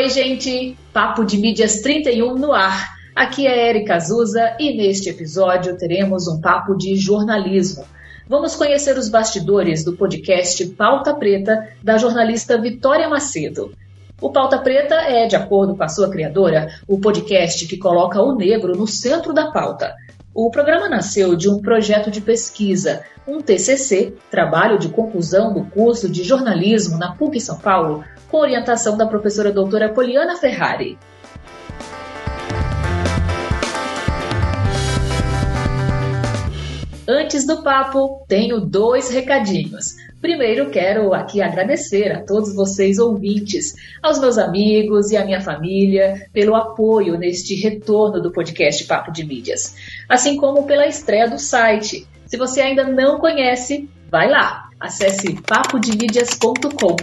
Oi, 0.00 0.08
gente! 0.08 0.78
Papo 0.94 1.26
de 1.26 1.36
Mídias 1.36 1.82
31 1.82 2.34
no 2.36 2.54
ar. 2.54 2.88
Aqui 3.14 3.46
é 3.46 3.68
Erika 3.68 3.96
Azusa 3.96 4.56
e 4.58 4.74
neste 4.74 5.10
episódio 5.10 5.76
teremos 5.76 6.26
um 6.26 6.40
papo 6.40 6.74
de 6.74 6.96
jornalismo. 6.96 7.84
Vamos 8.26 8.56
conhecer 8.56 8.96
os 8.96 9.10
bastidores 9.10 9.84
do 9.84 9.94
podcast 9.94 10.66
Pauta 10.68 11.12
Preta 11.14 11.68
da 11.82 11.98
jornalista 11.98 12.58
Vitória 12.58 13.10
Macedo. 13.10 13.74
O 14.22 14.32
Pauta 14.32 14.56
Preta 14.56 14.94
é, 14.94 15.26
de 15.26 15.36
acordo 15.36 15.76
com 15.76 15.84
a 15.84 15.88
sua 15.88 16.08
criadora, 16.08 16.68
o 16.88 16.98
podcast 16.98 17.66
que 17.66 17.76
coloca 17.76 18.22
o 18.22 18.34
negro 18.34 18.74
no 18.74 18.86
centro 18.86 19.34
da 19.34 19.50
pauta. 19.50 19.94
O 20.32 20.50
programa 20.50 20.88
nasceu 20.88 21.36
de 21.36 21.46
um 21.46 21.60
projeto 21.60 22.10
de 22.10 22.22
pesquisa, 22.22 23.04
um 23.28 23.42
TCC, 23.42 24.14
trabalho 24.30 24.78
de 24.78 24.88
conclusão 24.88 25.52
do 25.52 25.62
curso 25.66 26.08
de 26.08 26.24
jornalismo 26.24 26.96
na 26.96 27.14
PUC 27.14 27.38
São 27.38 27.58
Paulo, 27.58 28.02
com 28.30 28.38
orientação 28.38 28.96
da 28.96 29.06
professora 29.06 29.52
doutora 29.52 29.88
Poliana 29.88 30.36
Ferrari. 30.36 30.98
Antes 37.12 37.44
do 37.44 37.60
papo, 37.62 38.24
tenho 38.28 38.60
dois 38.60 39.10
recadinhos. 39.10 39.96
Primeiro, 40.20 40.70
quero 40.70 41.12
aqui 41.12 41.42
agradecer 41.42 42.12
a 42.12 42.22
todos 42.22 42.54
vocês 42.54 42.98
ouvintes, 42.98 43.74
aos 44.00 44.20
meus 44.20 44.38
amigos 44.38 45.10
e 45.10 45.16
à 45.16 45.24
minha 45.24 45.40
família 45.40 46.28
pelo 46.32 46.54
apoio 46.54 47.18
neste 47.18 47.54
retorno 47.56 48.20
do 48.20 48.30
podcast 48.30 48.84
Papo 48.84 49.10
de 49.10 49.24
Mídias, 49.24 49.74
assim 50.08 50.36
como 50.36 50.66
pela 50.66 50.86
estreia 50.86 51.28
do 51.28 51.38
site. 51.38 52.06
Se 52.26 52.36
você 52.36 52.60
ainda 52.60 52.84
não 52.84 53.18
conhece, 53.18 53.88
vai 54.08 54.30
lá, 54.30 54.68
acesse 54.78 55.34
papodemídias.com. 55.42 56.96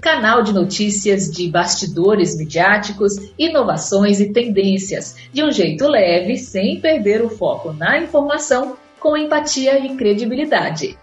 Canal 0.00 0.42
de 0.42 0.52
notícias 0.52 1.28
de 1.30 1.50
bastidores 1.50 2.36
midiáticos, 2.36 3.14
inovações 3.36 4.20
e 4.20 4.32
tendências, 4.32 5.16
de 5.32 5.42
um 5.42 5.50
jeito 5.50 5.88
leve, 5.88 6.38
sem 6.38 6.80
perder 6.80 7.20
o 7.22 7.28
foco 7.28 7.72
na 7.72 7.98
informação, 7.98 8.76
com 9.00 9.16
empatia 9.16 9.78
e 9.78 9.96
credibilidade. 9.96 10.96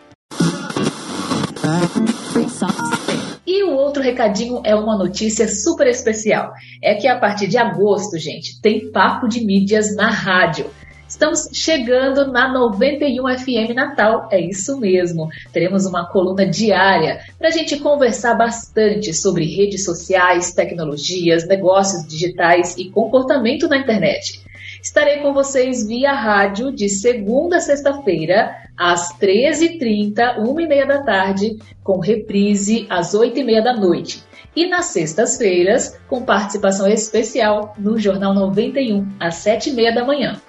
E 3.46 3.64
o 3.64 3.72
outro 3.74 4.02
recadinho 4.02 4.62
é 4.64 4.74
uma 4.74 4.98
notícia 4.98 5.48
super 5.48 5.88
especial. 5.88 6.54
É 6.82 6.96
que 6.96 7.08
a 7.08 7.20
partir 7.20 7.48
de 7.48 7.58
agosto, 7.58 8.18
gente, 8.18 8.62
tem 8.62 8.92
papo 8.92 9.28
de 9.28 9.46
mídias 9.46 9.94
na 9.96 10.10
rádio. 10.10 10.68
Estamos 11.08 11.50
chegando 11.54 12.32
na 12.32 12.52
91 12.52 13.38
FM 13.38 13.76
Natal, 13.76 14.28
é 14.32 14.42
isso 14.42 14.80
mesmo. 14.80 15.30
Teremos 15.54 15.86
uma 15.86 16.10
coluna 16.10 16.48
diária 16.48 17.20
para 17.38 17.50
a 17.50 17.52
gente 17.52 17.78
conversar 17.78 18.34
bastante 18.34 19.14
sobre 19.14 19.46
redes 19.46 19.86
sociais, 19.86 20.54
tecnologias, 20.54 21.48
negócios 21.48 22.08
digitais 22.08 22.76
e 22.78 22.90
comportamento 22.90 23.68
na 23.68 23.78
internet. 23.78 24.44
Estarei 24.82 25.18
com 25.18 25.32
vocês 25.32 25.88
via 25.88 26.12
rádio 26.12 26.72
de 26.72 26.90
segunda 26.90 27.58
a 27.58 27.62
sexta-feira, 27.62 28.56
às 28.76 29.18
13h30, 29.20 30.40
1h30 30.40 30.88
da 30.88 31.04
tarde, 31.04 31.58
com 31.84 32.00
reprise 32.00 32.88
às 32.90 33.14
8h30 33.14 33.64
da 33.64 33.74
noite. 33.76 34.24
E 34.56 34.68
nas 34.68 34.86
sextas-feiras, 34.86 36.00
com 36.08 36.24
participação 36.24 36.88
especial 36.88 37.76
no 37.78 38.00
Jornal 38.00 38.34
91, 38.34 39.08
às 39.20 39.36
7h30 39.36 39.94
da 39.94 40.06
manhã. 40.06 40.42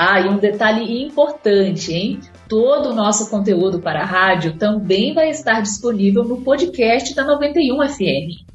Ah, 0.00 0.20
e 0.20 0.28
um 0.28 0.38
detalhe 0.38 1.04
importante, 1.04 1.92
hein? 1.92 2.20
Todo 2.48 2.90
o 2.90 2.94
nosso 2.94 3.28
conteúdo 3.28 3.80
para 3.80 4.02
a 4.02 4.04
rádio 4.04 4.56
também 4.56 5.12
vai 5.12 5.28
estar 5.28 5.60
disponível 5.60 6.22
no 6.22 6.40
podcast 6.40 7.16
da 7.16 7.24
91 7.24 7.88
FM. 7.88 8.46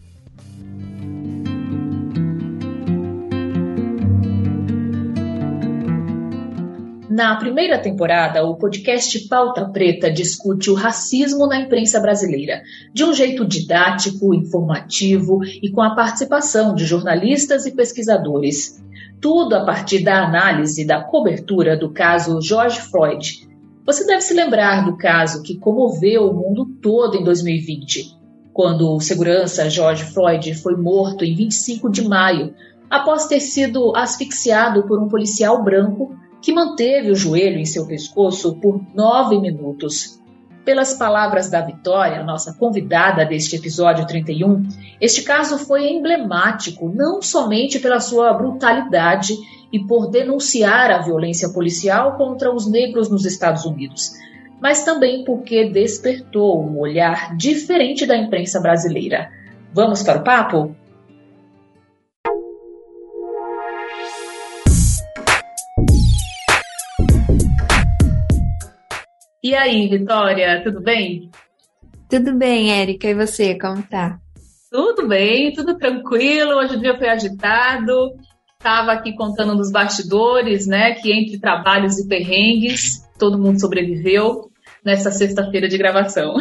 Na 7.10 7.36
primeira 7.36 7.78
temporada, 7.78 8.46
o 8.46 8.56
podcast 8.56 9.28
Pauta 9.28 9.66
Preta 9.66 10.10
discute 10.10 10.70
o 10.70 10.74
racismo 10.74 11.46
na 11.46 11.60
imprensa 11.60 12.00
brasileira, 12.00 12.62
de 12.94 13.04
um 13.04 13.14
jeito 13.14 13.44
didático, 13.44 14.34
informativo 14.34 15.42
e 15.62 15.70
com 15.70 15.82
a 15.82 15.94
participação 15.94 16.74
de 16.74 16.86
jornalistas 16.86 17.66
e 17.66 17.76
pesquisadores. 17.76 18.82
Tudo 19.24 19.56
a 19.56 19.64
partir 19.64 20.04
da 20.04 20.22
análise 20.22 20.86
da 20.86 21.02
cobertura 21.02 21.78
do 21.78 21.90
caso 21.90 22.42
George 22.42 22.82
Floyd. 22.82 23.48
Você 23.86 24.06
deve 24.06 24.20
se 24.20 24.34
lembrar 24.34 24.84
do 24.84 24.98
caso 24.98 25.42
que 25.42 25.58
comoveu 25.58 26.30
o 26.30 26.34
mundo 26.34 26.66
todo 26.82 27.16
em 27.16 27.24
2020, 27.24 28.18
quando 28.52 28.94
o 28.94 29.00
segurança 29.00 29.70
George 29.70 30.04
Floyd 30.04 30.54
foi 30.56 30.76
morto 30.76 31.24
em 31.24 31.34
25 31.34 31.90
de 31.90 32.06
maio, 32.06 32.54
após 32.90 33.26
ter 33.26 33.40
sido 33.40 33.96
asfixiado 33.96 34.84
por 34.84 35.02
um 35.02 35.08
policial 35.08 35.64
branco 35.64 36.14
que 36.42 36.52
manteve 36.52 37.10
o 37.10 37.16
joelho 37.16 37.60
em 37.60 37.66
seu 37.66 37.88
pescoço 37.88 38.58
por 38.58 38.82
nove 38.94 39.40
minutos. 39.40 40.20
Pelas 40.66 40.94
palavras 40.94 41.50
da 41.50 41.60
Vitória, 41.60 42.24
nossa 42.24 42.54
convidada 42.54 43.26
deste 43.26 43.58
episódio 43.58 44.08
31, 44.08 44.64
este 45.02 45.24
caso 45.24 45.58
foi 45.58 45.90
emblemático 45.90 46.90
não 46.90 47.22
somente 47.22 47.80
pela 47.80 48.00
sua 48.00 48.34
brutalidade 48.34 49.34
e 49.74 49.80
por 49.80 50.10
denunciar 50.10 50.90
a 50.90 51.02
violência 51.02 51.50
policial 51.50 52.16
contra 52.16 52.54
os 52.54 52.66
negros 52.70 53.10
nos 53.10 53.26
Estados 53.26 53.66
Unidos, 53.66 54.12
mas 54.62 54.86
também 54.86 55.26
porque 55.26 55.70
despertou 55.70 56.64
um 56.64 56.80
olhar 56.80 57.36
diferente 57.36 58.06
da 58.06 58.16
imprensa 58.16 58.62
brasileira. 58.62 59.32
Vamos 59.74 60.02
para 60.02 60.20
o 60.20 60.24
papo? 60.24 60.76
E 69.44 69.54
aí, 69.54 69.90
Vitória, 69.90 70.64
tudo 70.64 70.80
bem? 70.80 71.30
Tudo 72.10 72.34
bem, 72.34 72.72
Érica. 72.72 73.10
E 73.10 73.14
você, 73.14 73.60
como 73.60 73.84
tá? 73.84 74.18
Tudo 74.72 75.06
bem, 75.06 75.52
tudo 75.52 75.78
tranquilo. 75.78 76.54
Hoje 76.60 76.78
o 76.78 76.80
dia 76.80 76.98
foi 76.98 77.10
agitado. 77.10 78.14
Estava 78.58 78.94
aqui 78.94 79.14
contando 79.14 79.54
nos 79.54 79.70
bastidores, 79.70 80.66
né? 80.66 80.94
Que 80.94 81.12
entre 81.12 81.42
trabalhos 81.42 82.00
e 82.00 82.08
perrengues, 82.08 83.06
todo 83.20 83.38
mundo 83.38 83.60
sobreviveu 83.60 84.50
nessa 84.82 85.12
sexta-feira 85.12 85.68
de 85.68 85.78
gravação. 85.78 86.36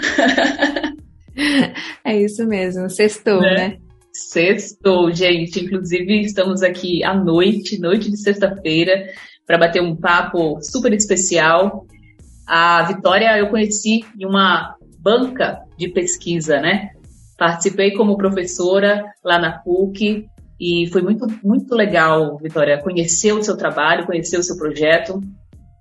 é 2.07 2.17
isso 2.17 2.47
mesmo, 2.47 2.89
sextou, 2.89 3.41
né? 3.41 3.55
né? 3.57 3.77
Sextou, 4.13 5.11
gente. 5.11 5.59
Inclusive, 5.59 6.21
estamos 6.21 6.63
aqui 6.63 7.03
à 7.03 7.17
noite, 7.17 7.81
noite 7.81 8.09
de 8.09 8.17
sexta-feira, 8.17 9.09
para 9.45 9.59
bater 9.59 9.83
um 9.83 9.97
papo 9.97 10.61
super 10.63 10.93
especial 10.93 11.85
a 12.47 12.83
Vitória 12.85 13.37
eu 13.39 13.49
conheci 13.49 14.05
em 14.19 14.27
uma 14.27 14.77
banca 14.99 15.61
de 15.77 15.89
pesquisa, 15.89 16.61
né? 16.61 16.91
Participei 17.39 17.93
como 17.93 18.17
professora 18.17 19.05
lá 19.25 19.39
na 19.39 19.59
PUC 19.59 20.27
e 20.61 20.87
foi 20.93 21.03
muito, 21.03 21.27
muito 21.43 21.75
legal, 21.75 22.39
Vitória, 22.39 22.81
conhecer 22.81 23.33
o 23.33 23.43
seu 23.43 23.57
trabalho, 23.57 24.07
conhecer 24.07 24.39
o 24.39 24.43
seu 24.43 24.57
projeto. 24.57 25.21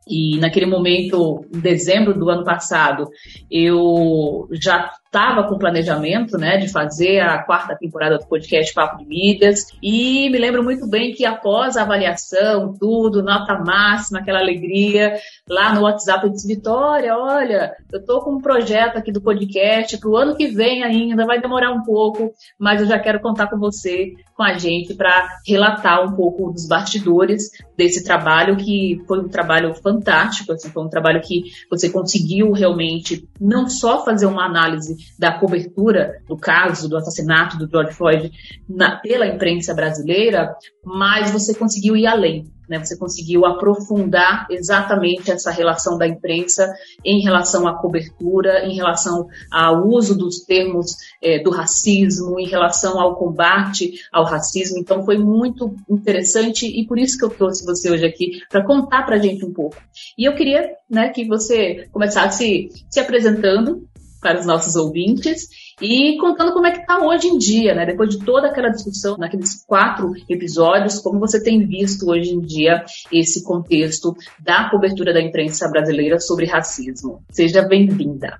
E 0.07 0.39
naquele 0.39 0.65
momento, 0.65 1.45
em 1.53 1.59
dezembro 1.59 2.17
do 2.17 2.29
ano 2.29 2.43
passado, 2.43 3.07
eu 3.49 4.47
já 4.51 4.91
estava 5.11 5.43
com 5.43 5.57
planejamento, 5.57 6.37
né, 6.37 6.55
de 6.55 6.69
fazer 6.69 7.19
a 7.19 7.43
quarta 7.43 7.75
temporada 7.75 8.17
do 8.17 8.25
podcast 8.25 8.73
Papo 8.73 8.97
de 8.99 9.05
Mídias 9.05 9.67
e 9.83 10.29
me 10.29 10.37
lembro 10.37 10.63
muito 10.63 10.87
bem 10.87 11.11
que 11.11 11.25
após 11.25 11.75
a 11.75 11.81
avaliação, 11.81 12.73
tudo, 12.79 13.21
nota 13.21 13.59
máxima, 13.59 14.19
aquela 14.19 14.39
alegria, 14.39 15.17
lá 15.49 15.75
no 15.75 15.81
WhatsApp 15.81 16.25
eu 16.25 16.31
disse, 16.31 16.47
Vitória, 16.47 17.13
olha, 17.17 17.75
eu 17.91 18.05
tô 18.05 18.21
com 18.21 18.35
um 18.35 18.41
projeto 18.41 18.95
aqui 18.95 19.11
do 19.11 19.21
podcast 19.21 19.97
para 19.97 20.09
o 20.09 20.15
ano 20.15 20.33
que 20.33 20.47
vem 20.47 20.81
ainda, 20.81 21.25
vai 21.25 21.41
demorar 21.41 21.73
um 21.73 21.83
pouco, 21.83 22.31
mas 22.57 22.79
eu 22.79 22.87
já 22.87 22.97
quero 22.97 23.19
contar 23.19 23.47
com 23.47 23.59
você, 23.59 24.13
com 24.33 24.43
a 24.43 24.53
gente, 24.53 24.93
para 24.93 25.27
relatar 25.45 26.01
um 26.05 26.15
pouco 26.15 26.53
dos 26.53 26.65
bastidores 26.65 27.49
desse 27.75 28.01
trabalho 28.05 28.55
que 28.55 29.03
foi 29.05 29.19
um 29.19 29.27
trabalho 29.27 29.73
fantástico, 29.75 30.53
assim, 30.53 30.69
foi 30.69 30.85
um 30.85 30.89
trabalho 30.89 31.19
que 31.19 31.43
você 31.69 31.89
conseguiu 31.89 32.53
realmente 32.53 33.27
não 33.41 33.67
só 33.67 34.05
fazer 34.05 34.25
uma 34.25 34.45
análise 34.45 35.00
da 35.17 35.37
cobertura 35.37 36.21
do 36.27 36.37
caso 36.37 36.89
do 36.89 36.97
assassinato 36.97 37.57
do 37.57 37.69
George 37.69 37.93
Floyd 37.93 38.31
na, 38.67 38.97
pela 38.97 39.27
imprensa 39.27 39.73
brasileira, 39.73 40.55
mas 40.83 41.31
você 41.31 41.53
conseguiu 41.53 41.95
ir 41.95 42.07
além. 42.07 42.51
Né? 42.71 42.79
Você 42.79 42.97
conseguiu 42.97 43.45
aprofundar 43.45 44.47
exatamente 44.49 45.29
essa 45.29 45.51
relação 45.51 45.97
da 45.97 46.07
imprensa 46.07 46.73
em 47.03 47.21
relação 47.21 47.67
à 47.67 47.77
cobertura, 47.77 48.65
em 48.65 48.73
relação 48.73 49.27
ao 49.51 49.85
uso 49.85 50.17
dos 50.17 50.45
termos 50.45 50.95
é, 51.21 51.43
do 51.43 51.49
racismo, 51.49 52.39
em 52.39 52.47
relação 52.47 52.97
ao 52.97 53.17
combate 53.17 53.91
ao 54.09 54.23
racismo. 54.23 54.79
Então 54.79 55.03
foi 55.03 55.17
muito 55.17 55.75
interessante 55.89 56.65
e 56.65 56.87
por 56.87 56.97
isso 56.97 57.17
que 57.17 57.25
eu 57.25 57.29
trouxe 57.29 57.65
você 57.65 57.91
hoje 57.91 58.05
aqui 58.05 58.39
para 58.49 58.65
contar 58.65 59.03
para 59.03 59.17
a 59.17 59.19
gente 59.19 59.43
um 59.43 59.51
pouco. 59.51 59.75
E 60.17 60.23
eu 60.23 60.33
queria 60.33 60.69
né, 60.89 61.09
que 61.09 61.27
você 61.27 61.89
começasse 61.91 62.69
se 62.89 62.99
apresentando 63.01 63.85
para 64.21 64.39
os 64.39 64.45
nossos 64.45 64.75
ouvintes 64.75 65.49
e 65.81 66.15
contando 66.17 66.53
como 66.53 66.67
é 66.67 66.71
que 66.71 66.81
está 66.81 66.99
hoje 66.99 67.27
em 67.27 67.37
dia, 67.37 67.73
né? 67.73 67.85
Depois 67.85 68.09
de 68.09 68.23
toda 68.23 68.47
aquela 68.47 68.69
discussão 68.69 69.17
naqueles 69.17 69.65
quatro 69.65 70.13
episódios, 70.29 70.99
como 70.99 71.19
você 71.19 71.43
tem 71.43 71.65
visto 71.65 72.07
hoje 72.09 72.31
em 72.31 72.39
dia 72.39 72.85
esse 73.11 73.43
contexto 73.43 74.15
da 74.39 74.69
cobertura 74.69 75.13
da 75.13 75.21
imprensa 75.21 75.67
brasileira 75.67 76.19
sobre 76.19 76.45
racismo. 76.45 77.23
Seja 77.31 77.63
bem-vinda. 77.63 78.39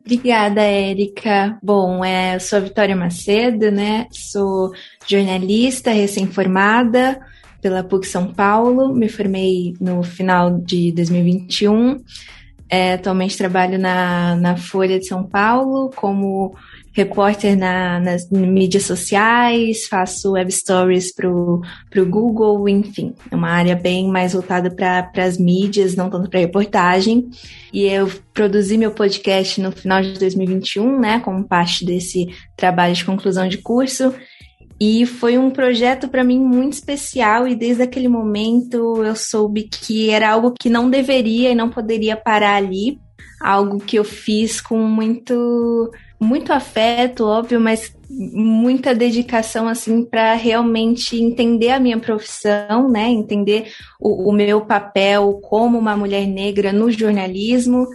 Obrigada, 0.00 0.62
Érica. 0.62 1.58
Bom, 1.60 2.04
é, 2.04 2.36
eu 2.36 2.40
sou 2.40 2.58
a 2.58 2.62
Vitória 2.62 2.94
Macedo, 2.94 3.72
né? 3.72 4.06
Sou 4.12 4.70
jornalista 5.04 5.90
recém-formada 5.90 7.18
pela 7.60 7.82
PUC 7.82 8.06
São 8.06 8.32
Paulo. 8.32 8.94
Me 8.94 9.08
formei 9.08 9.74
no 9.80 10.04
final 10.04 10.60
de 10.60 10.92
2021. 10.92 12.00
É, 12.68 12.94
atualmente 12.94 13.38
trabalho 13.38 13.78
na, 13.78 14.34
na 14.36 14.56
Folha 14.56 14.98
de 14.98 15.06
São 15.06 15.22
Paulo 15.22 15.90
como 15.94 16.56
repórter 16.96 17.56
na, 17.58 18.00
nas 18.00 18.30
mídias 18.30 18.84
sociais, 18.84 19.86
faço 19.86 20.32
web 20.32 20.50
stories 20.50 21.14
pro, 21.14 21.60
pro 21.90 22.06
Google, 22.06 22.66
enfim, 22.70 23.14
é 23.30 23.36
uma 23.36 23.50
área 23.50 23.76
bem 23.76 24.08
mais 24.08 24.32
voltada 24.32 24.70
para 24.70 25.10
as 25.18 25.36
mídias, 25.36 25.94
não 25.94 26.08
tanto 26.08 26.30
para 26.30 26.40
reportagem. 26.40 27.28
E 27.70 27.84
eu 27.84 28.10
produzi 28.32 28.78
meu 28.78 28.90
podcast 28.92 29.60
no 29.60 29.70
final 29.70 30.00
de 30.00 30.18
2021, 30.18 30.98
né, 30.98 31.20
como 31.20 31.44
parte 31.44 31.84
desse 31.84 32.28
trabalho 32.56 32.94
de 32.94 33.04
conclusão 33.04 33.46
de 33.46 33.58
curso. 33.58 34.14
E 34.78 35.06
foi 35.06 35.38
um 35.38 35.50
projeto 35.50 36.08
para 36.08 36.22
mim 36.22 36.38
muito 36.38 36.74
especial 36.74 37.48
e 37.48 37.54
desde 37.54 37.82
aquele 37.82 38.08
momento 38.08 39.02
eu 39.02 39.16
soube 39.16 39.64
que 39.64 40.10
era 40.10 40.30
algo 40.30 40.52
que 40.52 40.68
não 40.68 40.90
deveria 40.90 41.50
e 41.50 41.54
não 41.54 41.70
poderia 41.70 42.16
parar 42.16 42.56
ali, 42.56 42.98
algo 43.40 43.78
que 43.78 43.96
eu 43.96 44.04
fiz 44.04 44.60
com 44.60 44.78
muito 44.78 45.90
muito 46.18 46.50
afeto, 46.50 47.26
óbvio, 47.26 47.60
mas 47.60 47.94
muita 48.08 48.94
dedicação 48.94 49.68
assim 49.68 50.02
para 50.02 50.32
realmente 50.34 51.20
entender 51.20 51.70
a 51.70 51.80
minha 51.80 51.98
profissão, 51.98 52.88
né? 52.88 53.08
Entender 53.10 53.70
o, 54.00 54.30
o, 54.30 54.32
meu 54.32 54.62
papel 54.62 55.40
como 55.42 55.78
uma 55.78 55.96
mulher 55.96 56.26
negra 56.26 56.72
no 56.72 56.90
jornalismo 56.90 57.86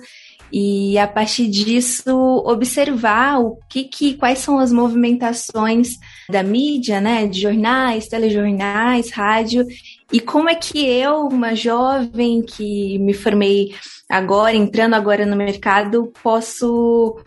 e 0.51 0.97
a 0.97 1.07
partir 1.07 1.47
disso 1.47 2.43
observar 2.45 3.39
o 3.39 3.57
que, 3.69 3.85
que 3.85 4.15
quais 4.15 4.39
são 4.39 4.59
as 4.59 4.71
movimentações 4.71 5.97
da 6.29 6.43
mídia, 6.43 6.99
né? 6.99 7.27
De 7.27 7.41
jornais, 7.41 8.07
telejornais, 8.07 9.11
rádio 9.11 9.65
e 10.11 10.19
como 10.19 10.49
é 10.49 10.55
que 10.55 10.85
eu, 10.85 11.27
uma 11.27 11.55
jovem 11.55 12.41
que 12.41 12.99
me 12.99 13.13
formei 13.13 13.73
agora, 14.09 14.55
entrando 14.55 14.93
agora 14.93 15.25
no 15.25 15.37
mercado, 15.37 16.11
posso 16.21 17.17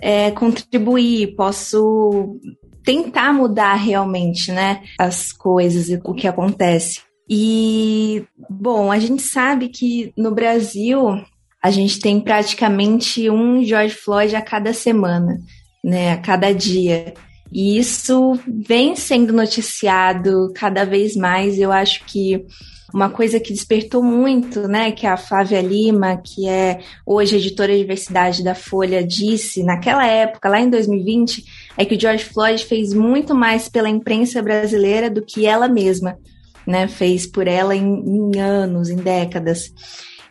é, 0.00 0.30
contribuir, 0.30 1.34
posso 1.36 2.38
tentar 2.84 3.32
mudar 3.32 3.74
realmente, 3.76 4.52
né, 4.52 4.82
as 4.98 5.32
coisas 5.32 5.88
e 5.88 5.98
o 6.04 6.12
que 6.12 6.28
acontece. 6.28 7.00
E, 7.28 8.26
bom, 8.50 8.92
a 8.92 8.98
gente 8.98 9.22
sabe 9.22 9.70
que 9.70 10.12
no 10.14 10.30
Brasil 10.30 11.24
a 11.64 11.70
gente 11.70 11.98
tem 11.98 12.20
praticamente 12.20 13.30
um 13.30 13.64
George 13.64 13.94
Floyd 13.94 14.36
a 14.36 14.42
cada 14.42 14.74
semana, 14.74 15.40
né, 15.82 16.12
a 16.12 16.18
cada 16.18 16.52
dia. 16.52 17.14
E 17.50 17.78
isso 17.78 18.38
vem 18.46 18.94
sendo 18.94 19.32
noticiado 19.32 20.52
cada 20.54 20.84
vez 20.84 21.16
mais. 21.16 21.58
Eu 21.58 21.72
acho 21.72 22.04
que 22.04 22.44
uma 22.92 23.08
coisa 23.08 23.40
que 23.40 23.50
despertou 23.50 24.02
muito, 24.02 24.68
né, 24.68 24.92
que 24.92 25.06
a 25.06 25.16
Flávia 25.16 25.62
Lima, 25.62 26.20
que 26.22 26.46
é 26.46 26.80
hoje 27.06 27.36
editora 27.36 27.72
de 27.72 27.78
diversidade 27.78 28.44
da 28.44 28.54
Folha, 28.54 29.02
disse 29.02 29.62
naquela 29.62 30.06
época, 30.06 30.50
lá 30.50 30.60
em 30.60 30.68
2020, 30.68 31.44
é 31.78 31.84
que 31.86 31.94
o 31.94 32.00
George 32.00 32.26
Floyd 32.26 32.62
fez 32.62 32.92
muito 32.92 33.34
mais 33.34 33.70
pela 33.70 33.88
imprensa 33.88 34.42
brasileira 34.42 35.08
do 35.08 35.24
que 35.24 35.46
ela 35.46 35.66
mesma, 35.66 36.18
né, 36.66 36.86
fez 36.88 37.26
por 37.26 37.48
ela 37.48 37.74
em, 37.74 38.04
em 38.04 38.38
anos, 38.38 38.90
em 38.90 38.96
décadas. 38.96 39.72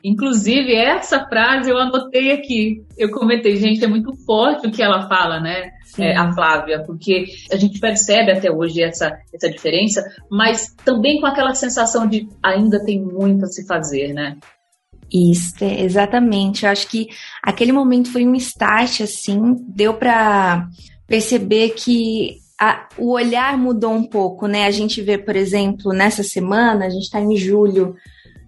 Inclusive, 0.04 0.76
essa 0.76 1.26
frase 1.28 1.70
eu 1.70 1.78
anotei 1.78 2.32
aqui. 2.32 2.84
Eu 2.98 3.10
comentei, 3.12 3.56
gente, 3.56 3.84
é 3.84 3.88
muito 3.88 4.14
forte 4.26 4.68
o 4.68 4.72
que 4.72 4.84
ela 4.84 5.08
fala, 5.08 5.40
né? 5.40 5.72
é, 5.98 6.16
a 6.16 6.32
Flávia, 6.34 6.84
porque 6.86 7.26
a 7.52 7.56
gente 7.56 7.80
percebe 7.80 8.32
até 8.32 8.52
hoje 8.52 8.82
essa, 8.82 9.18
essa 9.34 9.50
diferença, 9.50 10.04
mas 10.30 10.74
também 10.84 11.20
com 11.20 11.28
aquela 11.28 11.54
sensação 11.54 12.08
de 12.08 12.28
ainda 12.42 12.84
tem 12.84 13.02
muito 13.02 13.46
a 13.46 13.48
se 13.48 13.66
fazer, 13.68 14.14
né? 14.14 14.38
Isso, 15.12 15.64
é, 15.64 15.82
exatamente. 15.82 16.66
Eu 16.66 16.72
acho 16.72 16.88
que 16.88 17.08
aquele 17.42 17.72
momento 17.72 18.12
foi 18.12 18.26
um 18.26 18.36
start, 18.36 19.02
assim, 19.02 19.56
deu 19.68 19.94
para 19.94 20.68
perceber 21.08 21.72
que 21.72 22.38
a, 22.60 22.88
o 22.98 23.12
olhar 23.12 23.58
mudou 23.58 23.92
um 23.92 24.04
pouco, 24.04 24.48
né? 24.48 24.66
A 24.66 24.72
gente 24.72 25.02
vê, 25.02 25.18
por 25.18 25.36
exemplo, 25.36 25.94
nessa 25.94 26.24
semana, 26.24 26.86
a 26.86 26.90
gente 26.90 27.04
está 27.04 27.20
em 27.20 27.36
julho 27.36 27.96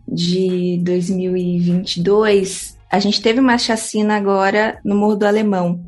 de 0.07 0.79
2022, 0.83 2.77
a 2.91 2.99
gente 2.99 3.21
teve 3.21 3.39
uma 3.39 3.57
chacina 3.57 4.15
agora 4.15 4.79
no 4.83 4.95
Morro 4.95 5.15
do 5.15 5.25
Alemão. 5.25 5.83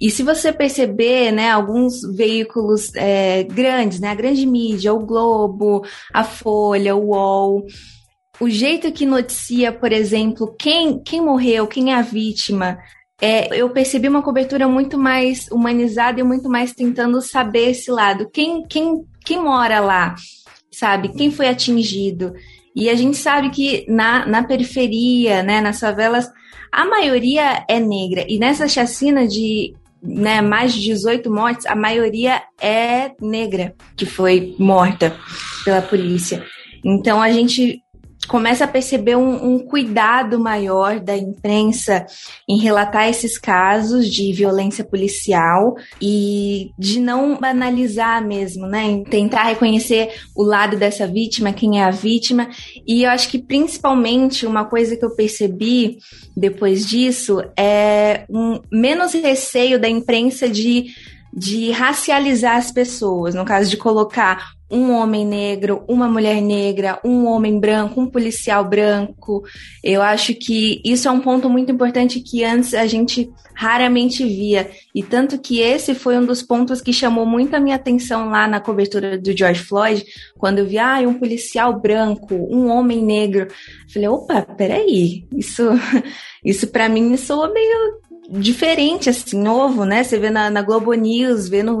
E 0.00 0.10
se 0.10 0.22
você 0.22 0.52
perceber, 0.52 1.32
né, 1.32 1.50
alguns 1.50 2.00
veículos 2.14 2.94
é, 2.94 3.44
grandes, 3.44 3.98
né, 4.00 4.08
a 4.08 4.14
grande 4.14 4.44
mídia, 4.44 4.92
o 4.92 5.06
Globo, 5.06 5.82
a 6.12 6.22
Folha, 6.22 6.94
o 6.94 7.08
UOL, 7.08 7.66
o 8.38 8.50
jeito 8.50 8.92
que 8.92 9.06
noticia, 9.06 9.72
por 9.72 9.92
exemplo, 9.92 10.54
quem, 10.58 11.02
quem 11.02 11.22
morreu, 11.22 11.66
quem 11.66 11.92
é 11.92 11.96
a 11.96 12.02
vítima, 12.02 12.78
é, 13.20 13.48
eu 13.58 13.70
percebi 13.70 14.08
uma 14.08 14.22
cobertura 14.22 14.68
muito 14.68 14.98
mais 14.98 15.48
humanizada 15.50 16.20
e 16.20 16.24
muito 16.24 16.48
mais 16.50 16.74
tentando 16.74 17.22
saber 17.22 17.70
esse 17.70 17.90
lado. 17.90 18.28
Quem, 18.30 18.62
quem, 18.66 19.06
quem 19.24 19.42
mora 19.42 19.80
lá, 19.80 20.14
sabe? 20.70 21.08
Quem 21.08 21.30
foi 21.30 21.48
atingido? 21.48 22.34
E 22.76 22.90
a 22.90 22.94
gente 22.94 23.16
sabe 23.16 23.48
que 23.48 23.86
na, 23.88 24.26
na 24.26 24.44
periferia, 24.44 25.42
né, 25.42 25.62
nas 25.62 25.80
favelas, 25.80 26.30
a 26.70 26.84
maioria 26.84 27.64
é 27.66 27.80
negra. 27.80 28.26
E 28.28 28.38
nessa 28.38 28.68
chacina 28.68 29.26
de 29.26 29.74
né, 30.02 30.42
mais 30.42 30.74
de 30.74 30.82
18 30.82 31.32
mortes, 31.32 31.64
a 31.64 31.74
maioria 31.74 32.42
é 32.60 33.12
negra 33.20 33.74
que 33.96 34.04
foi 34.04 34.54
morta 34.58 35.16
pela 35.64 35.80
polícia. 35.80 36.44
Então 36.84 37.20
a 37.20 37.32
gente 37.32 37.82
começa 38.26 38.64
a 38.64 38.68
perceber 38.68 39.16
um, 39.16 39.54
um, 39.54 39.58
cuidado 39.58 40.38
maior 40.38 41.00
da 41.00 41.16
imprensa 41.16 42.06
em 42.48 42.58
relatar 42.58 43.08
esses 43.08 43.38
casos 43.38 44.08
de 44.08 44.32
violência 44.32 44.84
policial 44.84 45.74
e 46.00 46.70
de 46.78 47.00
não 47.00 47.38
banalizar 47.38 48.24
mesmo, 48.26 48.66
né? 48.66 48.84
Em 48.84 49.04
tentar 49.04 49.44
reconhecer 49.44 50.12
o 50.34 50.42
lado 50.42 50.76
dessa 50.76 51.06
vítima, 51.06 51.52
quem 51.52 51.80
é 51.80 51.84
a 51.84 51.90
vítima. 51.90 52.48
E 52.86 53.04
eu 53.04 53.10
acho 53.10 53.28
que 53.28 53.38
principalmente 53.38 54.46
uma 54.46 54.64
coisa 54.64 54.96
que 54.96 55.04
eu 55.04 55.14
percebi 55.14 55.98
depois 56.36 56.86
disso 56.86 57.42
é 57.56 58.24
um 58.28 58.60
menos 58.70 59.12
receio 59.14 59.80
da 59.80 59.88
imprensa 59.88 60.48
de 60.48 60.86
de 61.36 61.70
racializar 61.70 62.56
as 62.56 62.72
pessoas, 62.72 63.34
no 63.34 63.44
caso 63.44 63.68
de 63.68 63.76
colocar 63.76 64.55
um 64.70 64.92
homem 64.92 65.24
negro, 65.24 65.84
uma 65.88 66.08
mulher 66.08 66.40
negra, 66.40 66.98
um 67.04 67.26
homem 67.26 67.58
branco, 67.58 68.00
um 68.00 68.10
policial 68.10 68.64
branco. 68.64 69.44
Eu 69.82 70.02
acho 70.02 70.34
que 70.34 70.80
isso 70.84 71.08
é 71.08 71.10
um 71.10 71.20
ponto 71.20 71.48
muito 71.48 71.70
importante 71.70 72.20
que 72.20 72.44
antes 72.44 72.74
a 72.74 72.86
gente 72.86 73.30
raramente 73.54 74.24
via. 74.24 74.68
E 74.94 75.02
tanto 75.02 75.38
que 75.38 75.60
esse 75.60 75.94
foi 75.94 76.18
um 76.18 76.26
dos 76.26 76.42
pontos 76.42 76.80
que 76.80 76.92
chamou 76.92 77.24
muito 77.24 77.54
a 77.54 77.60
minha 77.60 77.76
atenção 77.76 78.28
lá 78.28 78.46
na 78.46 78.60
cobertura 78.60 79.16
do 79.16 79.36
George 79.36 79.62
Floyd, 79.62 80.04
quando 80.36 80.58
eu 80.58 80.66
vi, 80.66 80.78
ah, 80.78 80.98
um 81.06 81.14
policial 81.14 81.80
branco, 81.80 82.34
um 82.34 82.68
homem 82.68 83.02
negro. 83.02 83.48
Falei, 83.92 84.08
opa, 84.08 84.42
peraí, 84.42 85.26
isso, 85.32 85.62
isso 86.44 86.66
para 86.66 86.88
mim 86.88 87.16
soa 87.16 87.52
meio 87.52 88.00
diferente, 88.28 89.08
assim, 89.08 89.40
novo, 89.40 89.84
né? 89.84 90.02
Você 90.02 90.18
vê 90.18 90.30
na, 90.30 90.50
na 90.50 90.62
Globo 90.62 90.92
News, 90.92 91.48
vê 91.48 91.62
no, 91.62 91.78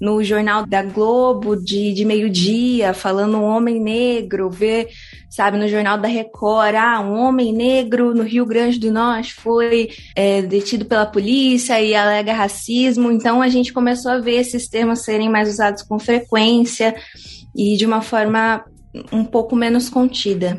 no 0.00 0.22
jornal 0.22 0.66
da 0.66 0.82
Globo 0.82 1.56
de, 1.56 1.92
de 1.92 2.04
meio-dia, 2.04 2.92
falando 2.92 3.38
um 3.38 3.44
homem 3.44 3.80
negro, 3.80 4.50
vê, 4.50 4.88
sabe, 5.30 5.58
no 5.58 5.68
jornal 5.68 5.98
da 5.98 6.08
Record, 6.08 6.74
ah, 6.74 7.00
um 7.00 7.18
homem 7.18 7.52
negro 7.52 8.14
no 8.14 8.22
Rio 8.22 8.44
Grande 8.44 8.78
do 8.78 8.92
Norte 8.92 9.34
foi 9.34 9.88
é, 10.14 10.42
detido 10.42 10.84
pela 10.84 11.06
polícia 11.06 11.80
e 11.80 11.94
alega 11.94 12.32
racismo. 12.32 13.10
Então 13.10 13.40
a 13.40 13.48
gente 13.48 13.72
começou 13.72 14.12
a 14.12 14.20
ver 14.20 14.40
esses 14.40 14.68
termos 14.68 15.02
serem 15.02 15.30
mais 15.30 15.48
usados 15.48 15.82
com 15.82 15.98
frequência 15.98 16.94
e 17.54 17.76
de 17.76 17.86
uma 17.86 18.02
forma 18.02 18.64
um 19.12 19.24
pouco 19.24 19.56
menos 19.56 19.88
contida. 19.88 20.58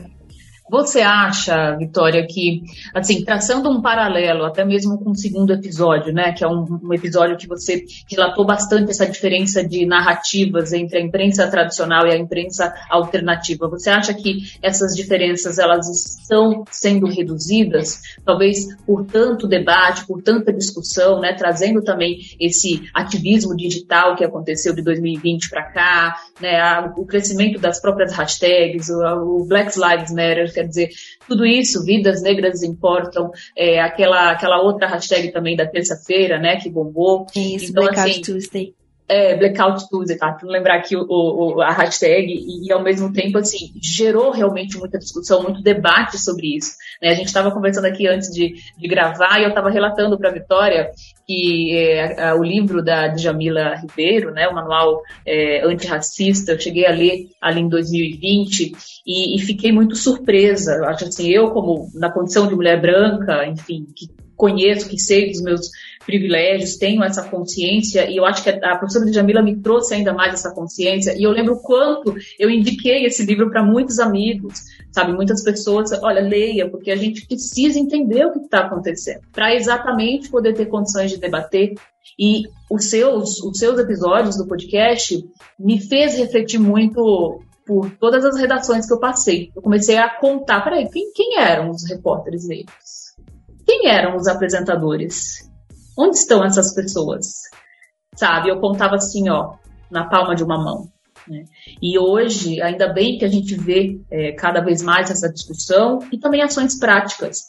Você 0.69 1.00
acha, 1.00 1.77
Vitória, 1.77 2.25
que, 2.27 2.62
assim, 2.93 3.24
traçando 3.24 3.69
um 3.69 3.81
paralelo, 3.81 4.43
até 4.43 4.65
mesmo 4.65 4.97
com 4.97 5.12
o 5.12 5.15
segundo 5.15 5.53
episódio, 5.53 6.13
né, 6.13 6.33
que 6.33 6.43
é 6.43 6.47
um, 6.47 6.65
um, 6.83 6.93
episódio 6.93 7.38
que 7.38 7.47
você 7.47 7.86
relatou 8.09 8.45
bastante 8.45 8.91
essa 8.91 9.05
diferença 9.05 9.65
de 9.65 9.86
narrativas 9.86 10.74
entre 10.74 10.97
a 10.97 11.01
imprensa 11.01 11.47
tradicional 11.47 12.05
e 12.05 12.12
a 12.12 12.17
imprensa 12.17 12.74
alternativa, 12.89 13.69
você 13.69 13.89
acha 13.89 14.13
que 14.13 14.39
essas 14.62 14.93
diferenças, 14.93 15.57
elas 15.57 15.88
estão 15.88 16.65
sendo 16.69 17.07
reduzidas, 17.07 18.01
talvez 18.25 18.75
por 18.86 19.05
tanto 19.05 19.47
debate, 19.47 20.05
por 20.05 20.21
tanta 20.21 20.51
discussão, 20.51 21.21
né, 21.21 21.33
trazendo 21.33 21.81
também 21.81 22.19
esse 22.39 22.89
ativismo 22.93 23.55
digital 23.55 24.17
que 24.17 24.24
aconteceu 24.24 24.75
de 24.75 24.81
2020 24.81 25.50
para 25.50 25.63
cá, 25.63 26.15
né, 26.41 26.59
a, 26.59 26.93
o 26.97 27.05
crescimento 27.05 27.57
das 27.57 27.79
próprias 27.79 28.12
hashtags, 28.12 28.89
o, 28.89 29.39
o 29.39 29.45
Black 29.45 29.71
Lives 29.79 30.12
Matter, 30.12 30.56
quer 30.57 30.67
dizer, 30.67 30.89
tudo 31.27 31.45
isso, 31.45 31.83
vidas 31.85 32.21
negras 32.21 32.63
importam, 32.63 33.31
é, 33.55 33.79
aquela, 33.79 34.31
aquela 34.31 34.61
outra 34.61 34.87
hashtag 34.87 35.31
também 35.31 35.55
da 35.55 35.67
terça-feira, 35.67 36.39
né, 36.39 36.57
que 36.57 36.69
bombou. 36.69 37.27
Isso, 37.35 37.71
então, 37.71 37.83
Blackout 37.83 38.09
assim, 38.09 38.21
Tuesday. 38.21 38.73
É, 39.07 39.35
Blackout 39.35 39.87
Tuesday, 39.89 40.17
tá? 40.17 40.33
Pra 40.33 40.49
lembrar 40.49 40.75
aqui 40.75 40.95
o, 40.95 41.05
o, 41.07 41.61
a 41.61 41.71
hashtag 41.71 42.27
e, 42.29 42.71
ao 42.71 42.83
mesmo 42.83 43.13
tempo, 43.13 43.37
assim, 43.37 43.71
gerou 43.81 44.31
realmente 44.31 44.77
muita 44.77 44.99
discussão, 44.99 45.43
muito 45.43 45.61
debate 45.61 46.17
sobre 46.19 46.57
isso. 46.57 46.73
Né? 47.01 47.09
A 47.09 47.13
gente 47.13 47.27
estava 47.27 47.51
conversando 47.51 47.85
aqui 47.85 48.07
antes 48.07 48.29
de, 48.29 48.55
de 48.77 48.87
gravar 48.87 49.39
e 49.39 49.43
eu 49.43 49.49
estava 49.49 49.69
relatando 49.69 50.17
para 50.17 50.29
a 50.29 50.33
Vitória 50.33 50.91
que 51.27 51.75
é, 51.75 52.33
o 52.33 52.41
livro 52.41 52.81
da 52.81 53.09
Djamila 53.09 53.75
Ribeiro, 53.75 54.31
né, 54.31 54.47
o 54.47 54.55
manual 54.55 55.01
é, 55.25 55.61
antirracista, 55.67 56.53
eu 56.53 56.59
cheguei 56.59 56.87
a 56.87 56.91
ler 56.91 57.27
ali 57.41 57.59
em 57.59 57.67
2020 57.67 58.71
e, 59.05 59.35
e 59.35 59.39
fiquei 59.39 59.73
muito 59.73 59.93
surpresa. 59.95 60.85
Acho 60.85 61.03
assim, 61.05 61.27
eu 61.27 61.51
como 61.51 61.91
na 61.93 62.09
condição 62.09 62.47
de 62.47 62.55
mulher 62.55 62.79
branca, 62.79 63.45
enfim, 63.45 63.85
que 63.93 64.07
conheço, 64.38 64.88
que 64.88 65.00
sei 65.00 65.32
dos 65.32 65.41
meus 65.41 65.70
privilégios, 66.06 66.77
tenho 66.77 67.03
essa 67.03 67.27
consciência, 67.27 68.10
e 68.10 68.15
eu 68.15 68.25
acho 68.25 68.41
que 68.41 68.50
a 68.50 68.77
professora 68.77 69.06
Djamila 69.12 69.41
me 69.41 69.58
trouxe 69.58 69.94
ainda 69.94 70.13
mais 70.13 70.34
essa 70.34 70.53
consciência, 70.53 71.13
e 71.17 71.24
eu 71.24 71.32
lembro 71.32 71.56
o 71.56 71.62
quanto 71.62 72.15
eu 72.39 72.50
indiquei 72.50 73.06
esse 73.06 73.25
livro 73.25 73.50
para 73.50 73.62
muitos 73.62 74.00
amigos, 74.00 74.62
sabe, 74.91 75.12
muitas 75.12 75.44
pessoas, 75.44 75.91
olha, 76.01 76.22
leia, 76.22 76.70
porque 76.70 76.91
a 76.91 76.96
gente 76.96 77.27
precisa 77.27 77.77
entender 77.77 78.25
o 78.25 78.32
que 78.32 78.39
está 78.39 78.60
acontecendo, 78.60 79.22
para 79.34 79.53
exatamente 79.53 80.29
poder 80.29 80.53
ter 80.53 80.67
condições 80.67 81.12
de 81.12 81.17
debater, 81.17 81.74
e 82.17 82.44
os 82.70 82.86
seus, 82.86 83.41
os 83.41 83.58
seus 83.58 83.77
episódios 83.77 84.38
do 84.38 84.48
podcast 84.48 85.22
me 85.60 85.82
fez 85.82 86.17
refletir 86.17 86.60
muito 86.60 87.41
por 87.65 87.91
todas 88.00 88.24
as 88.24 88.38
redações 88.38 88.88
que 88.88 88.94
eu 88.94 89.00
passei. 89.00 89.51
Eu 89.53 89.62
comecei 89.62 89.98
a 89.98 90.10
contar, 90.10 90.62
peraí, 90.62 90.89
quem, 90.89 91.12
quem 91.13 91.38
eram 91.38 91.70
os 91.70 91.84
repórteres 91.88 92.48
negros? 92.48 93.06
Quem 93.67 93.89
eram 93.89 94.15
os 94.15 94.27
apresentadores? 94.27 95.51
Onde 96.00 96.15
estão 96.15 96.43
essas 96.43 96.74
pessoas? 96.74 97.41
Sabe, 98.15 98.50
eu 98.50 98.62
contava 98.62 98.95
assim, 98.95 99.29
ó, 99.29 99.55
na 99.91 100.05
palma 100.05 100.33
de 100.33 100.43
uma 100.43 100.57
mão. 100.57 100.88
Né? 101.27 101.43
E 101.81 102.00
hoje, 102.00 102.62
ainda 102.62 102.93
bem 102.93 103.17
que 103.17 103.25
a 103.25 103.27
gente 103.27 103.55
vê 103.55 104.00
é, 104.09 104.31
cada 104.31 104.62
vez 104.62 104.81
mais 104.81 105.12
essa 105.12 105.29
discussão 105.29 106.00
e 106.12 106.17
também 106.17 106.41
ações 106.41 106.79
práticas 106.79 107.39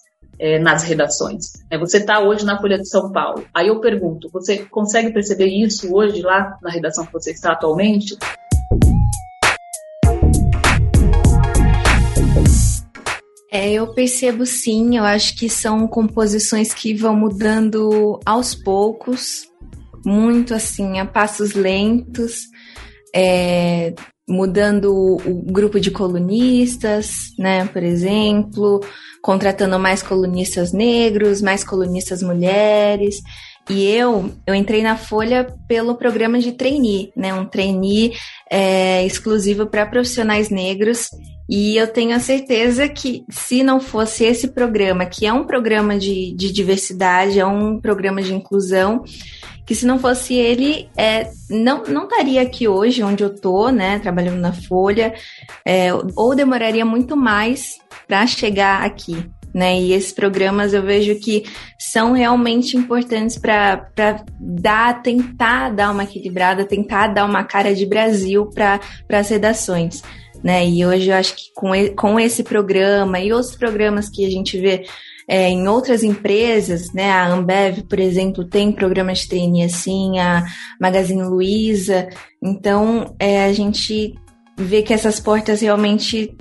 é, 0.40 0.58
nas 0.58 0.82
redações. 0.82 1.52
É, 1.70 1.78
você 1.78 1.98
está 1.98 2.20
hoje 2.20 2.44
na 2.44 2.60
Folha 2.60 2.78
de 2.78 2.88
São 2.88 3.12
Paulo. 3.12 3.46
Aí 3.54 3.68
eu 3.68 3.80
pergunto, 3.80 4.28
você 4.32 4.64
consegue 4.64 5.12
perceber 5.12 5.46
isso 5.46 5.94
hoje 5.94 6.20
lá 6.20 6.58
na 6.60 6.70
redação 6.70 7.06
que 7.06 7.12
você 7.12 7.30
está 7.30 7.52
atualmente? 7.52 8.18
É, 13.58 13.72
eu 13.72 13.88
percebo 13.88 14.46
sim, 14.46 14.98
eu 14.98 15.02
acho 15.02 15.36
que 15.36 15.50
são 15.50 15.88
composições 15.88 16.72
que 16.72 16.94
vão 16.94 17.16
mudando 17.16 18.20
aos 18.24 18.54
poucos, 18.54 19.48
muito 20.06 20.54
assim, 20.54 21.00
a 21.00 21.04
passos 21.04 21.54
lentos, 21.54 22.42
é, 23.12 23.94
mudando 24.28 24.94
o 24.94 25.42
grupo 25.52 25.80
de 25.80 25.90
colunistas, 25.90 27.32
né, 27.36 27.64
por 27.66 27.82
exemplo, 27.82 28.78
contratando 29.20 29.76
mais 29.76 30.04
colunistas 30.04 30.72
negros, 30.72 31.42
mais 31.42 31.64
colunistas 31.64 32.22
mulheres. 32.22 33.16
E 33.68 33.86
eu, 33.86 34.32
eu 34.46 34.54
entrei 34.54 34.82
na 34.82 34.96
Folha 34.96 35.46
pelo 35.66 35.94
programa 35.94 36.38
de 36.38 36.52
trainee, 36.52 37.12
né, 37.14 37.34
um 37.34 37.44
trainee 37.44 38.14
é, 38.50 39.04
exclusivo 39.04 39.66
para 39.66 39.84
profissionais 39.84 40.48
negros. 40.48 41.10
E 41.48 41.76
eu 41.76 41.86
tenho 41.86 42.14
a 42.14 42.20
certeza 42.20 42.88
que 42.88 43.24
se 43.30 43.62
não 43.62 43.80
fosse 43.80 44.24
esse 44.24 44.48
programa, 44.48 45.06
que 45.06 45.26
é 45.26 45.32
um 45.32 45.44
programa 45.44 45.98
de, 45.98 46.34
de 46.34 46.52
diversidade, 46.52 47.40
é 47.40 47.46
um 47.46 47.80
programa 47.80 48.22
de 48.22 48.34
inclusão, 48.34 49.02
que 49.66 49.74
se 49.74 49.84
não 49.84 49.98
fosse 49.98 50.34
ele, 50.34 50.88
é, 50.96 51.30
não, 51.50 51.84
não 51.84 52.04
estaria 52.04 52.40
aqui 52.40 52.66
hoje 52.66 53.02
onde 53.02 53.22
eu 53.22 53.34
tô, 53.34 53.68
né, 53.68 53.98
trabalhando 53.98 54.40
na 54.40 54.52
Folha, 54.52 55.14
é, 55.62 55.90
ou 56.16 56.34
demoraria 56.34 56.86
muito 56.86 57.14
mais 57.14 57.78
para 58.06 58.26
chegar 58.26 58.82
aqui. 58.82 59.28
Né? 59.54 59.80
E 59.80 59.92
esses 59.92 60.12
programas 60.12 60.74
eu 60.74 60.82
vejo 60.82 61.14
que 61.16 61.44
são 61.78 62.12
realmente 62.12 62.76
importantes 62.76 63.38
para 63.38 63.88
dar, 64.38 65.02
tentar 65.02 65.70
dar 65.70 65.90
uma 65.90 66.04
equilibrada, 66.04 66.64
tentar 66.64 67.08
dar 67.08 67.24
uma 67.24 67.42
cara 67.44 67.74
de 67.74 67.86
Brasil 67.86 68.46
para 68.46 68.80
as 69.08 69.28
redações 69.30 70.02
né? 70.42 70.66
E 70.68 70.84
hoje 70.84 71.10
eu 71.10 71.16
acho 71.16 71.34
que 71.34 71.52
com, 71.54 71.70
com 71.96 72.20
esse 72.20 72.42
programa 72.42 73.18
e 73.20 73.32
outros 73.32 73.56
programas 73.56 74.08
que 74.08 74.24
a 74.24 74.30
gente 74.30 74.58
vê 74.58 74.84
é, 75.26 75.50
em 75.50 75.68
outras 75.68 76.02
empresas, 76.02 76.92
né? 76.92 77.10
A 77.10 77.28
Ambev, 77.28 77.82
por 77.82 77.98
exemplo, 77.98 78.44
tem 78.44 78.72
programas 78.72 79.20
de 79.20 79.28
trainee 79.28 79.64
assim, 79.64 80.18
a 80.18 80.44
Magazine 80.80 81.22
Luiza. 81.22 82.08
Então, 82.42 83.14
é, 83.18 83.44
a 83.44 83.52
gente 83.52 84.14
vê 84.56 84.82
que 84.82 84.94
essas 84.94 85.20
portas 85.20 85.60
realmente 85.60 86.34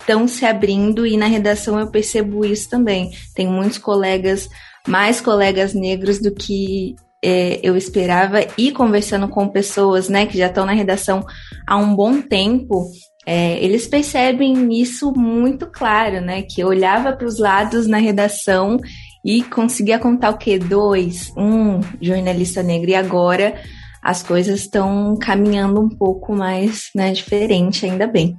estão 0.00 0.26
se 0.28 0.44
abrindo 0.44 1.06
e 1.06 1.16
na 1.16 1.26
redação 1.26 1.78
eu 1.78 1.90
percebo 1.90 2.44
isso 2.44 2.68
também. 2.68 3.10
Tem 3.34 3.46
muitos 3.46 3.78
colegas, 3.78 4.48
mais 4.86 5.20
colegas 5.20 5.74
negros 5.74 6.20
do 6.20 6.32
que 6.32 6.94
é, 7.22 7.60
eu 7.62 7.76
esperava 7.76 8.46
e 8.56 8.70
conversando 8.70 9.28
com 9.28 9.48
pessoas, 9.48 10.08
né, 10.08 10.26
que 10.26 10.38
já 10.38 10.46
estão 10.46 10.64
na 10.64 10.72
redação 10.72 11.24
há 11.66 11.76
um 11.76 11.94
bom 11.94 12.22
tempo, 12.22 12.86
é, 13.30 13.62
eles 13.62 13.86
percebem 13.86 14.80
isso 14.80 15.12
muito 15.12 15.66
claro, 15.66 16.18
né? 16.22 16.40
Que 16.40 16.62
eu 16.62 16.68
olhava 16.68 17.12
para 17.12 17.26
os 17.26 17.38
lados 17.38 17.86
na 17.86 17.98
redação 17.98 18.78
e 19.22 19.42
conseguia 19.42 19.98
contar 19.98 20.30
o 20.30 20.38
quê? 20.38 20.58
Dois, 20.58 21.30
um 21.36 21.80
jornalista 22.00 22.62
negro. 22.62 22.88
E 22.88 22.94
agora 22.94 23.60
as 24.02 24.22
coisas 24.22 24.60
estão 24.60 25.14
caminhando 25.20 25.78
um 25.78 25.90
pouco 25.90 26.34
mais 26.34 26.84
né, 26.94 27.12
diferente, 27.12 27.84
ainda 27.84 28.06
bem. 28.06 28.34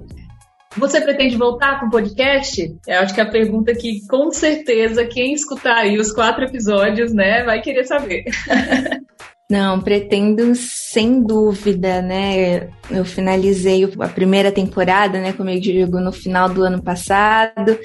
Você 0.76 1.00
pretende 1.00 1.36
voltar 1.36 1.80
com 1.80 1.86
o 1.86 1.90
podcast? 1.90 2.76
Eu 2.86 3.00
acho 3.00 3.12
que 3.12 3.20
é 3.20 3.24
a 3.24 3.30
pergunta 3.30 3.74
que, 3.74 4.06
com 4.06 4.30
certeza, 4.30 5.04
quem 5.04 5.32
escutar 5.32 5.78
aí 5.78 5.98
os 5.98 6.12
quatro 6.12 6.44
episódios, 6.44 7.12
né, 7.12 7.42
vai 7.42 7.60
querer 7.60 7.84
saber. 7.84 8.24
Não, 9.50 9.80
pretendo 9.80 10.54
sem 10.54 11.20
dúvida, 11.20 12.00
né? 12.00 12.70
Eu 12.88 13.04
finalizei 13.04 13.82
a 13.98 14.06
primeira 14.06 14.52
temporada, 14.52 15.20
né, 15.20 15.32
como 15.32 15.50
eu 15.50 15.58
digo, 15.58 15.98
no 15.98 16.12
final 16.12 16.48
do 16.48 16.62
ano 16.62 16.80
passado. 16.80 17.76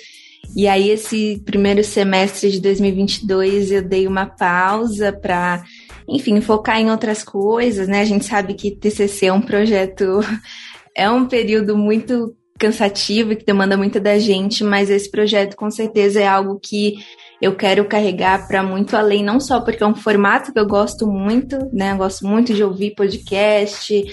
E 0.55 0.67
aí 0.67 0.91
esse 0.91 1.41
primeiro 1.43 1.83
semestre 1.83 2.51
de 2.51 2.61
2022 2.61 3.71
eu 3.71 3.81
dei 3.81 4.05
uma 4.05 4.27
pausa 4.27 5.11
para, 5.11 5.63
enfim, 6.07 6.39
focar 6.39 6.79
em 6.79 6.91
outras 6.91 7.23
coisas, 7.23 7.87
né? 7.87 8.01
A 8.01 8.05
gente 8.05 8.25
sabe 8.25 8.53
que 8.53 8.69
TCC 8.69 9.25
é 9.25 9.33
um 9.33 9.41
projeto 9.41 10.19
é 10.95 11.09
um 11.09 11.25
período 11.25 11.75
muito 11.75 12.35
cansativo 12.57 13.33
e 13.33 13.35
que 13.35 13.45
demanda 13.45 13.75
muito 13.75 13.99
da 13.99 14.17
gente, 14.17 14.63
mas 14.63 14.89
esse 14.89 15.11
projeto 15.11 15.55
com 15.55 15.69
certeza 15.69 16.21
é 16.21 16.27
algo 16.27 16.57
que 16.57 16.95
eu 17.41 17.53
quero 17.53 17.83
carregar 17.85 18.47
para 18.47 18.63
muito 18.63 18.95
além, 18.95 19.23
não 19.23 19.41
só 19.41 19.59
porque 19.59 19.83
é 19.83 19.87
um 19.87 19.93
formato 19.93 20.53
que 20.53 20.59
eu 20.59 20.65
gosto 20.65 21.05
muito, 21.05 21.57
né? 21.73 21.91
Eu 21.91 21.97
gosto 21.97 22.25
muito 22.25 22.53
de 22.53 22.63
ouvir 22.63 22.95
podcast 22.95 24.03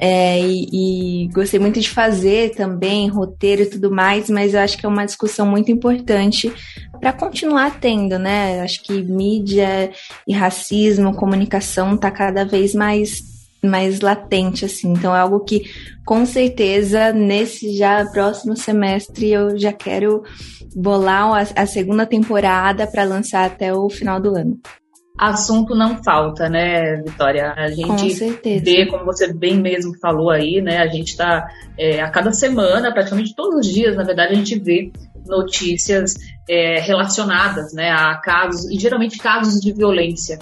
é, 0.00 0.40
e, 0.40 1.24
e 1.24 1.28
gostei 1.28 1.60
muito 1.60 1.80
de 1.80 1.88
fazer 1.88 2.56
também, 2.56 3.08
roteiro 3.08 3.62
e 3.62 3.66
tudo 3.66 3.90
mais, 3.90 4.28
mas 4.28 4.52
eu 4.52 4.60
acho 4.60 4.76
que 4.76 4.84
é 4.84 4.88
uma 4.88 5.06
discussão 5.06 5.46
muito 5.46 5.70
importante 5.70 6.52
para 7.00 7.12
continuar 7.12 7.78
tendo, 7.80 8.18
né? 8.18 8.60
Acho 8.60 8.82
que 8.82 9.00
mídia 9.00 9.92
e 10.26 10.32
racismo, 10.32 11.14
comunicação 11.14 11.96
tá 11.96 12.10
cada 12.10 12.44
vez 12.44 12.74
mais 12.74 13.31
mais 13.64 14.00
latente, 14.00 14.64
assim. 14.64 14.92
Então 14.92 15.14
é 15.14 15.20
algo 15.20 15.40
que, 15.40 15.62
com 16.04 16.26
certeza, 16.26 17.12
nesse 17.12 17.76
já 17.76 18.04
próximo 18.06 18.56
semestre 18.56 19.30
eu 19.30 19.58
já 19.58 19.72
quero 19.72 20.22
bolar 20.74 21.32
a, 21.32 21.62
a 21.62 21.66
segunda 21.66 22.06
temporada 22.06 22.86
para 22.86 23.04
lançar 23.04 23.44
até 23.44 23.72
o 23.72 23.88
final 23.88 24.20
do 24.20 24.36
ano. 24.36 24.58
Assunto 25.18 25.74
não 25.74 26.02
falta, 26.02 26.48
né, 26.48 26.96
Vitória? 27.02 27.52
A 27.56 27.68
gente 27.68 28.14
vê, 28.60 28.86
como 28.86 29.04
você 29.04 29.32
bem 29.32 29.60
mesmo 29.60 29.96
falou 30.00 30.30
aí, 30.30 30.60
né? 30.62 30.78
A 30.78 30.88
gente 30.88 31.08
está 31.08 31.46
é, 31.78 32.00
a 32.00 32.10
cada 32.10 32.32
semana, 32.32 32.92
praticamente 32.92 33.34
todos 33.34 33.66
os 33.66 33.72
dias, 33.72 33.94
na 33.94 34.04
verdade, 34.04 34.32
a 34.32 34.36
gente 34.36 34.58
vê 34.58 34.90
notícias 35.26 36.14
é, 36.48 36.80
relacionadas 36.80 37.72
né, 37.72 37.90
a 37.90 38.16
casos, 38.16 38.68
e 38.70 38.78
geralmente 38.78 39.18
casos 39.18 39.60
de 39.60 39.72
violência. 39.72 40.38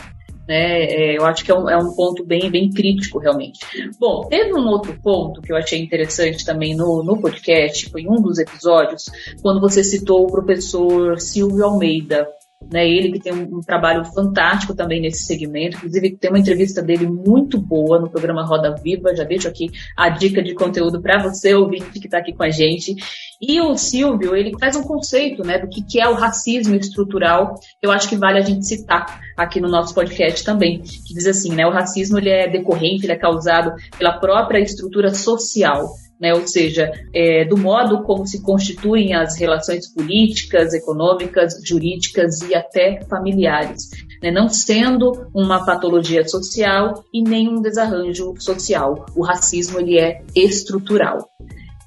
Né? 0.51 0.83
É, 0.83 1.17
eu 1.17 1.25
acho 1.27 1.45
que 1.45 1.53
é 1.53 1.55
um, 1.55 1.71
é 1.71 1.77
um, 1.77 1.95
ponto 1.95 2.25
bem, 2.25 2.51
bem 2.51 2.69
crítico, 2.71 3.21
realmente. 3.21 3.61
Bom, 4.01 4.27
teve 4.29 4.53
um 4.53 4.67
outro 4.67 4.99
ponto 5.01 5.41
que 5.41 5.53
eu 5.53 5.57
achei 5.57 5.81
interessante 5.81 6.45
também 6.45 6.75
no, 6.75 7.05
no 7.05 7.21
podcast, 7.21 7.89
foi 7.89 8.05
um 8.09 8.21
dos 8.21 8.37
episódios, 8.37 9.05
quando 9.43 9.61
você 9.61 9.85
citou 9.85 10.25
o 10.25 10.33
professor 10.33 11.21
Silvio 11.21 11.65
Almeida, 11.65 12.27
né, 12.69 12.89
ele 12.89 13.13
que 13.13 13.21
tem 13.21 13.33
um, 13.33 13.59
um, 13.59 13.61
trabalho 13.61 14.05
fantástico 14.05 14.75
também 14.75 15.01
nesse 15.01 15.25
segmento, 15.25 15.79
inclusive 15.79 16.17
tem 16.17 16.31
uma 16.31 16.39
entrevista 16.39 16.83
dele 16.83 17.07
muito 17.07 17.59
boa 17.59 17.99
no 17.99 18.11
programa 18.11 18.45
Roda 18.45 18.75
Viva, 18.75 19.15
já 19.15 19.25
deixo 19.25 19.49
aqui 19.49 19.71
a 19.97 20.09
dica 20.09 20.43
de 20.43 20.55
conteúdo 20.55 21.01
para 21.01 21.23
você, 21.23 21.55
ouvinte 21.55 21.99
que 21.99 22.07
está 22.07 22.19
aqui 22.19 22.33
com 22.33 22.43
a 22.43 22.51
gente. 22.51 22.95
E 23.41 23.61
o 23.61 23.77
Silvio, 23.77 24.37
ele 24.37 24.53
faz 24.59 24.77
um 24.77 24.83
conceito 24.83 25.43
né, 25.43 25.59
do 25.59 25.69
que, 25.69 25.83
que 25.83 26.01
é 26.01 26.09
o 26.09 26.15
racismo 26.15 26.75
estrutural, 26.75 27.55
eu 27.81 27.91
acho 27.91 28.09
que 28.09 28.17
vale 28.17 28.39
a 28.39 28.43
gente 28.43 28.67
citar 28.67 29.21
aqui 29.37 29.61
no 29.61 29.69
nosso 29.69 29.95
podcast 29.95 30.45
também, 30.45 30.81
que 30.81 31.15
diz 31.15 31.27
assim, 31.27 31.55
né, 31.55 31.67
o 31.67 31.73
racismo 31.73 32.19
ele 32.19 32.29
é 32.29 32.49
decorrente, 32.49 33.07
ele 33.07 33.13
é 33.13 33.19
causado 33.19 33.73
pela 33.99 34.19
própria 34.19 34.59
estrutura 34.61 35.15
social, 35.15 35.89
né, 36.21 36.35
ou 36.35 36.47
seja, 36.47 36.93
é, 37.15 37.45
do 37.45 37.57
modo 37.57 38.03
como 38.03 38.27
se 38.27 38.43
constituem 38.43 39.15
as 39.15 39.39
relações 39.39 39.93
políticas, 39.93 40.75
econômicas, 40.75 41.55
jurídicas 41.65 42.43
e 42.43 42.55
até 42.55 43.01
familiares, 43.09 43.89
né, 44.23 44.31
não 44.31 44.49
sendo 44.49 45.27
uma 45.35 45.65
patologia 45.65 46.27
social 46.29 47.03
e 47.13 47.23
nem 47.23 47.49
um 47.49 47.63
desarranjo 47.63 48.35
social. 48.39 49.07
O 49.17 49.23
racismo 49.23 49.81
ele 49.81 49.99
é 49.99 50.23
estrutural. 50.37 51.27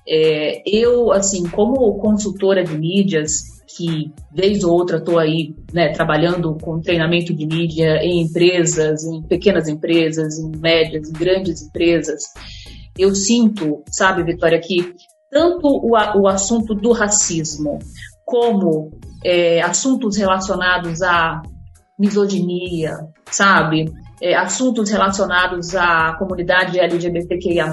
É, 0.08 0.62
eu, 0.66 1.12
assim, 1.12 1.48
como 1.48 1.98
consultora 2.00 2.64
de 2.64 2.78
mídias, 2.78 3.54
que 3.78 4.12
vez 4.32 4.64
ou 4.64 4.74
outra 4.74 4.98
estou 4.98 5.18
aí 5.18 5.56
né, 5.72 5.90
trabalhando 5.94 6.56
com 6.62 6.82
treinamento 6.82 7.34
de 7.34 7.46
mídia 7.46 8.04
em 8.04 8.22
empresas, 8.22 9.04
em 9.06 9.22
pequenas 9.24 9.68
empresas, 9.68 10.38
em 10.38 10.52
médias, 10.58 11.10
em 11.10 11.14
grandes 11.14 11.62
empresas, 11.62 12.24
eu 12.98 13.14
sinto, 13.16 13.84
sabe, 13.90 14.24
Vitória, 14.24 14.60
que 14.60 14.94
tanto 15.32 15.68
o, 15.68 15.92
o 15.92 16.28
assunto 16.28 16.76
do 16.76 16.92
racismo 16.92 17.80
como 18.26 18.92
é, 19.24 19.62
assuntos 19.62 20.18
relacionados 20.18 21.02
à 21.02 21.42
misoginia, 21.98 22.94
sabe, 23.30 23.92
é, 24.22 24.36
assuntos 24.36 24.90
relacionados 24.90 25.76
à 25.76 26.16
comunidade 26.18 26.80
LGBTQIA+, 26.80 27.68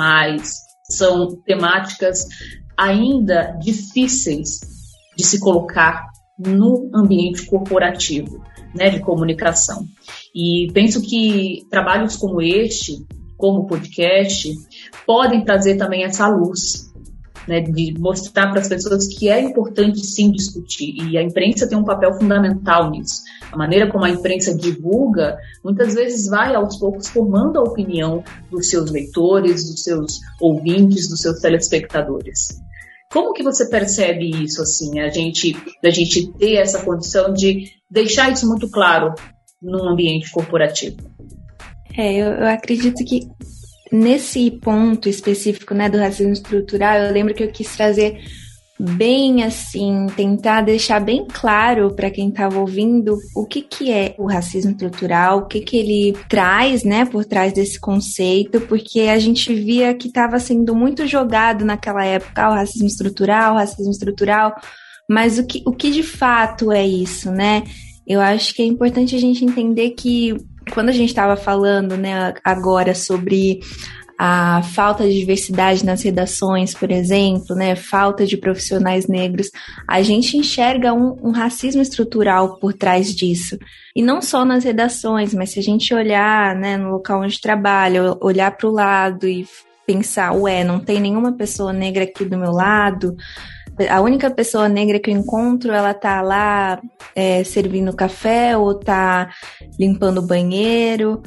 são 0.88 1.36
temáticas 1.44 2.26
ainda 2.76 3.56
difíceis 3.60 4.60
de 5.16 5.24
se 5.24 5.38
colocar 5.38 6.06
no 6.38 6.90
ambiente 6.94 7.44
corporativo, 7.46 8.42
né, 8.74 8.88
de 8.88 9.00
comunicação. 9.00 9.84
E 10.34 10.70
penso 10.72 11.02
que 11.02 11.66
trabalhos 11.70 12.16
como 12.16 12.40
este, 12.40 12.96
como 13.40 13.66
podcast, 13.66 14.52
podem 15.06 15.42
trazer 15.44 15.76
também 15.76 16.04
essa 16.04 16.28
luz, 16.28 16.92
né, 17.49 17.61
de 17.61 17.99
mostrar 17.99 18.50
para 18.50 18.61
as 18.61 18.68
pessoas 18.68 19.09
que 19.09 19.28
é 19.28 19.40
importante 19.40 19.99
sim 20.04 20.30
discutir. 20.30 20.94
E 21.02 21.16
a 21.16 21.23
imprensa 21.23 21.66
tem 21.66 21.76
um 21.76 21.85
papel 21.85 22.12
fundamental 22.12 22.90
nisso. 22.90 23.23
A 23.50 23.56
maneira 23.56 23.90
como 23.90 24.04
a 24.04 24.11
imprensa 24.11 24.54
divulga, 24.54 25.38
muitas 25.64 25.94
vezes 25.94 26.28
vai 26.28 26.54
aos 26.54 26.76
poucos 26.78 27.09
formando 27.09 27.59
a 27.59 27.62
opinião 27.62 28.23
dos 28.50 28.68
seus 28.68 28.90
leitores, 28.90 29.68
dos 29.68 29.82
seus 29.82 30.20
ouvintes, 30.40 31.09
dos 31.09 31.20
seus 31.20 31.40
telespectadores. 31.40 32.61
Como 33.11 33.32
que 33.32 33.42
você 33.42 33.68
percebe 33.68 34.30
isso, 34.44 34.62
assim, 34.62 35.00
a 35.00 35.09
gente, 35.09 35.56
a 35.85 35.90
gente 35.90 36.30
ter 36.35 36.56
essa 36.56 36.85
condição 36.85 37.32
de 37.32 37.73
deixar 37.90 38.30
isso 38.30 38.47
muito 38.47 38.70
claro 38.70 39.14
num 39.61 39.88
ambiente 39.88 40.30
corporativo? 40.30 40.97
É, 41.97 42.12
eu, 42.14 42.26
eu 42.32 42.47
acredito 42.47 43.04
que 43.04 43.28
nesse 43.92 44.50
ponto 44.50 45.09
específico, 45.09 45.75
né, 45.75 45.88
do 45.88 45.99
racismo 45.99 46.32
estrutural, 46.32 46.99
eu 46.99 47.12
lembro 47.12 47.35
que 47.35 47.42
eu 47.42 47.50
quis 47.50 47.75
trazer 47.76 48.20
bem 48.78 49.42
assim, 49.42 50.06
tentar 50.16 50.62
deixar 50.62 51.00
bem 51.00 51.26
claro 51.26 51.94
para 51.94 52.11
quem 52.11 52.30
estava 52.30 52.59
ouvindo 52.59 53.18
o 53.37 53.44
que, 53.44 53.61
que 53.61 53.92
é 53.92 54.14
o 54.16 54.26
racismo 54.26 54.70
estrutural, 54.70 55.40
o 55.40 55.47
que, 55.47 55.61
que 55.61 55.76
ele 55.76 56.16
traz, 56.30 56.82
né, 56.82 57.04
por 57.04 57.26
trás 57.26 57.52
desse 57.52 57.78
conceito, 57.78 58.59
porque 58.62 59.00
a 59.00 59.18
gente 59.18 59.53
via 59.53 59.92
que 59.92 60.09
estava 60.09 60.38
sendo 60.38 60.74
muito 60.74 61.07
jogado 61.07 61.62
naquela 61.62 62.07
época 62.07 62.42
ah, 62.42 62.50
o 62.50 62.55
racismo 62.55 62.87
estrutural, 62.87 63.55
o 63.55 63.59
racismo 63.59 63.90
estrutural, 63.90 64.55
mas 65.07 65.38
o 65.38 65.46
que, 65.46 65.62
o 65.66 65.72
que 65.72 65.90
de 65.90 66.03
fato 66.03 66.72
é 66.72 66.87
isso, 66.87 67.31
né? 67.31 67.64
Eu 68.07 68.20
acho 68.20 68.55
que 68.55 68.62
é 68.62 68.64
importante 68.64 69.14
a 69.14 69.20
gente 69.20 69.44
entender 69.44 69.90
que 69.90 70.35
quando 70.70 70.88
a 70.88 70.92
gente 70.92 71.09
estava 71.09 71.37
falando, 71.37 71.96
né, 71.96 72.35
agora 72.44 72.94
sobre 72.94 73.61
a 74.22 74.62
falta 74.62 75.04
de 75.04 75.18
diversidade 75.18 75.83
nas 75.83 76.02
redações, 76.02 76.74
por 76.74 76.90
exemplo, 76.90 77.56
né, 77.56 77.74
falta 77.74 78.26
de 78.26 78.37
profissionais 78.37 79.06
negros, 79.06 79.50
a 79.88 80.02
gente 80.02 80.37
enxerga 80.37 80.92
um, 80.92 81.16
um, 81.22 81.30
racismo 81.30 81.80
estrutural 81.80 82.59
por 82.59 82.74
trás 82.74 83.14
disso. 83.14 83.56
E 83.96 84.02
não 84.02 84.20
só 84.20 84.44
nas 84.44 84.62
redações, 84.62 85.33
mas 85.33 85.52
se 85.52 85.59
a 85.59 85.62
gente 85.62 85.94
olhar 85.94 86.54
né, 86.54 86.76
no 86.76 86.90
local 86.90 87.22
onde 87.22 87.40
trabalha, 87.40 88.14
olhar 88.20 88.54
para 88.54 88.68
o 88.68 88.72
lado 88.72 89.26
e 89.26 89.48
pensar, 89.87 90.33
ué, 90.33 90.62
não 90.64 90.78
tem 90.78 91.00
nenhuma 91.00 91.33
pessoa 91.33 91.72
negra 91.72 92.04
aqui 92.04 92.22
do 92.24 92.37
meu 92.37 92.52
lado, 92.52 93.16
a 93.88 94.01
única 94.01 94.31
pessoa 94.31 94.69
negra 94.69 94.99
que 94.99 95.11
eu 95.11 95.14
encontro, 95.14 95.73
ela 95.73 95.95
tá 95.95 96.21
lá 96.21 96.81
é, 97.14 97.45
servindo 97.45 97.95
café 97.95 98.57
ou 98.57 98.75
tá 98.75 99.31
limpando 99.79 100.19
o 100.19 100.27
banheiro. 100.27 101.23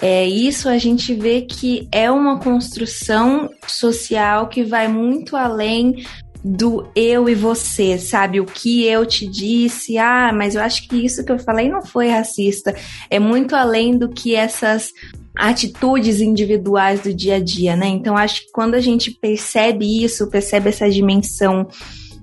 É, 0.00 0.26
isso 0.26 0.68
a 0.68 0.76
gente 0.78 1.14
vê 1.14 1.42
que 1.42 1.88
é 1.92 2.10
uma 2.10 2.40
construção 2.40 3.48
social 3.66 4.48
que 4.48 4.64
vai 4.64 4.88
muito 4.88 5.36
além 5.36 6.04
do 6.44 6.86
eu 6.94 7.26
e 7.26 7.34
você, 7.34 7.96
sabe? 7.96 8.38
O 8.38 8.44
que 8.44 8.84
eu 8.84 9.06
te 9.06 9.26
disse, 9.26 9.96
ah, 9.96 10.30
mas 10.34 10.54
eu 10.54 10.60
acho 10.60 10.86
que 10.86 10.96
isso 10.96 11.24
que 11.24 11.32
eu 11.32 11.38
falei 11.38 11.70
não 11.70 11.80
foi 11.82 12.08
racista. 12.08 12.74
É 13.08 13.18
muito 13.18 13.56
além 13.56 13.96
do 13.96 14.10
que 14.10 14.34
essas 14.34 14.90
atitudes 15.36 16.20
individuais 16.20 17.00
do 17.00 17.12
dia 17.12 17.36
a 17.36 17.40
dia, 17.40 17.76
né? 17.76 17.86
Então 17.88 18.16
acho 18.16 18.42
que 18.42 18.52
quando 18.52 18.74
a 18.74 18.80
gente 18.80 19.10
percebe 19.10 20.04
isso, 20.04 20.30
percebe 20.30 20.68
essa 20.68 20.88
dimensão 20.88 21.66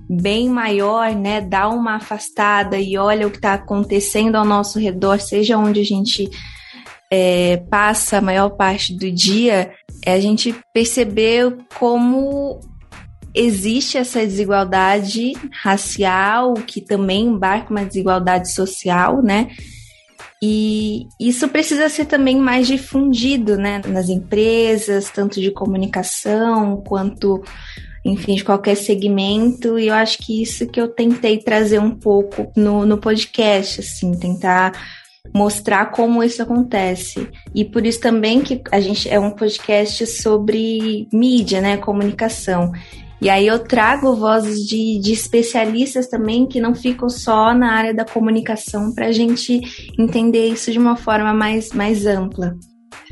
bem 0.08 0.48
maior, 0.48 1.14
né? 1.14 1.40
Dá 1.40 1.68
uma 1.68 1.96
afastada 1.96 2.78
e 2.78 2.96
olha 2.96 3.26
o 3.26 3.30
que 3.30 3.36
está 3.36 3.54
acontecendo 3.54 4.36
ao 4.36 4.44
nosso 4.44 4.78
redor, 4.78 5.20
seja 5.20 5.58
onde 5.58 5.80
a 5.80 5.84
gente 5.84 6.28
é, 7.10 7.58
passa 7.70 8.18
a 8.18 8.22
maior 8.22 8.50
parte 8.50 8.96
do 8.96 9.10
dia, 9.10 9.72
é 10.04 10.14
a 10.14 10.20
gente 10.20 10.54
perceber 10.72 11.54
como 11.78 12.60
existe 13.34 13.96
essa 13.96 14.20
desigualdade 14.20 15.32
racial, 15.62 16.54
que 16.54 16.80
também 16.80 17.26
embarca 17.26 17.70
uma 17.70 17.84
desigualdade 17.84 18.52
social, 18.52 19.22
né? 19.22 19.48
E 20.44 21.06
isso 21.20 21.46
precisa 21.48 21.88
ser 21.88 22.06
também 22.06 22.36
mais 22.36 22.66
difundido, 22.66 23.56
né, 23.56 23.80
nas 23.86 24.08
empresas, 24.08 25.08
tanto 25.08 25.40
de 25.40 25.52
comunicação 25.52 26.82
quanto, 26.84 27.40
enfim, 28.04 28.34
de 28.34 28.42
qualquer 28.42 28.74
segmento. 28.74 29.78
E 29.78 29.86
eu 29.86 29.94
acho 29.94 30.18
que 30.18 30.42
isso 30.42 30.66
que 30.66 30.80
eu 30.80 30.88
tentei 30.88 31.38
trazer 31.38 31.78
um 31.78 31.92
pouco 31.92 32.50
no, 32.56 32.84
no 32.84 32.98
podcast, 32.98 33.80
assim, 33.80 34.18
tentar 34.18 34.72
mostrar 35.32 35.86
como 35.92 36.24
isso 36.24 36.42
acontece. 36.42 37.28
E 37.54 37.64
por 37.64 37.86
isso 37.86 38.00
também 38.00 38.40
que 38.40 38.60
a 38.72 38.80
gente 38.80 39.08
é 39.08 39.20
um 39.20 39.30
podcast 39.30 40.04
sobre 40.08 41.06
mídia, 41.12 41.60
né, 41.60 41.76
comunicação. 41.76 42.72
E 43.22 43.30
aí 43.30 43.46
eu 43.46 43.60
trago 43.60 44.16
vozes 44.16 44.66
de, 44.66 44.98
de 44.98 45.12
especialistas 45.12 46.08
também 46.08 46.44
que 46.44 46.60
não 46.60 46.74
ficam 46.74 47.08
só 47.08 47.54
na 47.54 47.72
área 47.72 47.94
da 47.94 48.04
comunicação 48.04 48.92
para 48.92 49.06
a 49.06 49.12
gente 49.12 49.60
entender 49.96 50.48
isso 50.48 50.72
de 50.72 50.78
uma 50.78 50.96
forma 50.96 51.32
mais, 51.32 51.70
mais 51.70 52.04
ampla. 52.04 52.56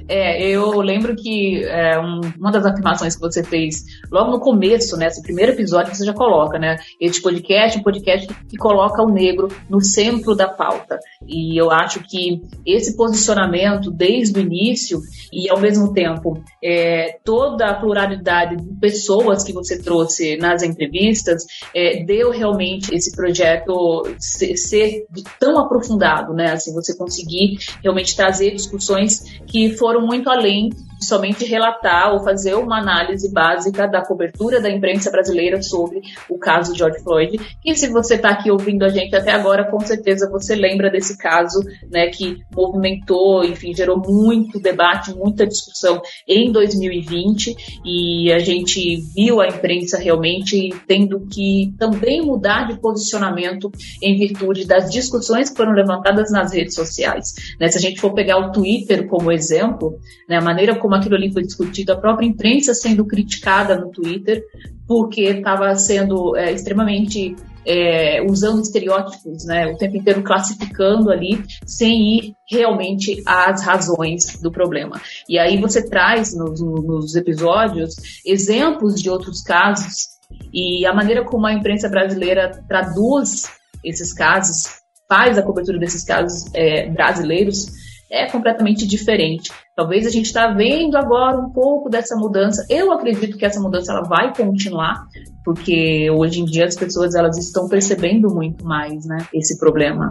É, 0.08 0.48
eu 0.48 0.80
lembro 0.80 1.14
que 1.16 1.64
é, 1.64 1.98
um, 1.98 2.20
uma 2.38 2.50
das 2.50 2.64
afirmações 2.66 3.14
que 3.14 3.20
você 3.20 3.42
fez 3.42 3.84
logo 4.10 4.30
no 4.30 4.40
começo, 4.40 4.96
né, 4.96 5.06
esse 5.06 5.22
primeiro 5.22 5.52
episódio 5.52 5.90
que 5.90 5.96
você 5.96 6.04
já 6.04 6.12
coloca, 6.12 6.58
né, 6.58 6.76
este 7.00 7.22
podcast, 7.22 7.78
um 7.78 7.82
podcast 7.82 8.26
que 8.48 8.56
coloca 8.56 9.02
o 9.02 9.10
negro 9.10 9.48
no 9.68 9.80
centro 9.80 10.34
da 10.34 10.48
pauta. 10.48 10.98
E 11.26 11.60
eu 11.60 11.70
acho 11.70 12.00
que 12.00 12.40
esse 12.66 12.96
posicionamento 12.96 13.90
desde 13.90 14.38
o 14.38 14.42
início 14.42 15.00
e 15.32 15.48
ao 15.48 15.60
mesmo 15.60 15.92
tempo 15.92 16.42
é, 16.62 17.18
toda 17.24 17.66
a 17.66 17.74
pluralidade 17.74 18.56
de 18.56 18.74
pessoas 18.80 19.44
que 19.44 19.52
você 19.52 19.80
trouxe 19.80 20.36
nas 20.36 20.62
entrevistas 20.62 21.44
é, 21.74 22.04
deu 22.04 22.30
realmente 22.30 22.94
esse 22.94 23.14
projeto 23.14 24.02
ser, 24.18 24.56
ser 24.56 25.06
tão 25.38 25.58
aprofundado, 25.58 26.32
né, 26.32 26.52
assim, 26.52 26.72
você 26.74 26.96
conseguir 26.96 27.58
realmente 27.82 28.16
trazer 28.16 28.52
discussões 28.52 29.40
que 29.46 29.69
foram 29.76 30.06
muito 30.06 30.28
além 30.28 30.70
somente 31.02 31.44
relatar 31.44 32.12
ou 32.12 32.22
fazer 32.22 32.54
uma 32.54 32.78
análise 32.78 33.32
básica 33.32 33.86
da 33.86 34.04
cobertura 34.04 34.60
da 34.60 34.70
imprensa 34.70 35.10
brasileira 35.10 35.62
sobre 35.62 36.00
o 36.28 36.38
caso 36.38 36.76
George 36.76 37.02
Floyd. 37.02 37.40
E 37.64 37.74
se 37.74 37.88
você 37.88 38.14
está 38.14 38.30
aqui 38.30 38.50
ouvindo 38.50 38.84
a 38.84 38.88
gente 38.88 39.14
até 39.14 39.32
agora, 39.32 39.70
com 39.70 39.80
certeza 39.80 40.30
você 40.30 40.54
lembra 40.54 40.90
desse 40.90 41.16
caso, 41.16 41.60
né, 41.90 42.08
que 42.08 42.38
movimentou, 42.54 43.44
enfim, 43.44 43.74
gerou 43.74 43.98
muito 43.98 44.60
debate, 44.60 45.14
muita 45.14 45.46
discussão 45.46 46.00
em 46.26 46.52
2020 46.52 47.80
e 47.84 48.32
a 48.32 48.38
gente 48.38 48.96
viu 49.14 49.40
a 49.40 49.48
imprensa 49.48 49.98
realmente 49.98 50.70
tendo 50.86 51.26
que 51.26 51.74
também 51.78 52.22
mudar 52.22 52.68
de 52.68 52.78
posicionamento 52.80 53.70
em 54.02 54.16
virtude 54.16 54.66
das 54.66 54.90
discussões 54.90 55.50
que 55.50 55.56
foram 55.56 55.72
levantadas 55.72 56.30
nas 56.30 56.52
redes 56.52 56.74
sociais. 56.74 57.32
Né? 57.58 57.68
Se 57.68 57.78
a 57.78 57.80
gente 57.80 58.00
for 58.00 58.12
pegar 58.12 58.38
o 58.38 58.52
Twitter 58.52 59.06
como 59.06 59.32
exemplo, 59.32 59.98
né, 60.28 60.36
a 60.36 60.40
maneira 60.40 60.74
como 60.74 60.89
aquilo 60.94 61.14
ali 61.14 61.32
foi 61.32 61.42
discutido, 61.42 61.92
a 61.92 61.96
própria 61.96 62.26
imprensa 62.26 62.74
sendo 62.74 63.04
criticada 63.04 63.76
no 63.76 63.90
Twitter, 63.90 64.42
porque 64.86 65.22
estava 65.22 65.74
sendo 65.76 66.36
é, 66.36 66.52
extremamente 66.52 67.34
é, 67.64 68.22
usando 68.22 68.62
estereótipos, 68.62 69.44
né, 69.44 69.66
o 69.66 69.76
tempo 69.76 69.96
inteiro 69.96 70.22
classificando 70.22 71.10
ali, 71.10 71.42
sem 71.66 72.18
ir 72.18 72.34
realmente 72.50 73.22
às 73.26 73.62
razões 73.62 74.40
do 74.40 74.50
problema. 74.50 75.00
E 75.28 75.38
aí 75.38 75.58
você 75.58 75.88
traz 75.88 76.34
nos, 76.34 76.60
nos 76.60 77.14
episódios 77.14 77.94
exemplos 78.24 79.00
de 79.00 79.10
outros 79.10 79.42
casos 79.42 80.18
e 80.52 80.86
a 80.86 80.94
maneira 80.94 81.24
como 81.24 81.46
a 81.46 81.52
imprensa 81.52 81.88
brasileira 81.88 82.50
traduz 82.68 83.44
esses 83.84 84.12
casos, 84.12 84.80
faz 85.08 85.36
a 85.36 85.42
cobertura 85.42 85.78
desses 85.78 86.04
casos 86.04 86.48
é, 86.54 86.88
brasileiros, 86.88 87.66
é 88.10 88.26
completamente 88.28 88.86
diferente. 88.86 89.52
Talvez 89.76 90.04
a 90.04 90.10
gente 90.10 90.26
está 90.26 90.48
vendo 90.48 90.96
agora 90.96 91.38
um 91.38 91.50
pouco 91.50 91.88
dessa 91.88 92.16
mudança. 92.16 92.66
Eu 92.68 92.90
acredito 92.92 93.38
que 93.38 93.46
essa 93.46 93.60
mudança 93.60 93.92
ela 93.92 94.02
vai 94.02 94.34
continuar, 94.34 95.06
porque 95.44 96.10
hoje 96.10 96.40
em 96.40 96.44
dia 96.44 96.66
as 96.66 96.74
pessoas 96.74 97.14
elas 97.14 97.38
estão 97.38 97.68
percebendo 97.68 98.28
muito 98.34 98.64
mais, 98.64 99.06
né, 99.06 99.18
esse 99.32 99.58
problema. 99.58 100.08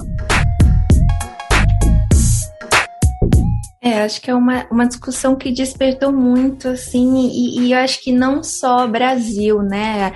É, 3.81 4.03
acho 4.03 4.21
que 4.21 4.29
é 4.29 4.35
uma, 4.35 4.65
uma 4.71 4.85
discussão 4.85 5.35
que 5.35 5.51
despertou 5.51 6.11
muito, 6.11 6.67
assim, 6.69 7.27
e, 7.27 7.61
e 7.61 7.71
eu 7.71 7.79
acho 7.79 8.01
que 8.01 8.11
não 8.11 8.43
só 8.43 8.87
Brasil, 8.87 9.61
né? 9.61 10.13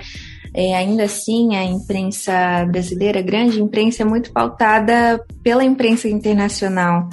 É, 0.56 0.76
ainda 0.76 1.04
assim, 1.04 1.56
a 1.56 1.64
imprensa 1.64 2.64
brasileira, 2.70 3.18
a 3.18 3.22
grande 3.22 3.60
imprensa, 3.60 4.02
é 4.02 4.06
muito 4.06 4.32
pautada 4.32 5.20
pela 5.42 5.64
imprensa 5.64 6.08
internacional. 6.08 7.08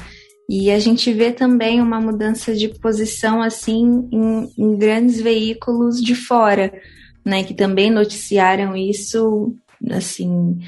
E 0.54 0.70
a 0.70 0.78
gente 0.80 1.14
vê 1.14 1.32
também 1.32 1.80
uma 1.80 2.02
mudança 2.02 2.54
de 2.54 2.68
posição 2.68 3.42
assim 3.42 4.10
em, 4.12 4.50
em 4.58 4.78
grandes 4.78 5.22
veículos 5.22 6.02
de 6.02 6.14
fora, 6.14 6.74
né, 7.26 7.42
que 7.42 7.54
também 7.54 7.90
noticiaram 7.90 8.76
isso 8.76 9.56
assim 9.90 10.60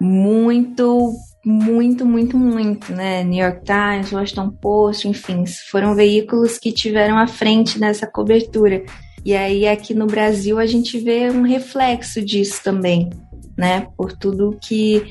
muito 0.00 1.12
muito, 1.44 2.06
muito, 2.06 2.36
muito, 2.36 2.92
né? 2.92 3.24
New 3.24 3.42
York 3.42 3.62
Times, 3.64 4.12
Washington 4.12 4.50
Post, 4.50 5.08
enfim, 5.08 5.44
foram 5.68 5.96
veículos 5.96 6.56
que 6.56 6.70
tiveram 6.70 7.18
à 7.18 7.26
frente 7.26 7.80
nessa 7.80 8.06
cobertura. 8.06 8.84
E 9.24 9.34
aí 9.34 9.66
aqui 9.66 9.94
no 9.94 10.06
Brasil 10.06 10.60
a 10.60 10.66
gente 10.66 10.96
vê 10.96 11.28
um 11.28 11.42
reflexo 11.42 12.24
disso 12.24 12.60
também, 12.62 13.10
né? 13.56 13.88
Por 13.96 14.12
tudo 14.12 14.56
que 14.62 15.02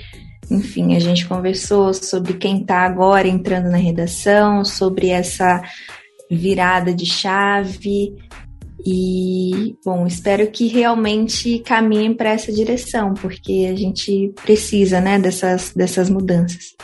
enfim, 0.49 0.95
a 0.95 0.99
gente 0.99 1.27
conversou 1.27 1.93
sobre 1.93 2.33
quem 2.33 2.61
está 2.61 2.79
agora 2.79 3.27
entrando 3.27 3.69
na 3.69 3.77
redação, 3.77 4.63
sobre 4.63 5.09
essa 5.09 5.61
virada 6.29 6.93
de 6.93 7.05
chave. 7.05 8.15
E, 8.85 9.75
bom, 9.83 10.07
espero 10.07 10.49
que 10.49 10.67
realmente 10.67 11.59
caminhem 11.59 12.13
para 12.13 12.29
essa 12.29 12.51
direção, 12.53 13.13
porque 13.13 13.67
a 13.69 13.75
gente 13.75 14.33
precisa, 14.43 15.01
né, 15.01 15.19
dessas, 15.19 15.73
dessas 15.75 16.09
mudanças. 16.09 16.75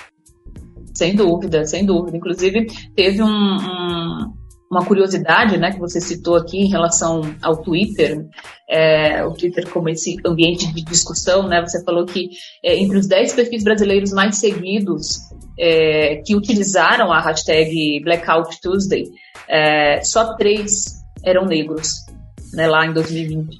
Sem 0.93 1.15
dúvida, 1.15 1.65
sem 1.65 1.86
dúvida. 1.86 2.17
Inclusive, 2.17 2.67
teve 2.95 3.21
um, 3.23 3.28
um 3.28 4.34
uma 4.74 4.86
curiosidade, 4.86 5.58
né, 5.58 5.72
que 5.72 5.80
você 5.80 6.02
citou 6.02 6.36
aqui 6.36 6.58
em 6.58 6.70
relação 6.70 7.36
ao 7.42 7.58
Twitter, 7.58 8.26
é, 8.68 9.24
o 9.24 9.32
Twitter 9.34 9.70
como 9.70 9.88
esse 9.90 10.18
ambiente 10.26 10.74
de 10.74 10.84
discussão, 10.84 11.48
né, 11.48 11.62
você 11.62 11.84
falou 11.84 12.06
que 12.06 12.32
é, 12.64 12.76
entre 12.76 12.98
os 12.98 13.08
10 13.08 13.34
perfis 13.34 13.64
brasileiros 13.64 14.12
mais 14.12 14.38
seguidos 14.38 15.20
é, 15.60 16.18
que 16.26 16.36
utilizaram 16.36 17.12
a 17.12 17.22
hashtag 17.22 18.02
Blackout 18.04 18.60
Tuesday, 18.62 19.06
é, 19.48 20.04
só 20.04 20.36
três 20.36 21.04
eram 21.24 21.46
negros, 21.46 22.06
né, 22.54 22.68
lá 22.68 22.86
em 22.86 22.94
2020. 22.94 23.60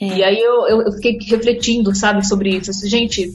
É. 0.00 0.04
E 0.04 0.24
aí 0.24 0.38
eu, 0.38 0.66
eu, 0.66 0.92
fiquei 0.92 1.18
refletindo, 1.28 1.94
sabe, 1.94 2.26
sobre 2.26 2.50
isso. 2.50 2.72
Gente, 2.88 3.28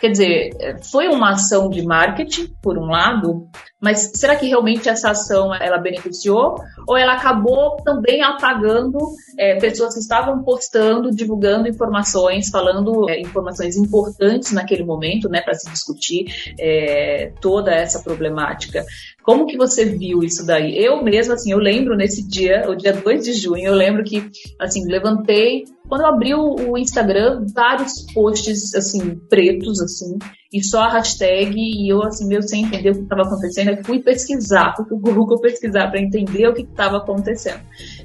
quer 0.00 0.10
dizer, 0.10 0.50
foi 0.90 1.08
uma 1.08 1.32
ação 1.32 1.70
de 1.70 1.82
marketing, 1.82 2.48
por 2.62 2.76
um 2.76 2.86
lado, 2.86 3.48
mas 3.80 4.12
será 4.14 4.36
que 4.36 4.46
realmente 4.46 4.88
essa 4.88 5.10
ação 5.10 5.54
ela 5.54 5.78
beneficiou 5.78 6.56
ou 6.86 6.96
ela 6.96 7.14
acabou 7.14 7.76
também 7.82 8.22
apagando 8.22 8.98
é, 9.38 9.56
pessoas 9.56 9.94
que 9.94 10.00
estavam 10.00 10.42
postando, 10.42 11.10
divulgando 11.10 11.68
informações, 11.68 12.50
falando 12.50 13.08
é, 13.08 13.20
informações 13.20 13.76
importantes 13.76 14.52
naquele 14.52 14.84
momento, 14.84 15.28
né, 15.28 15.40
para 15.40 15.54
se 15.54 15.70
discutir 15.70 16.54
é, 16.58 17.32
toda 17.40 17.72
essa 17.72 18.00
problemática? 18.02 18.84
Como 19.22 19.46
que 19.46 19.56
você 19.56 19.84
viu 19.84 20.22
isso 20.22 20.44
daí? 20.44 20.76
Eu 20.76 21.02
mesmo, 21.02 21.34
assim, 21.34 21.52
eu 21.52 21.58
lembro 21.58 21.96
nesse 21.96 22.26
dia, 22.26 22.68
o 22.68 22.74
dia 22.74 22.92
2 22.92 23.24
de 23.24 23.32
junho, 23.34 23.66
eu 23.66 23.74
lembro 23.74 24.02
que, 24.02 24.30
assim, 24.58 24.84
levantei, 24.86 25.64
quando 25.88 26.02
eu 26.02 26.06
abri 26.08 26.34
o, 26.34 26.70
o 26.70 26.78
Instagram, 26.78 27.44
vários 27.54 28.04
posts, 28.12 28.74
assim, 28.74 29.16
pretos, 29.28 29.80
assim, 29.80 30.18
e 30.52 30.64
só 30.64 30.82
a 30.82 30.92
hashtag, 30.92 31.54
e 31.56 31.88
eu, 31.88 32.02
assim, 32.02 32.26
meio 32.26 32.42
sem 32.42 32.64
entender 32.64 32.90
o 32.90 32.94
que 32.94 33.02
estava 33.02 33.22
acontecendo, 33.22 33.70
eu 33.70 33.84
fui 33.84 34.00
pesquisar, 34.00 34.74
fui 34.76 34.84
pro 34.84 34.98
Google 34.98 35.40
pesquisar 35.40 35.88
para 35.88 36.00
entender 36.00 36.48
o 36.48 36.54
que 36.54 36.62
estava 36.62 36.96
acontecendo. 36.96 37.60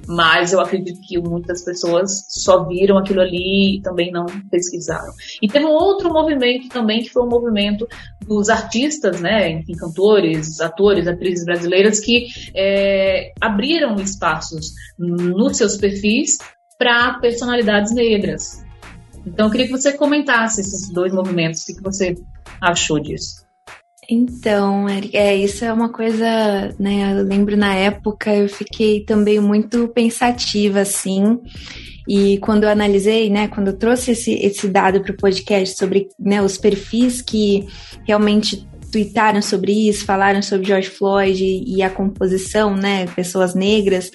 Mas 0.07 0.53
eu 0.53 0.59
acredito 0.59 0.99
que 1.01 1.19
muitas 1.19 1.65
pessoas 1.65 2.25
só 2.29 2.67
viram 2.67 2.99
aquilo 2.99 3.21
ali 3.21 3.77
e 3.77 3.81
também 3.81 4.11
não 4.11 4.27
pesquisaram. 4.51 5.11
E 5.41 5.47
teve 5.47 5.65
um 5.65 5.73
outro 5.73 6.13
movimento 6.13 6.69
também, 6.69 7.01
que 7.01 7.09
foi 7.09 7.23
o 7.23 7.25
um 7.25 7.29
movimento 7.29 7.87
dos 8.27 8.49
artistas, 8.49 9.19
né, 9.19 9.49
enfim, 9.51 9.73
cantores, 9.73 10.61
atores, 10.61 11.07
atrizes 11.07 11.45
brasileiras, 11.45 11.99
que 11.99 12.27
é, 12.55 13.33
abriram 13.41 13.95
espaços 13.95 14.71
nos 14.99 15.57
seus 15.57 15.77
perfis 15.77 16.37
para 16.77 17.19
personalidades 17.19 17.93
negras. 17.93 18.64
Então, 19.25 19.47
eu 19.47 19.51
queria 19.51 19.65
que 19.65 19.71
você 19.71 19.93
comentasse 19.93 20.61
esses 20.61 20.89
dois 20.89 21.13
movimentos, 21.13 21.63
o 21.63 21.75
que 21.75 21.81
você 21.81 22.15
achou 22.61 22.99
disso? 22.99 23.45
Então, 24.09 24.87
é, 25.13 25.35
isso 25.35 25.65
é 25.65 25.73
uma 25.73 25.91
coisa, 25.91 26.25
né? 26.79 27.19
Eu 27.19 27.23
lembro 27.23 27.57
na 27.57 27.73
época 27.73 28.35
eu 28.35 28.47
fiquei 28.47 29.03
também 29.03 29.39
muito 29.39 29.87
pensativa, 29.87 30.81
assim. 30.81 31.39
E 32.07 32.37
quando 32.37 32.65
eu 32.65 32.69
analisei, 32.69 33.31
né, 33.31 33.47
quando 33.47 33.69
eu 33.69 33.77
trouxe 33.77 34.11
esse, 34.11 34.33
esse 34.33 34.67
dado 34.67 35.01
para 35.01 35.11
o 35.11 35.17
podcast 35.17 35.75
sobre 35.75 36.07
né, 36.19 36.39
os 36.39 36.55
perfis 36.55 37.19
que 37.19 37.67
realmente 38.05 38.67
tweetaram 38.91 39.41
sobre 39.41 39.89
isso, 39.89 40.05
falaram 40.05 40.41
sobre 40.41 40.67
George 40.67 40.89
Floyd 40.89 41.43
e, 41.43 41.77
e 41.77 41.81
a 41.81 41.89
composição, 41.89 42.75
né, 42.75 43.07
pessoas 43.07 43.55
negras, 43.55 44.11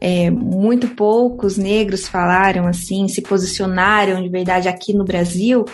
é, 0.00 0.30
muito 0.30 0.88
poucos 0.88 1.56
negros 1.56 2.08
falaram 2.08 2.66
assim, 2.66 3.08
se 3.08 3.20
posicionaram 3.20 4.22
de 4.22 4.28
verdade 4.28 4.68
aqui 4.68 4.92
no 4.92 5.04
Brasil 5.04 5.64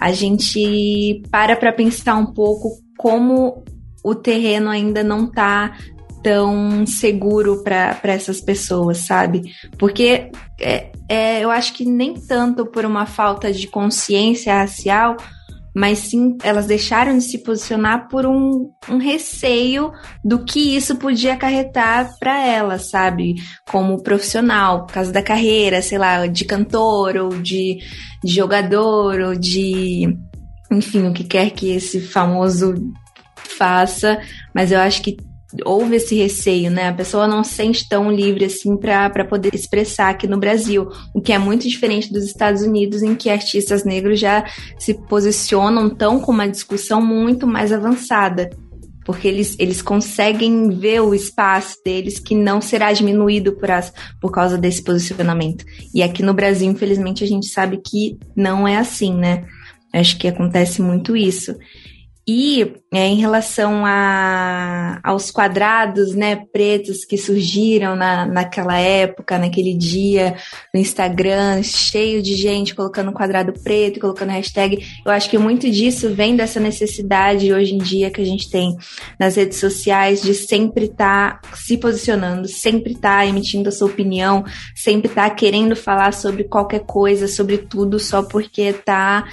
a 0.00 0.12
gente 0.12 1.22
para 1.30 1.56
para 1.56 1.72
pensar 1.72 2.16
um 2.16 2.26
pouco 2.26 2.78
como 2.96 3.62
o 4.02 4.14
terreno 4.14 4.70
ainda 4.70 5.02
não 5.02 5.24
está 5.24 5.76
tão 6.22 6.86
seguro 6.86 7.62
para 7.62 8.00
essas 8.04 8.40
pessoas, 8.40 8.98
sabe? 8.98 9.52
Porque 9.78 10.30
é, 10.58 10.90
é, 11.08 11.44
eu 11.44 11.50
acho 11.50 11.74
que 11.74 11.84
nem 11.84 12.14
tanto 12.14 12.64
por 12.64 12.84
uma 12.86 13.04
falta 13.04 13.52
de 13.52 13.66
consciência 13.66 14.54
racial, 14.54 15.16
mas 15.74 15.98
sim 15.98 16.36
elas 16.42 16.66
deixaram 16.66 17.18
de 17.18 17.24
se 17.24 17.38
posicionar 17.38 18.08
por 18.08 18.24
um, 18.24 18.70
um 18.88 18.98
receio 18.98 19.92
do 20.24 20.44
que 20.44 20.76
isso 20.76 20.96
podia 20.96 21.34
acarretar 21.34 22.10
para 22.20 22.46
elas, 22.46 22.90
sabe? 22.90 23.34
Como 23.68 24.02
profissional, 24.02 24.86
por 24.86 24.94
causa 24.94 25.12
da 25.12 25.22
carreira, 25.22 25.82
sei 25.82 25.98
lá, 25.98 26.26
de 26.26 26.44
cantor 26.44 27.16
ou 27.16 27.30
de, 27.30 27.78
de 28.22 28.32
jogador 28.32 29.20
ou 29.20 29.34
de. 29.34 30.16
Enfim, 30.70 31.08
o 31.08 31.12
que 31.12 31.24
quer 31.24 31.50
que 31.50 31.70
esse 31.70 32.00
famoso 32.00 32.74
faça, 33.58 34.20
mas 34.54 34.70
eu 34.70 34.78
acho 34.78 35.02
que 35.02 35.16
houve 35.64 35.96
esse 35.96 36.14
receio, 36.14 36.70
né? 36.70 36.88
A 36.88 36.92
pessoa 36.92 37.28
não 37.28 37.44
se 37.44 37.54
sente 37.54 37.88
tão 37.88 38.10
livre 38.10 38.44
assim 38.46 38.76
para 38.76 39.24
poder 39.24 39.54
expressar 39.54 40.10
aqui 40.10 40.26
no 40.26 40.38
Brasil, 40.38 40.88
o 41.14 41.20
que 41.20 41.32
é 41.32 41.38
muito 41.38 41.68
diferente 41.68 42.12
dos 42.12 42.24
Estados 42.24 42.62
Unidos, 42.62 43.02
em 43.02 43.14
que 43.14 43.30
artistas 43.30 43.84
negros 43.84 44.18
já 44.18 44.44
se 44.78 44.94
posicionam 44.94 45.90
tão 45.90 46.18
com 46.20 46.32
uma 46.32 46.48
discussão 46.48 47.00
muito 47.00 47.46
mais 47.46 47.72
avançada. 47.72 48.50
porque 49.04 49.28
eles, 49.28 49.54
eles 49.58 49.82
conseguem 49.82 50.70
ver 50.70 51.00
o 51.00 51.14
espaço 51.14 51.76
deles 51.84 52.18
que 52.18 52.34
não 52.34 52.62
será 52.62 52.90
diminuído 52.90 53.52
por, 53.52 53.70
as, 53.70 53.92
por 54.18 54.32
causa 54.32 54.56
desse 54.56 54.82
posicionamento. 54.82 55.62
E 55.94 56.02
aqui 56.02 56.22
no 56.22 56.32
Brasil, 56.32 56.70
infelizmente, 56.70 57.22
a 57.22 57.26
gente 57.26 57.46
sabe 57.48 57.82
que 57.86 58.18
não 58.34 58.66
é 58.66 58.78
assim, 58.78 59.14
né? 59.14 59.44
Acho 59.92 60.18
que 60.18 60.26
acontece 60.26 60.80
muito 60.80 61.14
isso. 61.14 61.54
E 62.26 62.76
é, 62.90 63.06
em 63.06 63.16
relação 63.16 63.84
a, 63.84 64.98
aos 65.04 65.30
quadrados 65.30 66.14
né, 66.14 66.36
pretos 66.36 67.04
que 67.04 67.18
surgiram 67.18 67.94
na, 67.94 68.24
naquela 68.24 68.78
época, 68.78 69.36
naquele 69.36 69.74
dia, 69.74 70.34
no 70.72 70.80
Instagram, 70.80 71.62
cheio 71.62 72.22
de 72.22 72.34
gente 72.34 72.74
colocando 72.74 73.12
quadrado 73.12 73.52
preto, 73.62 74.00
colocando 74.00 74.30
hashtag, 74.30 74.82
eu 75.04 75.12
acho 75.12 75.28
que 75.28 75.36
muito 75.36 75.70
disso 75.70 76.14
vem 76.14 76.34
dessa 76.34 76.58
necessidade 76.58 77.52
hoje 77.52 77.74
em 77.74 77.78
dia 77.78 78.10
que 78.10 78.22
a 78.22 78.26
gente 78.26 78.48
tem 78.48 78.74
nas 79.20 79.36
redes 79.36 79.58
sociais 79.58 80.22
de 80.22 80.32
sempre 80.32 80.86
estar 80.86 81.42
tá 81.42 81.54
se 81.54 81.76
posicionando, 81.76 82.48
sempre 82.48 82.92
estar 82.92 83.18
tá 83.18 83.26
emitindo 83.26 83.68
a 83.68 83.72
sua 83.72 83.88
opinião, 83.88 84.44
sempre 84.74 85.08
estar 85.08 85.28
tá 85.28 85.34
querendo 85.34 85.76
falar 85.76 86.14
sobre 86.14 86.44
qualquer 86.44 86.86
coisa, 86.86 87.28
sobre 87.28 87.58
tudo, 87.58 87.98
só 87.98 88.22
porque 88.22 88.72
tá 88.72 89.24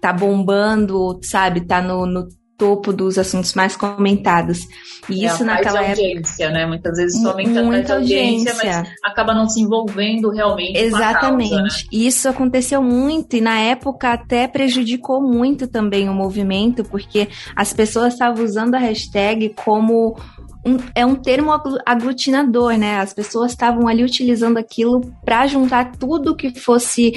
tá 0.00 0.12
bombando, 0.14 1.20
sabe, 1.22 1.60
tá 1.60 1.82
no, 1.82 2.06
no 2.06 2.26
topo 2.60 2.92
dos 2.92 3.16
assuntos 3.16 3.54
mais 3.54 3.74
comentados. 3.74 4.68
E 5.08 5.24
é, 5.24 5.28
isso 5.28 5.42
naquela 5.42 5.80
audiência, 5.80 6.44
época... 6.44 6.58
né? 6.58 6.66
Muitas 6.66 6.98
vezes 6.98 7.20
muita 7.22 7.94
audiência, 7.94 7.94
audiência, 7.94 8.54
mas 8.54 8.88
acaba 9.02 9.34
não 9.34 9.48
se 9.48 9.62
envolvendo 9.62 10.30
realmente 10.30 10.78
Exatamente. 10.78 11.50
Causa, 11.50 11.62
né? 11.62 11.68
Isso 11.90 12.28
aconteceu 12.28 12.82
muito 12.82 13.34
e 13.34 13.40
na 13.40 13.58
época 13.58 14.12
até 14.12 14.46
prejudicou 14.46 15.22
muito 15.22 15.66
também 15.66 16.08
o 16.08 16.14
movimento, 16.14 16.84
porque 16.84 17.28
as 17.56 17.72
pessoas 17.72 18.12
estavam 18.12 18.44
usando 18.44 18.74
a 18.74 18.78
hashtag 18.78 19.54
como 19.64 20.16
um, 20.64 20.76
é 20.94 21.06
um 21.06 21.14
termo 21.14 21.50
aglutinador, 21.86 22.76
né? 22.76 22.98
As 22.98 23.14
pessoas 23.14 23.52
estavam 23.52 23.88
ali 23.88 24.04
utilizando 24.04 24.58
aquilo 24.58 25.00
para 25.24 25.46
juntar 25.46 25.92
tudo 25.96 26.36
que 26.36 26.58
fosse 26.58 27.14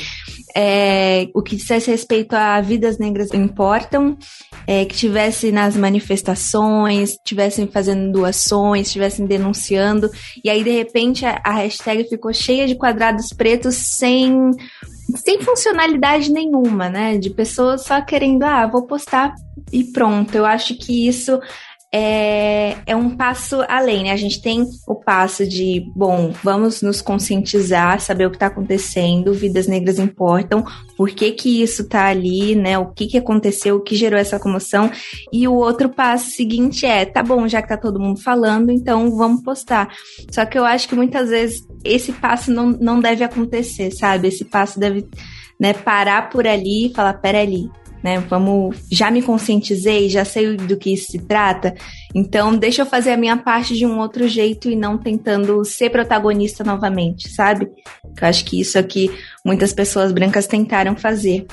é, 0.56 1.28
o 1.34 1.42
que 1.42 1.56
dissesse 1.56 1.92
respeito 1.92 2.34
a 2.34 2.62
vidas 2.62 2.98
negras 2.98 3.34
importam, 3.34 4.18
é, 4.66 4.86
que 4.86 4.96
tivesse 4.96 5.52
nas 5.52 5.76
manifestações, 5.76 7.18
tivessem 7.24 7.68
fazendo 7.68 8.12
doações, 8.12 8.88
estivessem 8.88 9.26
denunciando, 9.26 10.10
e 10.44 10.50
aí 10.50 10.64
de 10.64 10.72
repente 10.72 11.26
a, 11.26 11.42
a 11.44 11.54
hashtag 11.54 12.06
ficou 12.06 12.34
cheia 12.34 12.68
de 12.68 12.76
quadrados 12.76 13.30
pretos 13.30 13.76
sem 13.76 14.52
sem 15.18 15.42
funcionalidade 15.42 16.32
nenhuma, 16.32 16.90
né? 16.90 17.18
De 17.18 17.30
pessoas 17.30 17.84
só 17.84 18.02
querendo, 18.02 18.44
ah, 18.44 18.66
vou 18.66 18.88
postar 18.88 19.36
e 19.72 19.84
pronto. 19.84 20.34
Eu 20.34 20.46
acho 20.46 20.76
que 20.76 21.08
isso 21.08 21.40
é, 21.96 22.76
é 22.88 22.96
um 22.96 23.16
passo 23.16 23.64
além, 23.70 24.06
né? 24.06 24.12
A 24.12 24.18
gente 24.18 24.42
tem 24.42 24.66
o 24.88 24.96
passo 24.96 25.48
de, 25.48 25.92
bom, 25.96 26.34
vamos 26.44 26.82
nos 26.82 27.04
conscientizar, 27.04 28.00
saber 28.00 28.26
o 28.26 28.32
que 28.32 28.36
está 28.36 28.48
acontecendo, 28.48 29.32
vidas 29.32 29.68
negras 29.68 30.00
importam, 30.00 30.66
por 30.98 31.12
que 31.12 31.32
que 31.34 31.62
isso 31.62 31.84
está 31.84 32.08
ali, 32.08 32.56
né? 32.56 32.80
O 32.80 32.88
que 32.88 33.06
que 33.06 33.18
aconteceu, 33.20 33.76
o 33.76 33.80
que 33.80 33.96
gerou 33.96 34.20
essa 34.20 34.40
comoção. 34.40 34.90
E 35.32 35.48
o 35.48 35.54
outro 35.54 35.88
passo 35.88 36.32
seguinte 36.32 36.84
é, 36.84 37.06
tá 37.06 37.22
bom, 37.22 37.48
já 37.48 37.62
que 37.62 37.70
tá 37.70 37.78
todo 37.78 38.00
mundo 38.00 38.20
falando, 38.20 38.72
então 38.72 39.16
vamos 39.16 39.44
postar. 39.44 39.94
Só 40.32 40.44
que 40.48 40.58
eu 40.58 40.66
acho 40.66 40.90
que 40.90 40.96
muitas 40.96 41.30
vezes 41.30 41.64
esse 41.84 42.12
passo 42.12 42.52
não, 42.52 42.72
não 42.72 43.00
deve 43.00 43.24
acontecer, 43.24 43.92
sabe? 43.92 44.30
Esse 44.30 44.46
passo 44.46 44.80
deve 44.80 45.08
né, 45.60 45.74
parar 45.74 46.30
por 46.32 46.48
ali 46.48 46.88
e 46.88 46.94
falar, 46.94 47.14
pera 47.14 47.40
ali, 47.40 47.70
né? 48.04 48.20
Vamos, 48.30 48.78
já 48.92 49.10
me 49.10 49.22
conscientizei, 49.22 50.10
já 50.10 50.26
sei 50.26 50.58
do 50.58 50.78
que 50.78 50.98
se 50.98 51.20
trata, 51.20 51.74
então 52.14 52.56
deixa 52.56 52.82
eu 52.82 52.86
fazer 52.86 53.12
a 53.12 53.18
minha 53.18 53.38
parte 53.38 53.76
de 53.76 53.86
um 53.86 53.98
outro 53.98 54.28
jeito 54.28 54.70
e 54.70 54.76
não 54.76 54.98
tentando 54.98 55.64
ser 55.64 55.90
protagonista 55.90 56.64
novamente, 56.64 57.30
sabe? 57.30 57.68
Eu 58.22 58.28
acho 58.28 58.44
que 58.46 58.60
isso 58.60 58.78
aqui 58.78 59.10
muitas 59.46 59.72
pessoas 59.72 60.12
brancas 60.12 60.46
tentaram 60.46 60.96
fazer. 60.96 61.46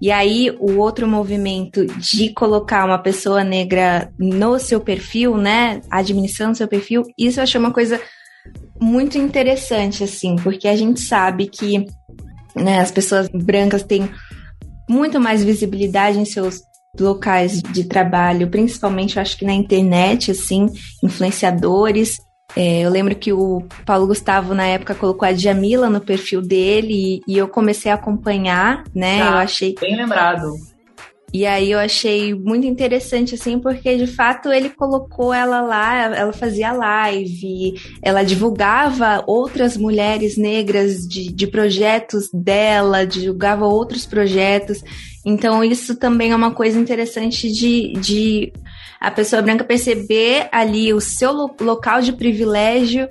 E 0.00 0.10
aí, 0.10 0.50
o 0.58 0.78
outro 0.78 1.06
movimento 1.06 1.86
de 1.86 2.30
colocar 2.30 2.86
uma 2.86 2.98
pessoa 2.98 3.44
negra 3.44 4.10
no 4.18 4.58
seu 4.58 4.80
perfil, 4.80 5.36
né? 5.36 5.82
Administrando 5.90 6.56
seu 6.56 6.66
perfil, 6.66 7.02
isso 7.18 7.38
eu 7.38 7.44
achei 7.44 7.60
uma 7.60 7.70
coisa 7.70 8.00
muito 8.80 9.18
interessante, 9.18 10.02
assim, 10.02 10.36
porque 10.36 10.66
a 10.66 10.74
gente 10.74 11.00
sabe 11.00 11.46
que 11.46 11.84
né, 12.56 12.80
as 12.80 12.90
pessoas 12.90 13.28
brancas 13.28 13.82
têm 13.82 14.08
muito 14.90 15.20
mais 15.20 15.44
visibilidade 15.44 16.18
em 16.18 16.24
seus 16.24 16.62
locais 16.98 17.62
de 17.62 17.84
trabalho, 17.84 18.48
principalmente 18.48 19.20
acho 19.20 19.38
que 19.38 19.44
na 19.44 19.52
internet, 19.52 20.32
assim, 20.32 20.66
influenciadores. 21.02 22.16
É, 22.56 22.80
eu 22.80 22.90
lembro 22.90 23.14
que 23.14 23.32
o 23.32 23.62
Paulo 23.86 24.08
Gustavo, 24.08 24.52
na 24.54 24.66
época, 24.66 24.92
colocou 24.94 25.26
a 25.26 25.32
Jamila 25.32 25.88
no 25.88 26.00
perfil 26.00 26.42
dele 26.42 27.20
e, 27.28 27.32
e 27.34 27.38
eu 27.38 27.46
comecei 27.46 27.92
a 27.92 27.94
acompanhar, 27.94 28.82
né? 28.92 29.22
Ah, 29.22 29.26
eu 29.26 29.36
achei. 29.36 29.76
Bem 29.80 29.96
lembrado. 29.96 30.50
E 31.32 31.46
aí 31.46 31.70
eu 31.70 31.78
achei 31.78 32.34
muito 32.34 32.66
interessante, 32.66 33.36
assim, 33.36 33.58
porque 33.60 33.96
de 33.96 34.06
fato 34.06 34.50
ele 34.52 34.68
colocou 34.70 35.32
ela 35.32 35.60
lá, 35.60 36.16
ela 36.16 36.32
fazia 36.32 36.72
live, 36.72 37.74
ela 38.02 38.24
divulgava 38.24 39.22
outras 39.26 39.76
mulheres 39.76 40.36
negras 40.36 41.06
de, 41.06 41.32
de 41.32 41.46
projetos 41.46 42.28
dela, 42.34 43.06
divulgava 43.06 43.64
outros 43.64 44.04
projetos. 44.04 44.82
Então 45.24 45.62
isso 45.62 45.96
também 45.96 46.32
é 46.32 46.36
uma 46.36 46.52
coisa 46.52 46.80
interessante 46.80 47.50
de, 47.50 47.92
de 48.00 48.52
a 49.00 49.10
pessoa 49.10 49.40
branca 49.40 49.62
perceber 49.62 50.48
ali 50.50 50.92
o 50.92 51.00
seu 51.00 51.32
local 51.60 52.00
de 52.00 52.12
privilégio 52.12 53.06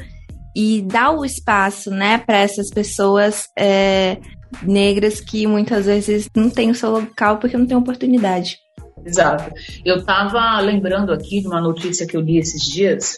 e 0.53 0.81
dar 0.81 1.11
o 1.11 1.23
espaço, 1.23 1.89
né, 1.89 2.17
para 2.17 2.39
essas 2.39 2.69
pessoas 2.69 3.47
é, 3.57 4.17
negras 4.63 5.19
que 5.19 5.45
muitas 5.47 5.85
vezes 5.85 6.29
não 6.35 6.49
têm 6.49 6.71
o 6.71 6.75
seu 6.75 6.91
local 6.91 7.37
porque 7.37 7.57
não 7.57 7.65
tem 7.65 7.77
oportunidade. 7.77 8.57
Exato. 9.05 9.53
Eu 9.85 9.97
estava 9.97 10.59
lembrando 10.59 11.11
aqui 11.11 11.41
de 11.41 11.47
uma 11.47 11.61
notícia 11.61 12.05
que 12.05 12.17
eu 12.17 12.21
li 12.21 12.37
esses 12.37 12.63
dias 12.63 13.17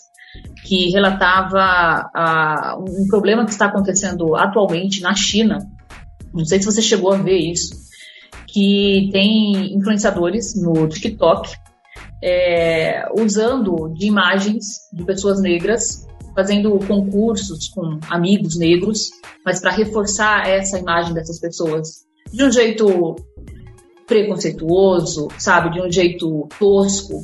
que 0.63 0.89
relatava 0.91 2.09
uh, 2.15 2.83
um 2.83 3.07
problema 3.07 3.45
que 3.45 3.51
está 3.51 3.65
acontecendo 3.65 4.35
atualmente 4.35 5.01
na 5.01 5.13
China. 5.13 5.59
Não 6.33 6.45
sei 6.45 6.59
se 6.59 6.65
você 6.65 6.81
chegou 6.81 7.11
a 7.11 7.17
ver 7.17 7.37
isso, 7.37 7.75
que 8.47 9.09
tem 9.11 9.73
influenciadores 9.75 10.55
no 10.55 10.87
TikTok 10.87 11.49
é, 12.23 13.05
usando 13.17 13.89
de 13.93 14.05
imagens 14.05 14.87
de 14.93 15.03
pessoas 15.03 15.41
negras 15.41 16.07
fazendo 16.35 16.77
concursos 16.87 17.67
com 17.69 17.99
amigos 18.09 18.57
negros, 18.57 19.11
mas 19.45 19.59
para 19.59 19.71
reforçar 19.71 20.47
essa 20.47 20.79
imagem 20.79 21.13
dessas 21.13 21.39
pessoas 21.39 22.05
de 22.31 22.43
um 22.43 22.51
jeito 22.51 23.15
preconceituoso, 24.07 25.29
sabe, 25.37 25.71
de 25.71 25.81
um 25.81 25.91
jeito 25.91 26.47
tosco. 26.59 27.21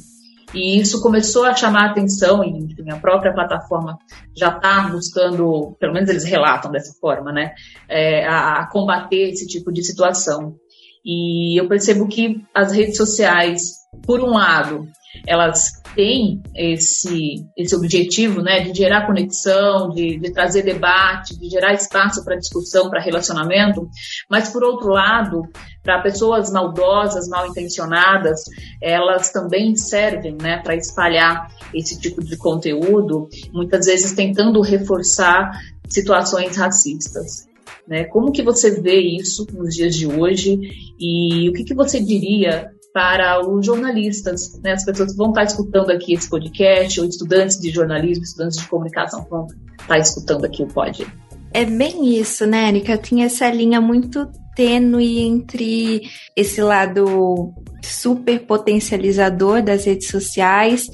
E 0.54 0.80
isso 0.80 1.02
começou 1.02 1.44
a 1.44 1.54
chamar 1.54 1.88
a 1.88 1.92
atenção, 1.92 2.44
e 2.44 2.50
enfim, 2.50 2.90
a 2.90 2.96
própria 2.96 3.34
plataforma 3.34 3.98
já 4.36 4.50
está 4.50 4.88
buscando, 4.90 5.76
pelo 5.80 5.94
menos 5.94 6.10
eles 6.10 6.24
relatam 6.24 6.72
dessa 6.72 6.94
forma, 7.00 7.34
né, 7.34 7.54
é, 7.90 8.26
a, 8.26 8.62
a 8.62 8.68
combater 8.68 9.30
esse 9.30 9.46
tipo 9.46 9.72
de 9.74 9.84
situação. 9.84 10.56
E 11.04 11.60
eu 11.60 11.68
percebo 11.68 12.08
que 12.08 12.42
as 12.54 12.72
redes 12.72 12.98
sociais, 12.98 13.74
por 14.06 14.22
um 14.22 14.32
lado, 14.32 14.88
elas 15.26 15.82
têm 15.96 16.42
esse, 16.56 17.44
esse 17.58 17.76
objetivo 17.76 18.42
né, 18.42 18.62
de 18.62 18.78
gerar 18.78 19.08
conexão, 19.08 19.90
de, 19.90 20.20
de 20.20 20.32
trazer 20.32 20.62
debate, 20.62 21.38
de 21.40 21.50
gerar 21.50 21.74
espaço 21.74 22.24
para 22.24 22.36
discussão, 22.36 22.90
para 22.90 23.02
relacionamento, 23.02 23.90
mas, 24.30 24.50
por 24.50 24.64
outro 24.64 24.90
lado, 24.90 25.42
para 25.82 26.02
pessoas 26.02 26.52
maldosas, 26.52 27.28
mal 27.28 27.48
intencionadas, 27.48 28.42
elas 28.82 29.32
também 29.32 29.76
servem 29.76 30.38
né, 30.40 30.62
para 30.64 30.76
espalhar 30.76 31.48
esse 31.74 32.00
tipo 32.00 32.24
de 32.24 32.38
conteúdo, 32.38 33.28
muitas 33.52 33.86
vezes 33.88 34.14
tentando 34.14 34.62
reforçar 34.62 35.52
situações 35.90 36.56
racistas. 36.56 37.48
Né? 37.88 38.04
Como 38.04 38.32
que 38.32 38.44
você 38.44 38.82
vê 38.82 39.00
isso 39.00 39.48
nos 39.54 39.74
dias 39.74 39.96
de 39.96 40.06
hoje 40.06 40.60
e 41.00 41.50
o 41.50 41.54
que, 41.54 41.64
que 41.64 41.74
você 41.74 42.00
diria 42.00 42.70
para 42.98 43.48
os 43.48 43.64
jornalistas, 43.64 44.60
né, 44.64 44.72
as 44.72 44.84
pessoas 44.84 45.12
que 45.12 45.18
vão 45.20 45.30
estar 45.30 45.44
escutando 45.44 45.92
aqui 45.92 46.16
esse 46.16 46.28
podcast, 46.28 47.00
ou 47.00 47.06
estudantes 47.06 47.60
de 47.60 47.70
jornalismo, 47.70 48.24
estudantes 48.24 48.58
de 48.58 48.68
comunicação 48.68 49.24
vão 49.30 49.46
estar 49.80 50.00
escutando 50.00 50.46
aqui 50.46 50.64
o 50.64 50.68
pod. 50.68 51.06
É 51.54 51.64
bem 51.64 52.18
isso, 52.18 52.48
né, 52.48 52.70
Erika? 52.70 52.98
Tinha 52.98 53.28
essa 53.28 53.48
linha 53.52 53.80
muito 53.80 54.28
tênue 54.56 55.20
entre 55.20 56.10
esse 56.36 56.60
lado 56.60 57.54
super 57.84 58.40
potencializador 58.48 59.62
das 59.62 59.86
redes 59.86 60.08
sociais 60.08 60.90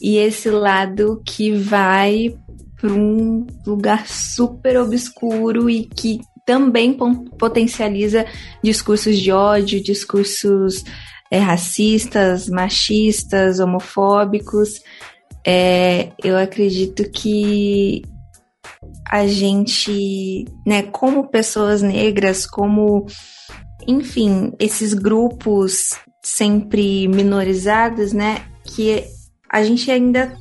e 0.00 0.16
esse 0.16 0.48
lado 0.48 1.20
que 1.22 1.52
vai 1.52 2.34
para 2.80 2.94
um 2.94 3.46
lugar 3.66 4.08
super 4.08 4.78
obscuro 4.78 5.68
e 5.68 5.84
que 5.84 6.18
também 6.46 6.96
potencializa 7.38 8.24
discursos 8.64 9.18
de 9.18 9.30
ódio, 9.30 9.82
discursos 9.82 10.82
é, 11.32 11.38
racistas, 11.38 12.46
machistas, 12.46 13.58
homofóbicos. 13.58 14.82
É, 15.46 16.10
eu 16.22 16.36
acredito 16.36 17.10
que 17.10 18.02
a 19.10 19.26
gente, 19.26 20.44
né, 20.66 20.82
como 20.82 21.30
pessoas 21.30 21.80
negras, 21.80 22.44
como, 22.44 23.06
enfim, 23.88 24.52
esses 24.60 24.92
grupos 24.92 25.94
sempre 26.22 27.08
minorizados, 27.08 28.12
né, 28.12 28.44
que 28.62 29.02
a 29.50 29.64
gente 29.64 29.90
ainda 29.90 30.36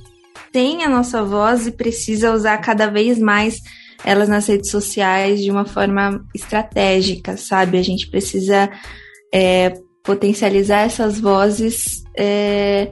tem 0.51 0.83
a 0.83 0.89
nossa 0.89 1.23
voz 1.23 1.67
e 1.67 1.71
precisa 1.71 2.33
usar 2.33 2.57
cada 2.57 2.87
vez 2.87 3.17
mais 3.17 3.61
elas 4.03 4.27
nas 4.27 4.45
redes 4.45 4.69
sociais 4.69 5.41
de 5.41 5.49
uma 5.49 5.63
forma 5.63 6.25
estratégica, 6.35 7.37
sabe? 7.37 7.77
A 7.77 7.83
gente 7.83 8.09
precisa 8.09 8.69
é, 9.33 9.73
potencializar 10.03 10.81
essas 10.81 11.19
vozes 11.19 12.03
é, 12.17 12.91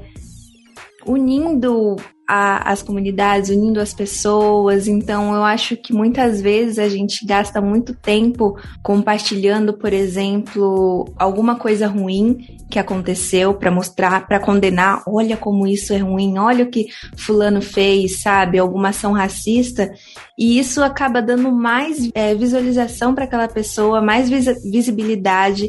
unindo 1.06 1.95
a, 2.30 2.72
as 2.72 2.84
comunidades, 2.84 3.50
unindo 3.50 3.80
as 3.80 3.91
pessoas. 3.91 4.88
Então, 4.88 5.34
eu 5.34 5.43
acho 5.43 5.76
que 5.76 5.91
muitas 5.91 6.39
vezes 6.39 6.78
a 6.78 6.88
gente 6.88 7.26
gasta 7.26 7.60
muito 7.60 7.95
tempo 7.95 8.56
compartilhando, 8.84 9.74
por 9.74 9.91
exemplo, 9.91 11.12
alguma 11.17 11.56
coisa 11.56 11.88
ruim 11.88 12.38
que 12.69 12.78
aconteceu 12.78 13.56
para 13.56 13.72
mostrar, 13.72 14.28
para 14.28 14.39
condenar, 14.39 15.02
olha 15.08 15.36
como 15.36 15.65
isso 15.65 15.91
é 15.91 15.98
ruim, 15.98 16.38
olha 16.38 16.65
o 16.65 16.69
que 16.69 16.86
fulano 17.17 17.63
fez, 17.63 18.22
sabe? 18.22 18.60
Alguma 18.60 18.89
ação 18.89 19.12
racista. 19.12 19.91
E 20.38 20.60
isso 20.60 20.84
acaba 20.84 21.24
dando 21.24 21.52
mais 21.52 22.12
é, 22.13 22.36
visualização 22.36 23.15
para 23.15 23.24
aquela 23.24 23.48
pessoa, 23.48 24.04
mais 24.04 24.30
vis 24.30 24.45
visibilidade 24.69 25.67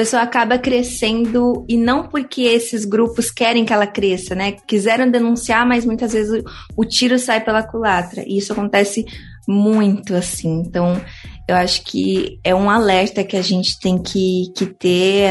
pessoa 0.00 0.22
acaba 0.22 0.58
crescendo 0.58 1.66
e 1.68 1.76
não 1.76 2.08
porque 2.08 2.40
esses 2.40 2.86
grupos 2.86 3.30
querem 3.30 3.66
que 3.66 3.72
ela 3.72 3.86
cresça, 3.86 4.34
né? 4.34 4.52
Quiseram 4.66 5.10
denunciar, 5.10 5.66
mas 5.66 5.84
muitas 5.84 6.14
vezes 6.14 6.42
o, 6.74 6.84
tiro 6.86 7.18
sai 7.18 7.44
pela 7.44 7.62
culatra. 7.62 8.24
E 8.26 8.38
isso 8.38 8.50
acontece 8.54 9.04
muito 9.46 10.14
assim. 10.14 10.62
Então, 10.66 10.98
eu 11.46 11.54
acho 11.54 11.84
que 11.84 12.40
é 12.42 12.54
um 12.54 12.70
alerta 12.70 13.22
que 13.22 13.36
a 13.36 13.42
gente 13.42 13.78
tem 13.78 14.02
que, 14.02 14.50
que 14.56 14.64
ter. 14.64 15.28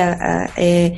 É, 0.56 0.96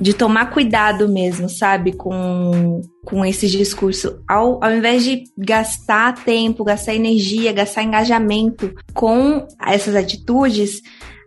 de 0.00 0.14
tomar 0.14 0.46
cuidado 0.46 1.08
mesmo, 1.08 1.48
sabe, 1.48 1.92
com, 1.92 2.80
com 3.04 3.24
esse 3.24 3.48
discurso. 3.48 4.22
Ao, 4.26 4.62
ao 4.62 4.72
invés 4.72 5.02
de 5.02 5.24
gastar 5.36 6.14
tempo, 6.24 6.64
gastar 6.64 6.94
energia, 6.94 7.52
gastar 7.52 7.82
engajamento 7.82 8.72
com 8.94 9.46
essas 9.60 9.96
atitudes, 9.96 10.80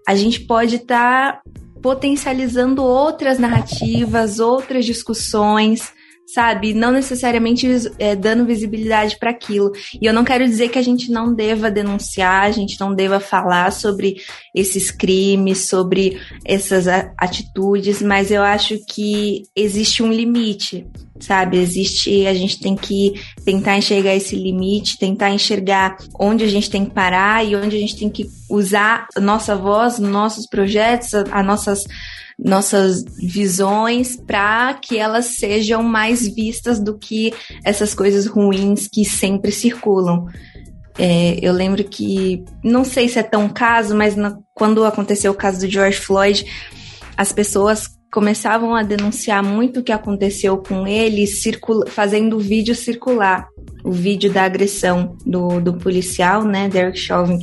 a 0.08 0.15
gente 0.15 0.39
pode 0.39 0.78
estar 0.78 1.34
tá 1.34 1.41
potencializando 1.84 2.82
outras 2.82 3.38
narrativas, 3.38 4.39
outras 4.39 4.86
discussões, 4.86 5.91
sabe? 6.34 6.74
Não 6.74 6.91
necessariamente 6.91 7.67
é, 8.00 8.15
dando 8.15 8.46
visibilidade 8.46 9.19
para 9.19 9.32
aquilo. 9.32 9.72
E 10.02 10.06
eu 10.06 10.13
não 10.13 10.24
quero 10.24 10.46
dizer 10.46 10.69
que 10.69 10.80
a 10.80 10.82
gente 10.82 11.12
não 11.12 11.34
deva 11.36 11.69
denunciar, 11.69 12.43
a 12.43 12.52
gente 12.52 12.80
não 12.80 12.96
deva 12.96 13.19
falar 13.19 13.72
sobre 13.72 14.15
esses 14.56 14.89
crimes, 14.89 15.67
sobre 15.67 16.19
essas 16.46 16.88
atitudes, 17.17 18.02
mas 18.02 18.32
eu 18.32 18.41
acho 18.41 18.78
que 18.88 19.43
existe 19.54 20.02
um 20.02 20.12
limite, 20.12 20.88
sabe? 21.24 21.58
Existe, 21.58 22.28
a 22.28 22.34
gente 22.34 22.60
tem 22.60 22.76
que 22.76 23.14
tentar 23.46 23.78
enxergar 23.78 24.16
esse 24.16 24.36
limite, 24.36 24.98
tentar 24.98 25.32
enxergar 25.32 25.98
onde 26.20 26.44
a 26.44 26.48
gente 26.48 26.70
tem 26.70 26.86
que 26.86 26.92
parar 26.92 27.46
e 27.46 27.56
onde 27.56 27.76
a 27.76 27.80
gente 27.80 27.98
tem 27.98 28.10
que 28.10 28.30
usar 28.50 29.08
nossa 29.20 29.56
voz, 29.56 30.00
nossos 30.00 30.46
projetos, 30.48 31.14
as 31.14 31.46
nossas 31.46 31.84
nossas 32.38 33.04
visões 33.16 34.16
para 34.16 34.74
que 34.74 34.98
elas 34.98 35.38
sejam 35.38 35.84
mais 35.84 36.28
vistas 36.28 36.80
do 36.80 36.98
que 36.98 37.32
essas 37.64 37.94
coisas 37.94 38.26
ruins 38.26 38.88
que 38.92 39.06
sempre 39.06 39.52
circulam. 39.52 40.26
É, 40.98 41.40
eu 41.42 41.54
lembro 41.54 41.84
que, 41.84 42.44
não 42.64 42.84
sei 42.84 43.08
se 43.08 43.20
é 43.20 43.24
tão 43.24 43.50
caso, 43.50 43.96
mas 43.96 44.16
na, 44.16 44.38
quando 44.54 44.84
aconteceu 44.84 45.32
o 45.32 45.36
caso 45.36 45.60
do 45.60 45.72
George 45.72 46.00
Floyd, 46.00 46.46
as 47.18 47.32
pessoas 47.32 47.88
começavam 48.13 48.76
a 48.76 48.84
denunciar 48.84 49.43
muito 49.43 49.80
o 49.80 49.84
que 49.84 49.91
aconteceu 49.91 50.60
com 50.60 50.86
ele, 50.86 51.26
fazendo 51.88 52.38
o 52.38 52.39
vídeo 52.39 52.76
circular, 52.76 53.49
o 53.84 53.91
vídeo 53.91 54.32
da 54.32 54.43
agressão 54.43 55.17
do, 55.26 55.60
do 55.60 55.73
policial, 55.73 56.43
né, 56.43 56.69
Derek 56.69 56.99
Chauvin. 56.99 57.39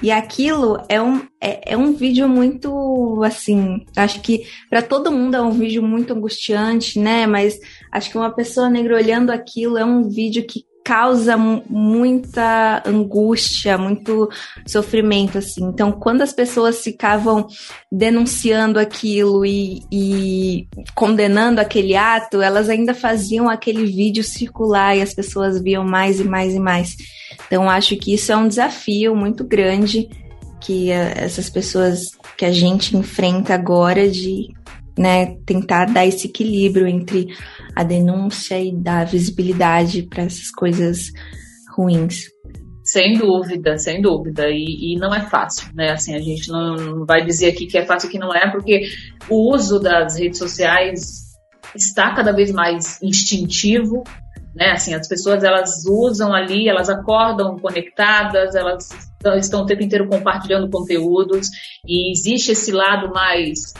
E 0.00 0.12
aquilo 0.12 0.80
é 0.88 1.02
um, 1.02 1.22
é, 1.40 1.72
é 1.72 1.76
um 1.76 1.94
vídeo 1.94 2.28
muito, 2.28 3.22
assim, 3.24 3.84
acho 3.96 4.20
que 4.20 4.46
para 4.70 4.82
todo 4.82 5.10
mundo 5.10 5.34
é 5.34 5.42
um 5.42 5.50
vídeo 5.50 5.82
muito 5.82 6.12
angustiante, 6.12 6.98
né? 6.98 7.26
Mas 7.26 7.58
acho 7.90 8.10
que 8.10 8.18
uma 8.18 8.30
pessoa 8.30 8.68
negra 8.68 8.96
olhando 8.96 9.30
aquilo 9.30 9.78
é 9.78 9.84
um 9.84 10.08
vídeo 10.08 10.44
que 10.46 10.64
causa 10.84 11.34
muita 11.36 12.82
angústia, 12.84 13.78
muito 13.78 14.28
sofrimento, 14.66 15.38
assim. 15.38 15.64
Então, 15.64 15.90
quando 15.90 16.20
as 16.20 16.32
pessoas 16.32 16.82
ficavam 16.82 17.48
denunciando 17.90 18.78
aquilo 18.78 19.46
e, 19.46 19.82
e, 19.90 20.68
condenando 20.94 21.58
aquele 21.58 21.96
ato, 21.96 22.42
elas 22.42 22.68
ainda 22.68 22.92
faziam 22.92 23.48
aquele 23.48 23.86
vídeo 23.86 24.22
circular 24.22 24.94
e 24.94 25.00
as 25.00 25.14
pessoas 25.14 25.60
viam 25.62 25.84
mais 25.84 26.20
e 26.20 26.24
mais 26.24 26.54
e 26.54 26.60
mais. 26.60 26.94
Então, 27.46 27.70
acho 27.70 27.96
que 27.96 28.12
isso 28.12 28.30
é 28.30 28.36
um 28.36 28.46
desafio 28.46 29.16
muito 29.16 29.42
grande 29.42 30.10
que 30.60 30.90
essas 30.90 31.50
pessoas 31.50 32.10
que 32.36 32.44
a 32.44 32.52
gente 32.52 32.96
enfrenta 32.96 33.54
agora 33.54 34.08
de 34.08 34.52
né, 34.98 35.36
tentar 35.44 35.86
dar 35.86 36.06
esse 36.06 36.28
equilíbrio 36.28 36.86
entre 36.86 37.28
a 37.74 37.82
denúncia 37.82 38.60
e 38.60 38.72
dar 38.72 39.06
visibilidade 39.06 40.02
para 40.02 40.22
essas 40.24 40.50
coisas 40.50 41.10
ruins. 41.76 42.28
Sem 42.84 43.14
dúvida, 43.16 43.78
sem 43.78 44.00
dúvida. 44.00 44.48
E, 44.48 44.92
e, 44.92 44.96
não 44.96 45.12
é 45.14 45.22
fácil, 45.22 45.74
né? 45.74 45.92
Assim, 45.92 46.14
a 46.14 46.20
gente 46.20 46.50
não 46.50 47.06
vai 47.06 47.24
dizer 47.24 47.48
aqui 47.48 47.66
que 47.66 47.78
é 47.78 47.86
fácil 47.86 48.10
que 48.10 48.18
não 48.18 48.32
é, 48.32 48.50
porque 48.50 48.82
o 49.28 49.54
uso 49.54 49.80
das 49.80 50.18
redes 50.18 50.38
sociais 50.38 51.32
está 51.74 52.14
cada 52.14 52.30
vez 52.30 52.52
mais 52.52 53.02
instintivo, 53.02 54.04
né? 54.54 54.72
Assim, 54.72 54.94
as 54.94 55.08
pessoas 55.08 55.42
elas 55.42 55.84
usam 55.86 56.32
ali, 56.32 56.68
elas 56.68 56.90
acordam 56.90 57.58
conectadas, 57.58 58.54
elas 58.54 58.88
estão 59.36 59.62
o 59.62 59.66
tempo 59.66 59.82
inteiro 59.82 60.06
compartilhando 60.06 60.70
conteúdos 60.70 61.48
e 61.86 62.12
existe 62.12 62.52
esse 62.52 62.70
lado 62.70 63.12
mais 63.12 63.72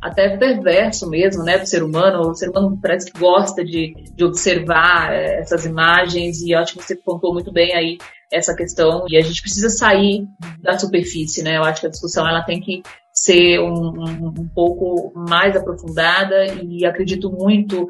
até 0.00 0.36
perverso 0.36 1.08
mesmo, 1.08 1.42
né, 1.42 1.58
do 1.58 1.66
ser 1.66 1.82
humano. 1.82 2.30
O 2.30 2.34
ser 2.34 2.48
humano 2.48 2.78
parece 2.80 3.12
que 3.12 3.18
gosta 3.18 3.64
de, 3.64 3.94
de 4.14 4.24
observar 4.24 5.12
é, 5.12 5.40
essas 5.40 5.64
imagens 5.66 6.40
e 6.40 6.54
acho 6.54 6.74
que 6.74 6.82
você 6.82 6.96
contou 6.96 7.32
muito 7.32 7.52
bem 7.52 7.74
aí 7.74 7.98
essa 8.32 8.54
questão 8.54 9.04
e 9.08 9.16
a 9.16 9.20
gente 9.20 9.42
precisa 9.42 9.68
sair 9.68 10.26
da 10.62 10.78
superfície, 10.78 11.42
né? 11.42 11.56
Eu 11.56 11.64
acho 11.64 11.80
que 11.80 11.86
a 11.86 11.90
discussão 11.90 12.26
ela 12.26 12.42
tem 12.42 12.60
que 12.60 12.82
ser 13.12 13.58
um, 13.60 14.02
um, 14.38 14.48
pouco 14.54 15.12
mais 15.28 15.56
aprofundada 15.56 16.46
e 16.62 16.86
acredito 16.86 17.30
muito 17.30 17.88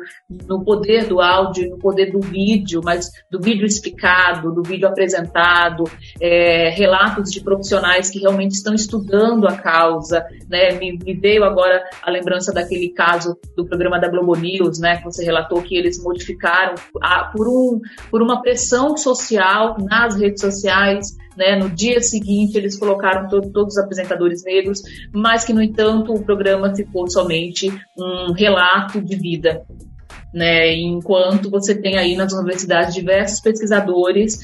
no 0.48 0.64
poder 0.64 1.06
do 1.06 1.20
áudio, 1.20 1.70
no 1.70 1.78
poder 1.78 2.10
do 2.10 2.20
vídeo, 2.20 2.80
mas 2.82 3.10
do 3.30 3.40
vídeo 3.40 3.66
explicado, 3.66 4.52
do 4.52 4.62
vídeo 4.62 4.88
apresentado, 4.88 5.84
é, 6.20 6.70
relatos 6.70 7.30
de 7.30 7.40
profissionais 7.40 8.10
que 8.10 8.18
realmente 8.18 8.52
estão 8.52 8.74
estudando 8.74 9.46
a 9.46 9.56
causa, 9.56 10.24
né? 10.48 10.72
Me, 10.72 10.98
me, 10.98 11.14
veio 11.14 11.44
agora 11.44 11.84
a 12.02 12.10
lembrança 12.10 12.52
daquele 12.52 12.88
caso 12.90 13.38
do 13.56 13.66
programa 13.66 14.00
da 14.00 14.08
Globo 14.08 14.34
News, 14.34 14.78
né? 14.80 14.96
Que 14.96 15.04
você 15.04 15.24
relatou 15.24 15.62
que 15.62 15.76
eles 15.76 16.02
modificaram 16.02 16.74
a, 17.02 17.24
por, 17.24 17.46
um, 17.46 17.80
por 18.10 18.22
uma 18.22 18.40
pressão 18.40 18.96
social 18.96 19.76
nas 19.78 20.18
redes 20.18 20.40
sociais, 20.40 21.16
né? 21.40 21.56
No 21.56 21.70
dia 21.70 22.02
seguinte, 22.02 22.58
eles 22.58 22.78
colocaram 22.78 23.26
to 23.26 23.40
todos 23.50 23.74
os 23.74 23.78
apresentadores 23.78 24.44
negros, 24.44 24.82
mas 25.10 25.42
que, 25.42 25.54
no 25.54 25.62
entanto, 25.62 26.12
o 26.12 26.22
programa 26.22 26.76
ficou 26.76 27.08
somente 27.10 27.72
um 27.98 28.32
relato 28.34 29.00
de 29.00 29.16
vida. 29.16 29.62
Né? 30.34 30.76
Enquanto 30.76 31.50
você 31.50 31.74
tem 31.74 31.96
aí 31.96 32.14
nas 32.14 32.34
universidades 32.34 32.94
diversos 32.94 33.40
pesquisadores 33.40 34.38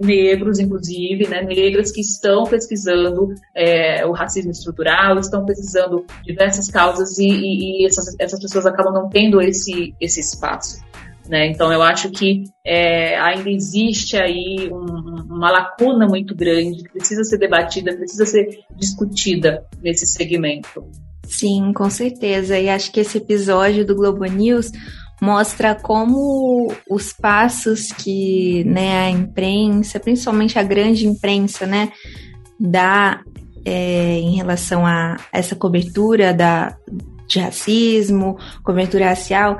negros, 0.00 0.58
inclusive, 0.58 1.28
né, 1.28 1.42
negras 1.42 1.92
que 1.92 2.00
estão 2.00 2.44
pesquisando 2.44 3.34
é, 3.54 4.06
o 4.06 4.12
racismo 4.12 4.50
estrutural, 4.50 5.18
estão 5.18 5.44
pesquisando 5.44 6.06
diversas 6.24 6.70
causas 6.70 7.18
e, 7.18 7.26
e, 7.26 7.82
e 7.82 7.86
essas, 7.86 8.14
essas 8.18 8.40
pessoas 8.40 8.64
acabam 8.64 8.94
não 8.94 9.08
tendo 9.08 9.40
esse, 9.40 9.94
esse 10.00 10.20
espaço. 10.20 10.80
Né? 11.28 11.48
Então, 11.48 11.70
eu 11.70 11.82
acho 11.82 12.10
que 12.10 12.44
é, 12.64 13.18
ainda 13.18 13.50
existe 13.50 14.16
aí 14.16 14.70
um, 14.72 15.34
uma 15.34 15.50
lacuna 15.50 16.06
muito 16.06 16.34
grande 16.34 16.82
que 16.82 16.90
precisa 16.90 17.22
ser 17.22 17.38
debatida, 17.38 17.94
precisa 17.94 18.24
ser 18.24 18.60
discutida 18.74 19.66
nesse 19.82 20.06
segmento. 20.06 20.90
Sim, 21.24 21.72
com 21.74 21.90
certeza. 21.90 22.58
E 22.58 22.70
acho 22.70 22.90
que 22.90 23.00
esse 23.00 23.18
episódio 23.18 23.84
do 23.84 23.94
Globo 23.94 24.24
News 24.24 24.72
mostra 25.20 25.74
como 25.74 26.72
os 26.88 27.12
passos 27.12 27.92
que 27.92 28.64
né, 28.64 29.06
a 29.06 29.10
imprensa, 29.10 30.00
principalmente 30.00 30.58
a 30.58 30.62
grande 30.62 31.06
imprensa, 31.06 31.66
né, 31.66 31.92
dá 32.58 33.20
é, 33.64 34.14
em 34.14 34.36
relação 34.36 34.86
a 34.86 35.18
essa 35.30 35.54
cobertura 35.54 36.32
da, 36.32 36.74
de 37.26 37.38
racismo, 37.38 38.38
cobertura 38.64 39.10
racial, 39.10 39.58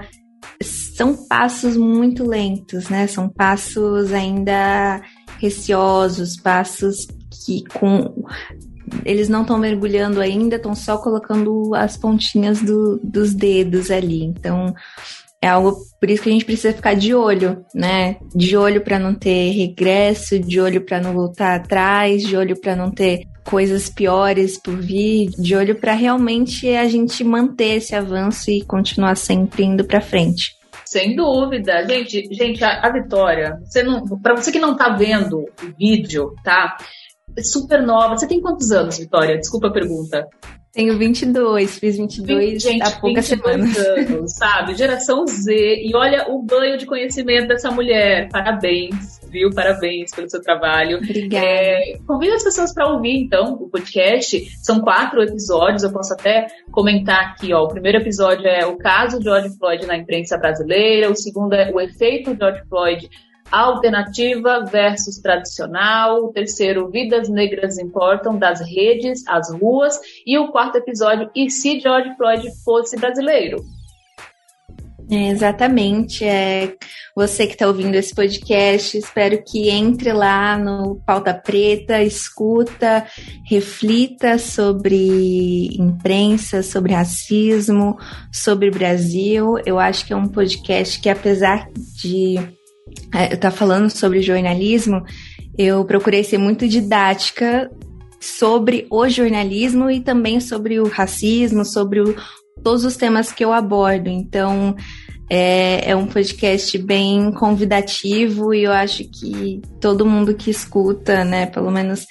são 0.62 1.14
passos 1.26 1.76
muito 1.76 2.26
lentos, 2.26 2.88
né? 2.88 3.06
São 3.06 3.28
passos 3.28 4.12
ainda 4.12 5.00
receosos, 5.40 6.36
passos 6.36 7.06
que 7.44 7.62
com 7.72 8.24
eles 9.04 9.28
não 9.28 9.42
estão 9.42 9.58
mergulhando 9.58 10.20
ainda, 10.20 10.56
estão 10.56 10.74
só 10.74 10.98
colocando 10.98 11.74
as 11.74 11.96
pontinhas 11.96 12.60
do, 12.60 12.98
dos 13.02 13.34
dedos 13.34 13.90
ali. 13.90 14.24
Então, 14.24 14.74
é 15.40 15.48
algo 15.48 15.76
por 16.00 16.10
isso 16.10 16.22
que 16.22 16.28
a 16.28 16.32
gente 16.32 16.44
precisa 16.44 16.72
ficar 16.72 16.94
de 16.94 17.14
olho, 17.14 17.64
né? 17.74 18.16
De 18.34 18.56
olho 18.56 18.80
para 18.80 18.98
não 18.98 19.14
ter 19.14 19.50
regresso, 19.52 20.38
de 20.38 20.60
olho 20.60 20.80
para 20.80 21.00
não 21.00 21.12
voltar 21.12 21.54
atrás, 21.54 22.22
de 22.22 22.36
olho 22.36 22.58
para 22.60 22.74
não 22.74 22.90
ter 22.90 23.22
coisas 23.48 23.88
piores 23.88 24.58
por 24.58 24.76
vir, 24.76 25.30
de 25.30 25.56
olho 25.56 25.74
para 25.74 25.94
realmente 25.94 26.68
a 26.76 26.86
gente 26.86 27.24
manter 27.24 27.76
esse 27.76 27.94
avanço 27.94 28.50
e 28.50 28.62
continuar 28.62 29.16
sempre 29.16 29.64
indo 29.64 29.86
para 29.86 30.02
frente. 30.02 30.54
Sem 30.84 31.16
dúvida. 31.16 31.82
Gente, 31.88 32.28
gente, 32.34 32.62
a, 32.62 32.86
a 32.86 32.92
Vitória, 32.92 33.58
você 33.64 33.82
não, 33.82 34.04
para 34.20 34.36
você 34.36 34.52
que 34.52 34.58
não 34.58 34.76
tá 34.76 34.90
vendo 34.90 35.38
o 35.38 35.72
vídeo, 35.78 36.34
tá? 36.44 36.76
É 37.34 37.42
super 37.42 37.82
nova. 37.82 38.18
Você 38.18 38.28
tem 38.28 38.38
quantos 38.38 38.70
anos, 38.70 38.98
Vitória? 38.98 39.38
Desculpa 39.38 39.68
a 39.68 39.72
pergunta. 39.72 40.28
Tenho 40.72 40.98
22, 40.98 41.78
fiz 41.78 41.96
22 41.96 42.62
gente, 42.62 42.82
há 42.82 42.90
poucas 42.90 43.26
semanas. 43.26 43.76
Anos, 43.76 44.32
sabe? 44.34 44.74
Geração 44.74 45.26
Z. 45.26 45.82
E 45.82 45.94
olha 45.94 46.30
o 46.30 46.42
banho 46.42 46.76
de 46.76 46.84
conhecimento 46.84 47.48
dessa 47.48 47.70
mulher. 47.70 48.28
Parabéns, 48.28 49.18
viu? 49.30 49.50
Parabéns 49.50 50.10
pelo 50.10 50.28
seu 50.28 50.42
trabalho. 50.42 50.98
Obrigada. 50.98 51.44
É, 51.44 51.98
convido 52.06 52.34
as 52.34 52.44
pessoas 52.44 52.72
para 52.74 52.86
ouvir, 52.86 53.16
então, 53.16 53.54
o 53.54 53.68
podcast. 53.68 54.46
São 54.62 54.80
quatro 54.80 55.22
episódios, 55.22 55.82
eu 55.82 55.92
posso 55.92 56.12
até 56.12 56.46
comentar 56.70 57.30
aqui, 57.30 57.52
ó. 57.52 57.64
O 57.64 57.68
primeiro 57.68 57.98
episódio 57.98 58.46
é 58.46 58.66
o 58.66 58.76
caso 58.76 59.18
de 59.18 59.24
George 59.24 59.56
Floyd 59.56 59.86
na 59.86 59.96
imprensa 59.96 60.36
brasileira. 60.36 61.10
O 61.10 61.16
segundo 61.16 61.54
é 61.54 61.70
o 61.72 61.80
efeito 61.80 62.36
George 62.36 62.62
Floyd 62.68 63.08
alternativa 63.50 64.64
versus 64.64 65.18
tradicional. 65.18 66.24
O 66.24 66.32
terceiro, 66.32 66.90
Vidas 66.90 67.28
Negras 67.28 67.78
Importam, 67.78 68.38
das 68.38 68.60
redes 68.60 69.26
às 69.26 69.52
ruas. 69.52 69.98
E 70.26 70.38
o 70.38 70.48
quarto 70.48 70.76
episódio, 70.76 71.30
E 71.34 71.50
se 71.50 71.80
George 71.80 72.14
Floyd 72.16 72.48
fosse 72.64 72.96
brasileiro? 72.96 73.64
É, 75.10 75.28
exatamente. 75.28 76.22
É, 76.24 76.74
você 77.16 77.46
que 77.46 77.54
está 77.54 77.66
ouvindo 77.66 77.94
esse 77.94 78.14
podcast, 78.14 78.98
espero 78.98 79.42
que 79.42 79.70
entre 79.70 80.12
lá 80.12 80.58
no 80.58 81.00
Pauta 81.06 81.32
Preta, 81.32 82.02
escuta, 82.02 83.06
reflita 83.44 84.38
sobre 84.38 85.68
imprensa, 85.78 86.62
sobre 86.62 86.92
racismo, 86.92 87.98
sobre 88.30 88.70
Brasil. 88.70 89.54
Eu 89.64 89.78
acho 89.78 90.04
que 90.04 90.12
é 90.12 90.16
um 90.16 90.28
podcast 90.28 91.00
que, 91.00 91.08
apesar 91.08 91.68
de 91.72 92.57
é, 93.12 93.36
tá 93.36 93.50
falando 93.50 93.90
sobre 93.90 94.22
jornalismo, 94.22 95.04
eu 95.56 95.84
procurei 95.84 96.22
ser 96.22 96.38
muito 96.38 96.68
didática 96.68 97.70
sobre 98.20 98.86
o 98.90 99.08
jornalismo 99.08 99.90
e 99.90 100.00
também 100.00 100.40
sobre 100.40 100.80
o 100.80 100.88
racismo, 100.88 101.64
sobre 101.64 102.00
o, 102.00 102.16
todos 102.62 102.84
os 102.84 102.96
temas 102.96 103.32
que 103.32 103.44
eu 103.44 103.52
abordo. 103.52 104.08
Então, 104.08 104.74
é, 105.30 105.90
é, 105.90 105.96
um 105.96 106.06
podcast 106.06 106.76
bem 106.78 107.30
convidativo 107.32 108.54
e 108.54 108.64
eu 108.64 108.72
acho 108.72 109.04
que 109.04 109.60
todo 109.80 110.06
mundo 110.06 110.34
que 110.34 110.50
escuta, 110.50 111.24
né, 111.24 111.46
pelo 111.46 111.70
menos 111.70 112.06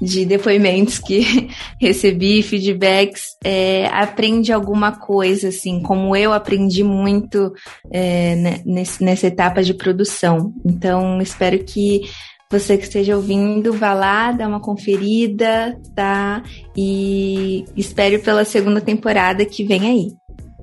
de 0.00 0.24
depoimentos 0.24 0.98
que 0.98 1.48
recebi, 1.80 2.42
feedbacks, 2.42 3.36
é, 3.44 3.86
aprende 3.86 4.52
alguma 4.52 4.92
coisa, 4.92 5.48
assim, 5.48 5.80
como 5.80 6.16
eu 6.16 6.32
aprendi 6.32 6.82
muito 6.82 7.52
é, 7.92 8.36
né, 8.36 8.62
nessa 9.00 9.26
etapa 9.26 9.62
de 9.62 9.74
produção. 9.74 10.54
Então, 10.64 11.20
espero 11.20 11.58
que 11.64 12.02
você 12.50 12.76
que 12.76 12.82
esteja 12.82 13.14
ouvindo, 13.14 13.72
vá 13.72 13.94
lá, 13.94 14.32
dá 14.32 14.48
uma 14.48 14.58
conferida, 14.58 15.78
tá? 15.94 16.42
E 16.76 17.64
espero 17.76 18.20
pela 18.20 18.44
segunda 18.44 18.80
temporada 18.80 19.44
que 19.44 19.64
vem 19.64 19.88
aí. 19.88 20.19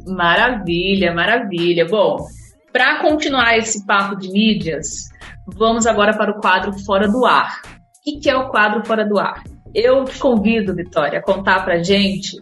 Maravilha, 0.07 1.13
maravilha. 1.13 1.85
Bom, 1.85 2.25
para 2.71 3.01
continuar 3.01 3.57
esse 3.57 3.85
papo 3.85 4.15
de 4.15 4.29
mídias, 4.29 5.09
vamos 5.45 5.85
agora 5.85 6.15
para 6.17 6.31
o 6.31 6.39
quadro 6.39 6.73
Fora 6.85 7.07
do 7.07 7.25
Ar. 7.25 7.61
O 8.07 8.19
que 8.19 8.29
é 8.29 8.35
o 8.35 8.49
quadro 8.49 8.85
Fora 8.85 9.05
do 9.05 9.19
Ar? 9.19 9.43
Eu 9.73 10.05
te 10.05 10.17
convido, 10.17 10.73
Vitória, 10.75 11.19
a 11.19 11.23
contar 11.23 11.63
para 11.63 11.83
gente 11.83 12.37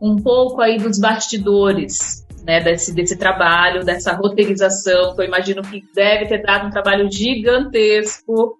um 0.00 0.16
pouco 0.16 0.60
aí 0.60 0.76
dos 0.76 0.98
bastidores 0.98 2.26
né, 2.46 2.60
desse, 2.60 2.94
desse 2.94 3.16
trabalho, 3.16 3.84
dessa 3.84 4.12
roteirização, 4.12 5.14
que 5.14 5.22
eu 5.22 5.26
imagino 5.26 5.62
que 5.62 5.82
deve 5.94 6.26
ter 6.26 6.42
dado 6.42 6.68
um 6.68 6.70
trabalho 6.70 7.10
gigantesco. 7.10 8.56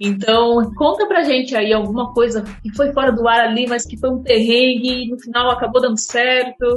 Então, 0.00 0.72
conta 0.76 1.06
pra 1.06 1.22
gente 1.22 1.54
aí 1.54 1.72
alguma 1.72 2.12
coisa 2.12 2.42
que 2.62 2.74
foi 2.74 2.92
fora 2.92 3.12
do 3.12 3.28
ar 3.28 3.40
ali, 3.40 3.68
mas 3.68 3.86
que 3.86 3.96
foi 3.96 4.10
um 4.10 4.22
terrengue 4.22 5.04
e 5.04 5.08
no 5.08 5.18
final 5.20 5.50
acabou 5.50 5.80
dando 5.80 5.98
certo. 5.98 6.74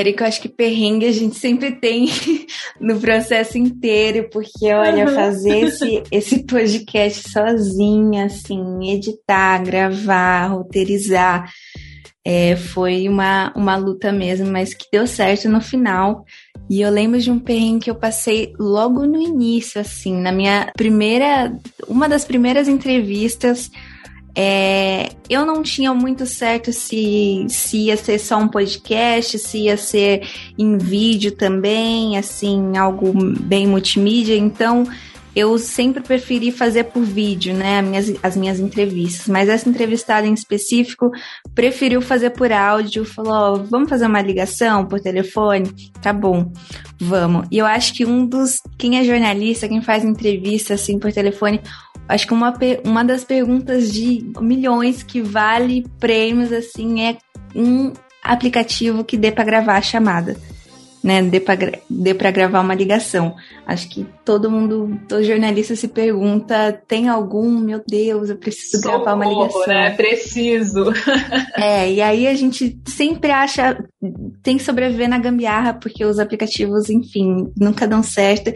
Érica, 0.00 0.24
eu 0.24 0.28
acho 0.28 0.40
que 0.40 0.48
perrengue 0.48 1.06
a 1.06 1.12
gente 1.12 1.36
sempre 1.36 1.72
tem 1.72 2.06
no 2.80 2.98
processo 2.98 3.56
inteiro, 3.56 4.28
porque, 4.30 4.72
olha, 4.72 5.06
uhum. 5.06 5.14
fazer 5.14 5.66
esse, 5.66 6.02
esse 6.10 6.44
podcast 6.44 7.30
sozinha, 7.30 8.26
assim, 8.26 8.92
editar, 8.92 9.62
gravar, 9.62 10.48
roteirizar, 10.48 11.50
é, 12.24 12.54
foi 12.54 13.08
uma, 13.08 13.52
uma 13.56 13.76
luta 13.76 14.12
mesmo, 14.12 14.46
mas 14.46 14.74
que 14.74 14.86
deu 14.92 15.06
certo 15.06 15.48
no 15.48 15.60
final. 15.60 16.24
E 16.68 16.80
eu 16.80 16.90
lembro 16.90 17.18
de 17.18 17.30
um 17.30 17.38
perrengue 17.38 17.84
que 17.84 17.90
eu 17.90 17.94
passei 17.94 18.52
logo 18.58 19.06
no 19.06 19.20
início, 19.20 19.80
assim, 19.80 20.14
na 20.16 20.30
minha 20.30 20.70
primeira, 20.76 21.52
uma 21.88 22.08
das 22.08 22.24
primeiras 22.24 22.68
entrevistas 22.68 23.70
é, 24.34 25.10
eu 25.28 25.44
não 25.44 25.62
tinha 25.62 25.92
muito 25.92 26.24
certo 26.26 26.72
se, 26.72 27.46
se 27.48 27.78
ia 27.86 27.96
ser 27.96 28.18
só 28.18 28.38
um 28.38 28.48
podcast, 28.48 29.38
se 29.38 29.64
ia 29.64 29.76
ser 29.76 30.26
em 30.58 30.78
vídeo 30.78 31.32
também, 31.32 32.16
assim, 32.16 32.76
algo 32.76 33.12
bem 33.40 33.66
multimídia. 33.66 34.36
Então, 34.36 34.86
eu 35.34 35.58
sempre 35.58 36.02
preferi 36.02 36.50
fazer 36.50 36.84
por 36.84 37.02
vídeo, 37.02 37.54
né, 37.54 37.78
as 37.78 37.84
minhas, 37.86 38.14
as 38.22 38.36
minhas 38.36 38.60
entrevistas. 38.60 39.28
Mas 39.28 39.48
essa 39.48 39.68
entrevistada 39.68 40.26
em 40.26 40.34
específico 40.34 41.10
preferiu 41.54 42.02
fazer 42.02 42.30
por 42.30 42.52
áudio, 42.52 43.04
falou: 43.04 43.54
oh, 43.54 43.64
vamos 43.64 43.88
fazer 43.88 44.06
uma 44.06 44.20
ligação 44.20 44.86
por 44.86 45.00
telefone? 45.00 45.70
Tá 46.02 46.12
bom, 46.12 46.52
vamos. 46.98 47.46
E 47.50 47.58
eu 47.58 47.66
acho 47.66 47.94
que 47.94 48.04
um 48.04 48.26
dos. 48.26 48.58
Quem 48.76 48.98
é 48.98 49.04
jornalista, 49.04 49.68
quem 49.68 49.80
faz 49.80 50.04
entrevista 50.04 50.74
assim 50.74 50.98
por 50.98 51.12
telefone, 51.12 51.60
acho 52.08 52.26
que 52.26 52.34
uma, 52.34 52.52
uma 52.84 53.04
das 53.04 53.24
perguntas 53.24 53.92
de 53.92 54.24
milhões 54.40 55.02
que 55.02 55.20
vale 55.20 55.86
prêmios 55.98 56.52
assim 56.52 57.02
é 57.02 57.16
um 57.54 57.92
aplicativo 58.22 59.04
que 59.04 59.16
dê 59.16 59.32
para 59.32 59.44
gravar 59.44 59.76
a 59.76 59.82
chamada 59.82 60.36
né, 61.02 61.22
dê 61.22 62.14
para 62.14 62.30
gravar 62.30 62.60
uma 62.60 62.74
ligação. 62.74 63.34
Acho 63.66 63.88
que 63.88 64.06
todo 64.24 64.50
mundo, 64.50 65.00
todo 65.08 65.24
jornalista 65.24 65.74
se 65.74 65.88
pergunta, 65.88 66.72
tem 66.86 67.08
algum, 67.08 67.58
meu 67.58 67.82
Deus, 67.86 68.28
eu 68.28 68.36
preciso 68.36 68.82
Socorro, 68.82 69.04
gravar 69.04 69.14
uma 69.14 69.26
ligação. 69.26 69.66
né? 69.66 69.90
Preciso. 69.90 70.92
é, 71.56 71.90
e 71.90 72.02
aí 72.02 72.26
a 72.26 72.34
gente 72.34 72.78
sempre 72.86 73.30
acha, 73.30 73.82
tem 74.42 74.58
que 74.58 74.62
sobreviver 74.62 75.08
na 75.08 75.18
gambiarra, 75.18 75.74
porque 75.74 76.04
os 76.04 76.18
aplicativos, 76.18 76.90
enfim, 76.90 77.50
nunca 77.56 77.88
dão 77.88 78.02
certo. 78.02 78.52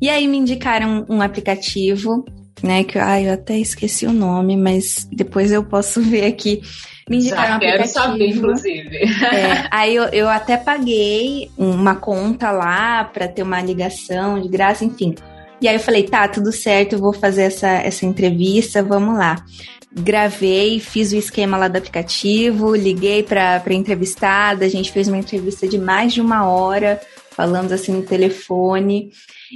E 0.00 0.08
aí 0.08 0.26
me 0.26 0.38
indicaram 0.38 1.04
um 1.10 1.20
aplicativo, 1.20 2.24
né, 2.62 2.84
que 2.84 2.98
ai, 2.98 3.28
eu 3.28 3.34
até 3.34 3.58
esqueci 3.58 4.06
o 4.06 4.12
nome, 4.12 4.56
mas 4.56 5.06
depois 5.12 5.52
eu 5.52 5.62
posso 5.62 6.00
ver 6.02 6.24
aqui 6.24 6.62
me 7.08 7.18
indicaram 7.18 7.54
Já 7.54 7.58
quero 7.58 7.86
saber, 7.86 8.28
inclusive. 8.28 8.96
É, 8.96 9.66
aí 9.70 9.94
eu, 9.94 10.04
eu 10.04 10.28
até 10.28 10.56
paguei 10.56 11.50
uma 11.56 11.96
conta 11.96 12.50
lá 12.50 13.04
para 13.04 13.28
ter 13.28 13.42
uma 13.42 13.60
ligação 13.60 14.40
de 14.40 14.48
graça, 14.48 14.84
enfim. 14.84 15.14
E 15.60 15.68
aí 15.68 15.76
eu 15.76 15.80
falei, 15.80 16.02
tá, 16.02 16.26
tudo 16.26 16.50
certo, 16.50 16.94
eu 16.94 16.98
vou 16.98 17.12
fazer 17.12 17.42
essa, 17.42 17.68
essa 17.68 18.04
entrevista, 18.04 18.82
vamos 18.82 19.16
lá. 19.16 19.44
Gravei, 19.94 20.80
fiz 20.80 21.12
o 21.12 21.16
esquema 21.16 21.56
lá 21.56 21.68
do 21.68 21.76
aplicativo, 21.76 22.74
liguei 22.74 23.22
para 23.22 23.62
a 23.64 23.72
entrevistada, 23.72 24.64
a 24.64 24.68
gente 24.68 24.90
fez 24.90 25.06
uma 25.06 25.18
entrevista 25.18 25.68
de 25.68 25.78
mais 25.78 26.12
de 26.12 26.20
uma 26.20 26.48
hora, 26.48 27.00
falamos 27.30 27.70
assim 27.70 27.92
no 27.92 28.02
telefone. 28.02 29.12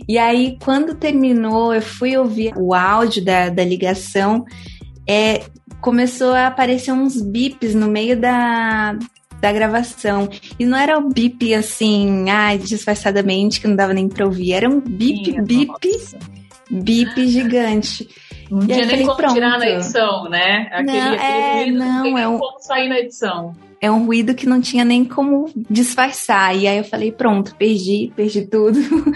E 0.09 0.19
aí, 0.19 0.57
quando 0.63 0.95
terminou, 0.95 1.75
eu 1.75 1.83
fui 1.83 2.17
ouvir 2.17 2.53
o 2.57 2.75
áudio 2.75 3.25
da, 3.25 3.49
da 3.49 3.65
ligação. 3.65 4.45
É, 5.09 5.43
começou 5.81 6.33
a 6.33 6.47
aparecer 6.49 6.93
uns 6.93 7.20
bips 7.20 7.74
no 7.74 7.89
meio 7.89 8.18
da, 8.20 8.97
da 9.41 9.53
gravação. 9.53 10.29
E 10.59 10.64
não 10.64 10.77
era 10.77 10.99
o 10.99 11.09
bip 11.09 11.55
assim, 11.55 12.29
ai, 12.31 12.59
disfarçadamente, 12.59 13.61
que 13.61 13.68
não 13.68 13.77
dava 13.77 13.93
nem 13.95 14.09
pra 14.09 14.24
ouvir. 14.27 14.53
Era 14.53 14.68
um 14.68 14.81
bip, 14.81 15.24
Sim, 15.33 15.43
bip. 15.43 15.66
Nossa. 15.68 16.18
bip 16.70 17.27
gigante. 17.29 18.09
Não 18.51 18.62
e 18.62 18.66
tinha 18.66 18.87
nem 18.87 19.03
como 19.05 19.16
pronto. 19.16 19.35
tirar 19.35 19.59
na 19.59 19.68
edição, 19.68 20.29
né? 20.31 20.68
Aquele, 20.72 20.99
Não, 21.01 21.12
aquele 21.14 21.22
é, 21.22 21.62
ruído 21.64 21.79
não, 21.79 22.05
não 22.11 22.18
é 22.18 22.29
um- 22.29 22.39
como 22.39 22.61
sair 22.61 22.89
na 22.89 22.99
edição. 23.01 23.55
É 23.81 23.91
um 23.91 24.07
ruído 24.07 24.35
que 24.35 24.47
não 24.47 24.61
tinha 24.61 24.85
nem 24.85 25.05
como 25.05 25.51
disfarçar. 25.68 26.57
E 26.57 26.66
aí 26.66 26.79
eu 26.79 26.85
falei, 26.85 27.12
pronto, 27.12 27.55
perdi, 27.57 28.12
perdi 28.16 28.43
tudo. 28.47 28.79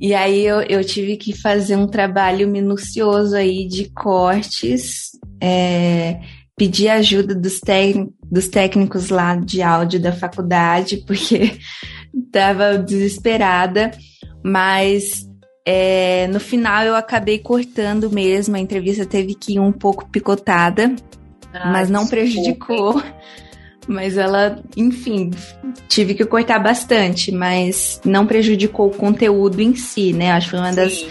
E 0.00 0.12
aí 0.12 0.44
eu, 0.44 0.60
eu 0.62 0.84
tive 0.84 1.16
que 1.16 1.32
fazer 1.32 1.76
um 1.76 1.86
trabalho 1.86 2.48
minucioso 2.48 3.34
aí 3.36 3.66
de 3.66 3.88
cortes, 3.90 5.12
é, 5.44 6.20
pedir 6.56 6.88
ajuda 6.88 7.34
dos, 7.34 7.60
dos 8.24 8.48
técnicos 8.48 9.10
lá 9.10 9.36
de 9.36 9.60
áudio 9.60 10.00
da 10.00 10.10
faculdade, 10.10 10.96
porque 11.06 11.58
tava 12.32 12.78
desesperada, 12.78 13.90
mas 14.42 15.28
é, 15.66 16.26
no 16.28 16.40
final 16.40 16.84
eu 16.84 16.96
acabei 16.96 17.38
cortando 17.38 18.10
mesmo, 18.10 18.56
a 18.56 18.60
entrevista 18.60 19.04
teve 19.04 19.34
que 19.34 19.54
ir 19.54 19.60
um 19.60 19.72
pouco 19.72 20.08
picotada, 20.08 20.94
mas 21.66 21.90
não 21.90 22.06
prejudicou. 22.06 23.00
Mas 23.86 24.16
ela, 24.16 24.62
enfim, 24.78 25.30
tive 25.88 26.14
que 26.14 26.24
cortar 26.24 26.58
bastante, 26.58 27.30
mas 27.30 28.00
não 28.02 28.26
prejudicou 28.26 28.86
o 28.86 28.96
conteúdo 28.96 29.60
em 29.60 29.76
si, 29.76 30.14
né? 30.14 30.30
Acho 30.32 30.46
que 30.46 30.50
foi 30.52 30.60
uma 30.60 30.72
das 30.72 31.00
Sim. 31.00 31.06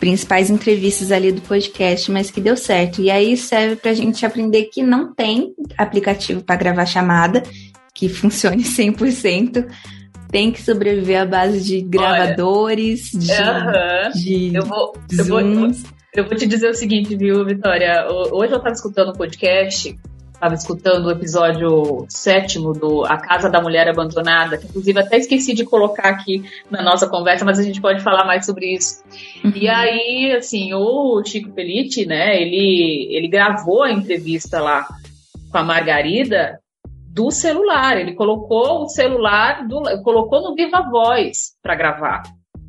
Principais 0.00 0.50
entrevistas 0.50 1.12
ali 1.12 1.30
do 1.32 1.40
podcast, 1.42 2.10
mas 2.10 2.30
que 2.30 2.40
deu 2.40 2.56
certo. 2.56 3.00
E 3.00 3.10
aí 3.10 3.36
serve 3.36 3.76
pra 3.76 3.94
gente 3.94 4.24
aprender 4.26 4.64
que 4.72 4.82
não 4.82 5.14
tem 5.14 5.54
aplicativo 5.78 6.42
para 6.42 6.56
gravar 6.56 6.86
chamada 6.86 7.42
que 7.94 8.08
funcione 8.08 8.62
100%. 8.64 9.66
Tem 10.30 10.50
que 10.50 10.60
sobreviver 10.60 11.20
à 11.22 11.24
base 11.24 11.60
de 11.62 11.80
gravadores, 11.82 13.10
de, 13.12 13.32
Aham. 13.32 14.10
de 14.12 14.54
Eu 14.54 14.64
vou, 14.66 14.92
eu, 15.18 15.24
vou, 15.24 15.40
eu 15.40 16.24
vou 16.26 16.36
te 16.36 16.46
dizer 16.46 16.68
o 16.68 16.74
seguinte, 16.74 17.16
viu, 17.16 17.44
Vitória? 17.44 18.06
Ho- 18.10 18.36
Hoje 18.36 18.52
eu 18.52 18.56
estava 18.58 18.74
escutando 18.74 19.10
um 19.10 19.14
podcast, 19.14 19.96
estava 20.46 20.54
escutando 20.54 21.06
o 21.06 21.10
episódio 21.10 22.06
sétimo 22.08 22.72
do 22.72 23.04
A 23.04 23.16
Casa 23.16 23.50
da 23.50 23.60
Mulher 23.60 23.88
Abandonada, 23.88 24.56
que 24.56 24.66
inclusive 24.66 25.00
até 25.00 25.16
esqueci 25.16 25.54
de 25.54 25.64
colocar 25.64 26.08
aqui 26.08 26.44
na 26.70 26.82
nossa 26.82 27.08
conversa, 27.08 27.44
mas 27.44 27.58
a 27.58 27.62
gente 27.62 27.80
pode 27.80 28.00
falar 28.02 28.24
mais 28.24 28.46
sobre 28.46 28.74
isso. 28.74 29.02
E 29.54 29.68
aí, 29.68 30.32
assim, 30.36 30.72
o 30.72 31.22
Chico 31.24 31.50
Pellitti, 31.50 32.06
né, 32.06 32.40
ele, 32.40 33.08
ele 33.10 33.28
gravou 33.28 33.82
a 33.82 33.92
entrevista 33.92 34.60
lá 34.60 34.86
com 35.50 35.58
a 35.58 35.64
Margarida 35.64 36.60
do 37.12 37.30
celular. 37.30 37.98
Ele 37.98 38.14
colocou 38.14 38.82
o 38.82 38.88
celular, 38.88 39.66
do, 39.66 39.82
colocou 40.02 40.42
no 40.42 40.54
Viva 40.54 40.82
Voz 40.90 41.56
para 41.62 41.74
gravar. 41.74 42.22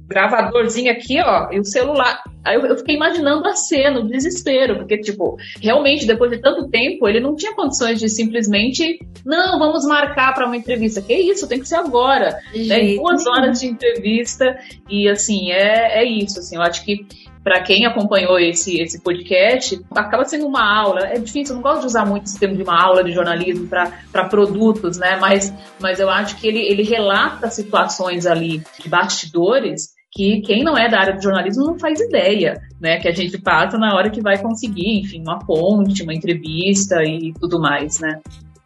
Gravadorzinho 0.08 0.92
aqui, 0.92 1.22
ó, 1.22 1.52
e 1.52 1.60
o 1.60 1.66
celular. 1.66 2.24
Aí 2.48 2.56
eu, 2.56 2.66
eu 2.66 2.78
fiquei 2.78 2.96
imaginando 2.96 3.48
a 3.48 3.56
cena, 3.56 4.00
o 4.00 4.08
desespero, 4.08 4.78
porque, 4.78 4.98
tipo, 4.98 5.38
realmente, 5.62 6.08
depois 6.08 6.32
de 6.32 6.40
tanto 6.40 6.70
tempo, 6.70 7.08
ele 7.08 7.20
não 7.20 7.36
tinha 7.36 7.54
condições 7.54 8.00
de 8.00 8.08
simplesmente, 8.08 9.00
não, 9.26 9.60
vamos 9.60 9.86
marcar 9.86 10.34
para 10.34 10.46
uma 10.46 10.56
entrevista. 10.56 11.02
Que 11.02 11.14
isso, 11.14 11.48
tem 11.48 11.60
que 11.60 11.68
ser 11.68 11.76
agora 11.76 12.40
né, 12.56 12.96
duas 12.96 13.26
horas 13.28 13.60
de 13.60 13.68
entrevista 13.68 14.58
e 14.90 15.10
assim 15.10 15.52
é, 15.52 16.02
é 16.02 16.06
isso 16.06 16.40
assim. 16.40 16.56
Eu 16.56 16.62
acho 16.62 16.84
que 16.86 17.06
para 17.44 17.62
quem 17.62 17.86
acompanhou 17.86 18.38
esse, 18.38 18.82
esse 18.82 19.00
podcast 19.02 19.80
acaba 19.92 20.26
sendo 20.26 20.46
uma 20.46 20.64
aula. 20.64 21.08
É 21.08 21.18
difícil 21.18 21.54
eu 21.54 21.56
não 21.56 21.64
gosto 21.64 21.82
de 21.82 21.88
usar 21.88 22.06
muito 22.06 22.26
esse 22.26 22.38
termo 22.38 22.58
de 22.58 22.64
uma 22.64 22.78
aula 22.78 23.04
de 23.04 23.14
jornalismo 23.14 23.68
para 23.68 24.26
produtos 24.26 24.98
né? 24.98 25.18
Mas 25.20 25.54
mas 25.80 26.00
eu 26.00 26.10
acho 26.10 26.38
que 26.38 26.48
ele, 26.48 26.60
ele 26.60 26.84
relata 26.84 27.50
situações 27.50 28.26
ali 28.26 28.62
de 28.82 28.90
bastidores 28.90 29.97
que 30.18 30.42
quem 30.42 30.64
não 30.64 30.76
é 30.76 30.90
da 30.90 31.00
área 31.00 31.14
do 31.14 31.22
jornalismo 31.22 31.64
não 31.64 31.78
faz 31.78 32.00
ideia, 32.00 32.60
né? 32.82 32.98
Que 32.98 33.08
a 33.08 33.12
gente 33.12 33.38
passa 33.38 33.78
na 33.78 33.94
hora 33.94 34.10
que 34.10 34.20
vai 34.20 34.42
conseguir, 34.42 35.02
enfim, 35.02 35.22
uma 35.22 35.38
ponte, 35.38 36.02
uma 36.02 36.14
entrevista 36.14 37.04
e 37.04 37.32
tudo 37.40 37.60
mais, 37.60 38.00
né? 38.00 38.20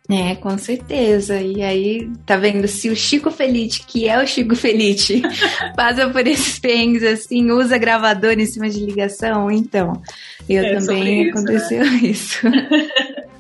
É, 0.09 0.33
com 0.35 0.57
certeza. 0.57 1.41
E 1.41 1.61
aí, 1.61 2.09
tá 2.25 2.37
vendo? 2.37 2.67
Se 2.69 2.89
o 2.89 2.95
Chico 2.95 3.29
Felite, 3.29 3.85
que 3.85 4.07
é 4.07 4.21
o 4.23 4.25
Chico 4.25 4.55
Felite, 4.55 5.21
passa 5.75 6.09
por 6.09 6.25
esses 6.25 6.57
perrengues 6.57 7.03
assim, 7.03 7.51
usa 7.51 7.77
gravador 7.77 8.39
em 8.39 8.45
cima 8.45 8.69
de 8.69 8.85
ligação, 8.85 9.51
então, 9.51 10.01
eu 10.47 10.63
É, 10.63 10.75
também 10.75 11.23
isso, 11.23 11.37
aconteceu 11.37 11.83
isso. 11.83 12.39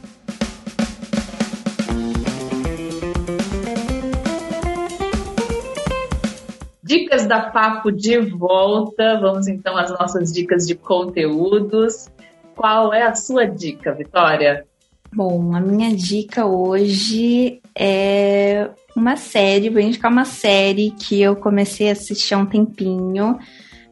da 7.31 7.39
Papo 7.39 7.93
de 7.93 8.17
volta. 8.17 9.17
Vamos 9.21 9.47
então 9.47 9.77
às 9.77 9.89
nossas 9.89 10.33
dicas 10.33 10.67
de 10.67 10.75
conteúdos. 10.75 12.09
Qual 12.53 12.93
é 12.93 13.03
a 13.03 13.15
sua 13.15 13.45
dica, 13.45 13.93
Vitória? 13.93 14.65
Bom, 15.13 15.55
a 15.55 15.61
minha 15.61 15.95
dica 15.95 16.45
hoje 16.45 17.61
é 17.73 18.69
uma 18.93 19.15
série, 19.15 19.69
vou 19.69 19.79
indicar 19.79 20.11
uma 20.11 20.25
série 20.25 20.91
que 20.91 21.21
eu 21.21 21.37
comecei 21.37 21.87
a 21.87 21.93
assistir 21.93 22.33
há 22.33 22.37
um 22.37 22.45
tempinho. 22.45 23.39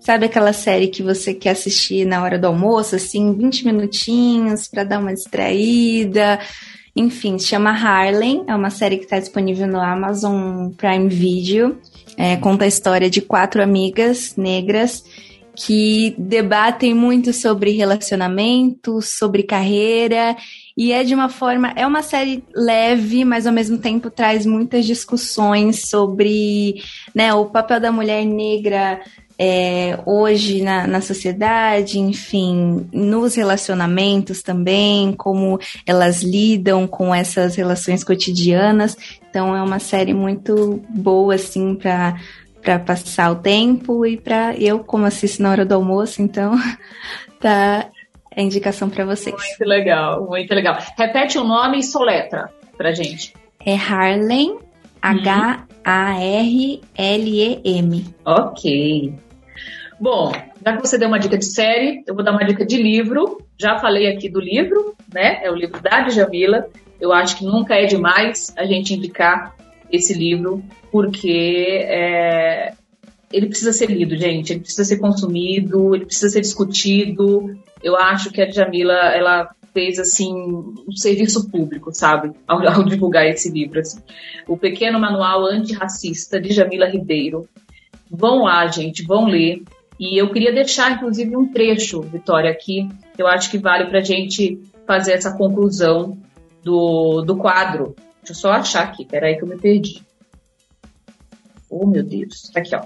Sabe 0.01 0.25
aquela 0.25 0.51
série 0.51 0.89
que 0.89 1.01
você 1.01 1.33
quer 1.33 1.51
assistir 1.51 2.05
na 2.05 2.21
hora 2.21 2.37
do 2.37 2.47
almoço, 2.47 2.97
assim, 2.97 3.33
20 3.33 3.65
minutinhos 3.65 4.67
para 4.67 4.83
dar 4.83 4.99
uma 4.99 5.13
distraída? 5.13 6.39
Enfim, 6.93 7.37
se 7.37 7.47
chama 7.47 7.69
Harlem, 7.69 8.43
é 8.47 8.53
uma 8.53 8.69
série 8.69 8.97
que 8.97 9.05
está 9.05 9.17
disponível 9.17 9.65
no 9.65 9.79
Amazon 9.79 10.71
Prime 10.71 11.07
Video. 11.07 11.79
É, 12.22 12.36
conta 12.36 12.65
a 12.65 12.67
história 12.67 13.09
de 13.09 13.22
quatro 13.22 13.63
amigas 13.63 14.36
negras 14.36 15.05
que 15.55 16.13
debatem 16.17 16.93
muito 16.93 17.32
sobre 17.32 17.72
relacionamento, 17.72 19.01
sobre 19.01 19.41
carreira, 19.41 20.36
e 20.76 20.91
é 20.91 21.01
de 21.01 21.15
uma 21.15 21.30
forma. 21.30 21.72
É 21.78 21.88
uma 21.88 22.01
série 22.01 22.43
leve, 22.53 23.24
mas 23.24 23.47
ao 23.47 23.53
mesmo 23.53 23.78
tempo 23.78 24.11
traz 24.11 24.45
muitas 24.45 24.86
discussões 24.86 25.89
sobre 25.89 26.84
né, 27.15 27.34
o 27.34 27.45
papel 27.45 27.80
da 27.80 27.89
mulher 27.89 28.26
negra 28.26 28.99
é, 29.41 29.97
hoje 30.05 30.61
na, 30.61 30.85
na 30.85 30.99
sociedade, 30.99 31.97
enfim, 31.97 32.85
nos 32.91 33.35
relacionamentos 33.35 34.43
também, 34.43 35.13
como 35.13 35.57
elas 35.87 36.21
lidam 36.21 36.85
com 36.85 37.15
essas 37.15 37.55
relações 37.55 38.03
cotidianas. 38.03 38.97
Então 39.29 39.55
é 39.55 39.63
uma 39.63 39.79
série 39.79 40.13
muito 40.13 40.83
boa, 40.89 41.35
assim, 41.35 41.73
para 41.73 42.17
para 42.61 42.77
passar 42.77 43.31
o 43.31 43.37
tempo 43.37 44.05
e 44.05 44.17
para 44.17 44.53
eu, 44.57 44.79
como 44.79 45.05
assisto 45.05 45.41
na 45.41 45.49
hora 45.49 45.65
do 45.65 45.75
almoço, 45.75 46.21
então 46.21 46.51
tá 47.39 47.89
a 48.35 48.41
indicação 48.41 48.89
para 48.89 49.05
vocês. 49.05 49.33
Muito 49.33 49.63
legal, 49.63 50.27
muito 50.27 50.53
legal. 50.53 50.77
Repete 50.97 51.37
o 51.37 51.45
nome 51.45 51.79
e 51.79 51.83
soletra 51.83 52.49
pra 52.77 52.91
gente. 52.91 53.33
É 53.65 53.75
Harlem, 53.75 54.59
H-A-R-L-E-M. 55.01 55.65
Ok. 58.25 59.28
Bom, 59.99 60.31
já 60.65 60.77
que 60.77 60.81
você 60.87 60.97
deu 60.97 61.07
uma 61.07 61.19
dica 61.19 61.37
de 61.37 61.45
série, 61.45 62.03
eu 62.07 62.15
vou 62.15 62.23
dar 62.23 62.31
uma 62.31 62.45
dica 62.45 62.65
de 62.65 62.81
livro. 62.81 63.41
Já 63.57 63.77
falei 63.79 64.07
aqui 64.07 64.29
do 64.29 64.39
livro, 64.39 64.95
né? 65.13 65.43
É 65.43 65.51
o 65.51 65.55
livro 65.55 65.81
da 65.81 66.01
Djamila. 66.01 66.67
Eu 66.99 67.11
acho 67.11 67.37
que 67.37 67.45
nunca 67.45 67.75
é 67.75 67.85
demais 67.85 68.53
a 68.57 68.65
gente 68.65 68.93
indicar 68.93 69.55
esse 69.91 70.13
livro, 70.13 70.63
porque 70.91 71.85
é, 71.87 72.73
ele 73.31 73.47
precisa 73.47 73.73
ser 73.73 73.89
lido, 73.89 74.15
gente. 74.15 74.53
Ele 74.53 74.61
precisa 74.61 74.83
ser 74.83 74.97
consumido, 74.97 75.93
ele 75.93 76.05
precisa 76.05 76.29
ser 76.29 76.41
discutido. 76.41 77.57
Eu 77.83 77.95
acho 77.95 78.31
que 78.31 78.41
a 78.41 78.45
Djamila, 78.45 78.93
ela 78.93 79.49
fez 79.73 79.99
assim 79.99 80.33
um 80.33 80.91
serviço 80.95 81.49
público, 81.49 81.93
sabe, 81.93 82.31
ao, 82.47 82.65
ao 82.67 82.83
divulgar 82.83 83.27
esse 83.27 83.49
livro. 83.51 83.79
Assim. 83.79 83.99
O 84.47 84.57
Pequeno 84.57 84.99
Manual 84.99 85.45
Antirracista 85.45 86.39
de 86.39 86.51
Jamila 86.51 86.87
Ribeiro. 86.87 87.47
Vão 88.09 88.43
lá, 88.43 88.65
gente, 88.67 89.05
vão 89.05 89.25
ler. 89.25 89.61
E 89.99 90.17
eu 90.19 90.31
queria 90.31 90.53
deixar, 90.53 90.93
inclusive, 90.93 91.35
um 91.35 91.51
trecho, 91.51 92.01
Vitória, 92.01 92.49
aqui, 92.49 92.87
que 93.13 93.21
eu 93.21 93.27
acho 93.27 93.51
que 93.51 93.57
vale 93.57 93.85
para 93.87 93.99
a 93.99 94.03
gente 94.03 94.61
fazer 94.87 95.13
essa 95.13 95.35
conclusão 95.35 96.17
do, 96.63 97.21
do 97.21 97.35
quadro. 97.35 97.95
Deixa 98.21 98.31
eu 98.31 98.35
só 98.35 98.51
achar 98.51 98.83
aqui, 98.83 99.05
peraí 99.05 99.35
que 99.35 99.43
eu 99.43 99.47
me 99.47 99.57
perdi. 99.57 100.01
Oh, 101.69 101.85
meu 101.85 102.03
Deus. 102.03 102.49
Aqui, 102.55 102.75
ó. 102.75 102.83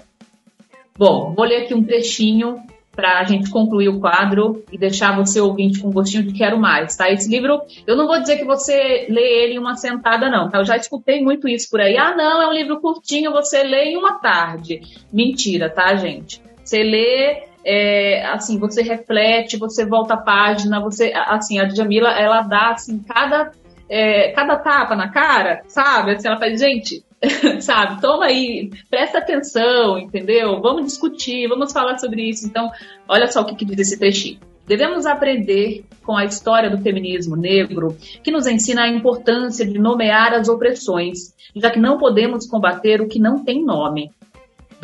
Bom, 0.98 1.32
vou 1.34 1.44
ler 1.44 1.62
aqui 1.62 1.74
um 1.74 1.84
trechinho 1.84 2.60
para 2.94 3.18
a 3.18 3.24
gente 3.24 3.50
concluir 3.50 3.88
o 3.88 3.98
quadro 4.00 4.64
e 4.70 4.78
deixar 4.78 5.16
você 5.16 5.40
ouvinte 5.40 5.80
com 5.80 5.90
gostinho 5.90 6.22
de 6.22 6.32
quero 6.32 6.58
mais, 6.58 6.96
tá? 6.96 7.10
Esse 7.10 7.28
livro, 7.28 7.60
eu 7.86 7.96
não 7.96 8.06
vou 8.06 8.20
dizer 8.20 8.36
que 8.36 8.44
você 8.44 9.06
lê 9.08 9.44
ele 9.44 9.54
em 9.54 9.58
uma 9.58 9.76
sentada, 9.76 10.30
não, 10.30 10.48
tá? 10.48 10.58
Eu 10.58 10.64
já 10.64 10.76
escutei 10.76 11.22
muito 11.22 11.48
isso 11.48 11.68
por 11.70 11.80
aí. 11.80 11.96
Ah, 11.96 12.14
não, 12.14 12.42
é 12.42 12.48
um 12.48 12.52
livro 12.52 12.80
curtinho, 12.80 13.32
você 13.32 13.62
lê 13.62 13.86
em 13.86 13.96
uma 13.96 14.20
tarde. 14.20 14.80
Mentira, 15.12 15.68
tá, 15.68 15.96
gente? 15.96 16.40
Você 16.64 16.82
lê, 16.82 17.44
é, 17.64 18.26
assim, 18.26 18.58
você 18.58 18.82
reflete, 18.82 19.56
você 19.56 19.84
volta 19.84 20.14
a 20.14 20.22
página, 20.22 20.80
você, 20.80 21.12
assim, 21.14 21.58
a 21.58 21.64
Djamila, 21.64 22.10
ela 22.10 22.42
dá, 22.42 22.70
assim, 22.70 22.98
cada, 23.00 23.52
é, 23.88 24.32
cada 24.32 24.56
tapa 24.56 24.96
na 24.96 25.10
cara, 25.10 25.62
sabe? 25.68 26.12
Assim, 26.12 26.28
ela 26.28 26.38
faz, 26.38 26.58
gente, 26.58 27.04
sabe? 27.60 28.00
Toma 28.00 28.26
aí, 28.26 28.70
presta 28.90 29.18
atenção, 29.18 29.98
entendeu? 29.98 30.60
Vamos 30.60 30.86
discutir, 30.86 31.48
vamos 31.48 31.72
falar 31.72 31.98
sobre 31.98 32.28
isso. 32.28 32.46
Então, 32.46 32.70
olha 33.08 33.26
só 33.26 33.42
o 33.42 33.44
que, 33.44 33.56
que 33.56 33.64
diz 33.64 33.78
esse 33.78 33.98
trechinho. 33.98 34.38
Devemos 34.66 35.04
aprender 35.04 35.84
com 36.02 36.16
a 36.16 36.24
história 36.24 36.70
do 36.70 36.78
feminismo 36.78 37.36
negro, 37.36 37.96
que 38.22 38.30
nos 38.30 38.46
ensina 38.46 38.84
a 38.84 38.88
importância 38.88 39.66
de 39.66 39.78
nomear 39.78 40.32
as 40.32 40.48
opressões, 40.48 41.34
já 41.54 41.70
que 41.70 41.78
não 41.78 41.98
podemos 41.98 42.46
combater 42.46 43.00
o 43.00 43.08
que 43.08 43.18
não 43.18 43.44
tem 43.44 43.62
nome. 43.62 44.10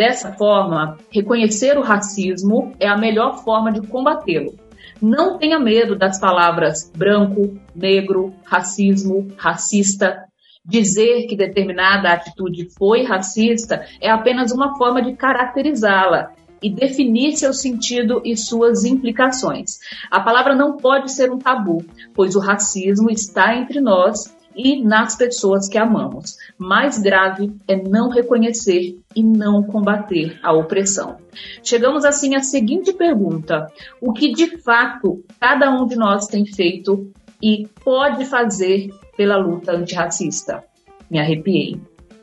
Dessa 0.00 0.32
forma, 0.32 0.96
reconhecer 1.10 1.76
o 1.76 1.82
racismo 1.82 2.72
é 2.80 2.88
a 2.88 2.96
melhor 2.96 3.44
forma 3.44 3.70
de 3.70 3.86
combatê-lo. 3.86 4.54
Não 4.98 5.36
tenha 5.36 5.60
medo 5.60 5.94
das 5.94 6.18
palavras 6.18 6.90
branco, 6.96 7.60
negro, 7.76 8.32
racismo, 8.46 9.28
racista. 9.36 10.24
Dizer 10.64 11.26
que 11.26 11.36
determinada 11.36 12.14
atitude 12.14 12.70
foi 12.78 13.02
racista 13.02 13.84
é 14.00 14.08
apenas 14.08 14.52
uma 14.52 14.74
forma 14.78 15.02
de 15.02 15.12
caracterizá-la 15.12 16.32
e 16.62 16.70
definir 16.70 17.36
seu 17.36 17.52
sentido 17.52 18.22
e 18.24 18.38
suas 18.38 18.84
implicações. 18.84 19.80
A 20.10 20.20
palavra 20.20 20.54
não 20.54 20.78
pode 20.78 21.12
ser 21.12 21.30
um 21.30 21.38
tabu, 21.38 21.84
pois 22.14 22.34
o 22.34 22.40
racismo 22.40 23.10
está 23.10 23.54
entre 23.54 23.82
nós 23.82 24.34
e 24.54 24.82
nas 24.82 25.16
pessoas 25.16 25.68
que 25.68 25.78
amamos. 25.78 26.36
Mais 26.58 26.98
grave 26.98 27.52
é 27.66 27.76
não 27.76 28.10
reconhecer 28.10 28.98
e 29.14 29.22
não 29.22 29.62
combater 29.62 30.38
a 30.42 30.52
opressão. 30.52 31.16
Chegamos 31.62 32.04
assim 32.04 32.34
à 32.34 32.42
seguinte 32.42 32.92
pergunta: 32.92 33.66
o 34.00 34.12
que 34.12 34.32
de 34.32 34.58
fato 34.58 35.24
cada 35.38 35.70
um 35.70 35.86
de 35.86 35.96
nós 35.96 36.26
tem 36.26 36.44
feito 36.44 37.10
e 37.42 37.66
pode 37.84 38.24
fazer 38.24 38.90
pela 39.16 39.36
luta 39.36 39.72
antirracista? 39.72 40.64
Me 41.10 41.18
arrepiei 41.18 41.80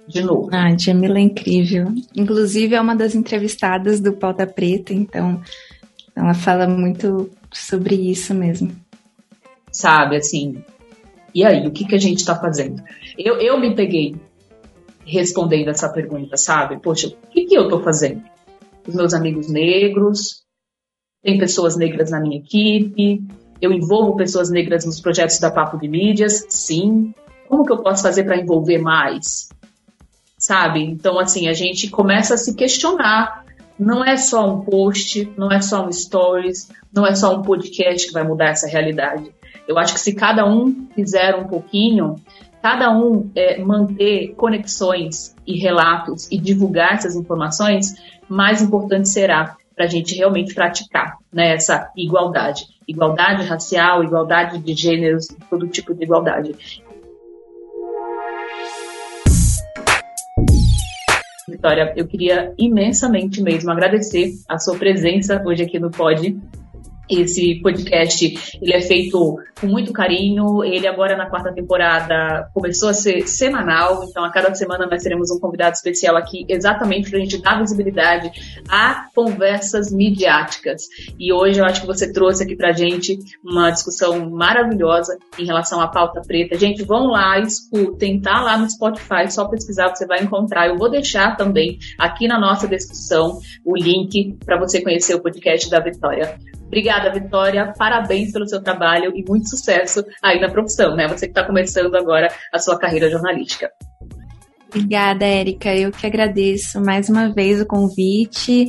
de 0.07 0.21
novo. 0.21 0.49
Ah, 0.53 0.75
Jamila 0.77 1.17
é 1.17 1.21
incrível. 1.21 1.93
Inclusive 2.15 2.75
é 2.75 2.81
uma 2.81 2.95
das 2.95 3.13
entrevistadas 3.13 3.99
do 3.99 4.13
Pauta 4.13 4.47
Preta, 4.47 4.93
então 4.93 5.41
ela 6.15 6.33
fala 6.33 6.67
muito 6.67 7.29
sobre 7.51 7.95
isso 7.95 8.33
mesmo. 8.33 8.71
Sabe, 9.71 10.15
assim, 10.15 10.63
e 11.33 11.45
aí, 11.45 11.67
o 11.67 11.71
que, 11.71 11.85
que 11.85 11.95
a 11.95 11.99
gente 11.99 12.17
está 12.17 12.35
fazendo? 12.35 12.81
Eu, 13.17 13.39
eu 13.39 13.59
me 13.59 13.75
peguei 13.75 14.15
respondendo 15.05 15.69
essa 15.69 15.89
pergunta, 15.89 16.37
sabe? 16.37 16.79
Poxa, 16.79 17.07
o 17.07 17.27
que, 17.29 17.45
que 17.45 17.55
eu 17.55 17.63
estou 17.63 17.81
fazendo? 17.81 18.23
Os 18.87 18.95
meus 18.95 19.13
amigos 19.13 19.49
negros, 19.49 20.43
tem 21.23 21.37
pessoas 21.37 21.77
negras 21.77 22.11
na 22.11 22.19
minha 22.19 22.37
equipe, 22.37 23.21
eu 23.61 23.71
envolvo 23.71 24.15
pessoas 24.15 24.49
negras 24.49 24.85
nos 24.85 24.99
projetos 24.99 25.39
da 25.39 25.51
Papo 25.51 25.77
de 25.77 25.87
Mídias, 25.87 26.45
sim. 26.49 27.13
Como 27.47 27.65
que 27.65 27.71
eu 27.71 27.81
posso 27.81 28.03
fazer 28.03 28.23
para 28.23 28.37
envolver 28.37 28.77
mais? 28.77 29.49
sabe? 30.37 30.83
Então, 30.83 31.19
assim, 31.19 31.47
a 31.47 31.53
gente 31.53 31.89
começa 31.89 32.35
a 32.35 32.37
se 32.37 32.53
questionar. 32.53 33.45
Não 33.77 34.03
é 34.03 34.17
só 34.17 34.49
um 34.49 34.61
post, 34.61 35.31
não 35.37 35.51
é 35.51 35.61
só 35.61 35.85
um 35.85 35.91
stories, 35.91 36.69
não 36.91 37.05
é 37.05 37.13
só 37.13 37.35
um 37.35 37.41
podcast 37.41 38.07
que 38.07 38.13
vai 38.13 38.23
mudar 38.23 38.49
essa 38.49 38.67
realidade. 38.67 39.31
Eu 39.67 39.77
acho 39.77 39.93
que 39.95 39.99
se 39.99 40.15
cada 40.15 40.47
um 40.47 40.87
fizer 40.95 41.35
um 41.35 41.45
pouquinho, 41.45 42.15
cada 42.61 42.89
um 42.89 43.29
é, 43.35 43.61
manter 43.61 44.33
conexões 44.35 45.35
e 45.45 45.59
relatos 45.59 46.31
e 46.31 46.37
divulgar 46.39 46.93
essas 46.93 47.17
informações, 47.17 47.95
mais 48.29 48.61
importante 48.61 49.09
será 49.09 49.57
para 49.75 49.85
a 49.85 49.87
gente 49.89 50.15
realmente 50.15 50.55
praticar 50.55 51.17
né, 51.31 51.53
essa 51.53 51.91
igualdade. 51.97 52.65
Igualdade 52.87 53.43
racial, 53.45 54.01
igualdade 54.03 54.57
de 54.59 54.73
gêneros, 54.73 55.27
todo 55.49 55.67
tipo 55.67 55.93
de 55.93 56.05
igualdade. 56.05 56.55
Vitória, 61.49 61.93
eu 61.95 62.07
queria 62.07 62.53
imensamente 62.57 63.41
mesmo 63.41 63.69
agradecer 63.71 64.33
a 64.47 64.57
sua 64.57 64.77
presença 64.77 65.41
hoje 65.45 65.63
aqui 65.63 65.77
no 65.79 65.91
Pod 65.91 66.37
esse 67.09 67.59
podcast 67.61 68.57
ele 68.61 68.73
é 68.73 68.81
feito 68.81 69.37
com 69.59 69.67
muito 69.67 69.91
carinho. 69.91 70.63
Ele 70.63 70.87
agora 70.87 71.15
na 71.15 71.29
quarta 71.29 71.53
temporada 71.53 72.49
começou 72.53 72.89
a 72.89 72.93
ser 72.93 73.27
semanal, 73.27 74.03
então 74.03 74.23
a 74.23 74.31
cada 74.31 74.53
semana 74.55 74.87
nós 74.87 75.03
teremos 75.03 75.31
um 75.31 75.39
convidado 75.39 75.75
especial 75.75 76.15
aqui, 76.15 76.45
exatamente 76.47 77.09
para 77.09 77.19
a 77.19 77.21
gente 77.21 77.41
dar 77.41 77.59
visibilidade 77.59 78.31
a 78.69 79.07
conversas 79.13 79.91
midiáticas. 79.91 80.83
E 81.19 81.31
hoje 81.33 81.59
eu 81.59 81.65
acho 81.65 81.81
que 81.81 81.87
você 81.87 82.11
trouxe 82.11 82.43
aqui 82.43 82.55
para 82.55 82.71
gente 82.71 83.17
uma 83.43 83.71
discussão 83.71 84.29
maravilhosa 84.29 85.17
em 85.37 85.45
relação 85.45 85.81
à 85.81 85.87
pauta 85.87 86.21
preta. 86.21 86.57
Gente, 86.57 86.83
vão 86.83 87.07
lá, 87.07 87.39
escutem, 87.39 88.19
tá 88.19 88.41
lá 88.41 88.57
no 88.57 88.69
Spotify, 88.69 89.29
só 89.29 89.47
pesquisar 89.47 89.89
você 89.89 90.05
vai 90.05 90.23
encontrar. 90.23 90.67
Eu 90.67 90.77
vou 90.77 90.89
deixar 90.89 91.35
também 91.35 91.77
aqui 91.97 92.27
na 92.27 92.39
nossa 92.39 92.67
descrição 92.67 93.39
o 93.65 93.75
link 93.75 94.37
para 94.45 94.57
você 94.57 94.81
conhecer 94.81 95.15
o 95.15 95.21
podcast 95.21 95.69
da 95.69 95.79
Vitória. 95.79 96.37
Obrigada, 96.67 97.11
Vitória. 97.11 97.73
Parabéns 97.77 98.31
pelo 98.31 98.47
seu 98.47 98.61
trabalho 98.61 99.11
e 99.15 99.23
muito 99.27 99.49
sucesso 99.49 100.05
aí 100.21 100.39
na 100.39 100.49
profissão, 100.49 100.95
né? 100.95 101.07
Você 101.07 101.25
que 101.25 101.31
está 101.31 101.45
começando 101.45 101.95
agora 101.95 102.27
a 102.53 102.59
sua 102.59 102.77
carreira 102.77 103.09
jornalística. 103.09 103.71
Obrigada, 104.67 105.25
Érica. 105.25 105.73
Eu 105.73 105.91
que 105.91 106.05
agradeço 106.05 106.81
mais 106.81 107.09
uma 107.09 107.33
vez 107.33 107.61
o 107.61 107.65
convite. 107.65 108.67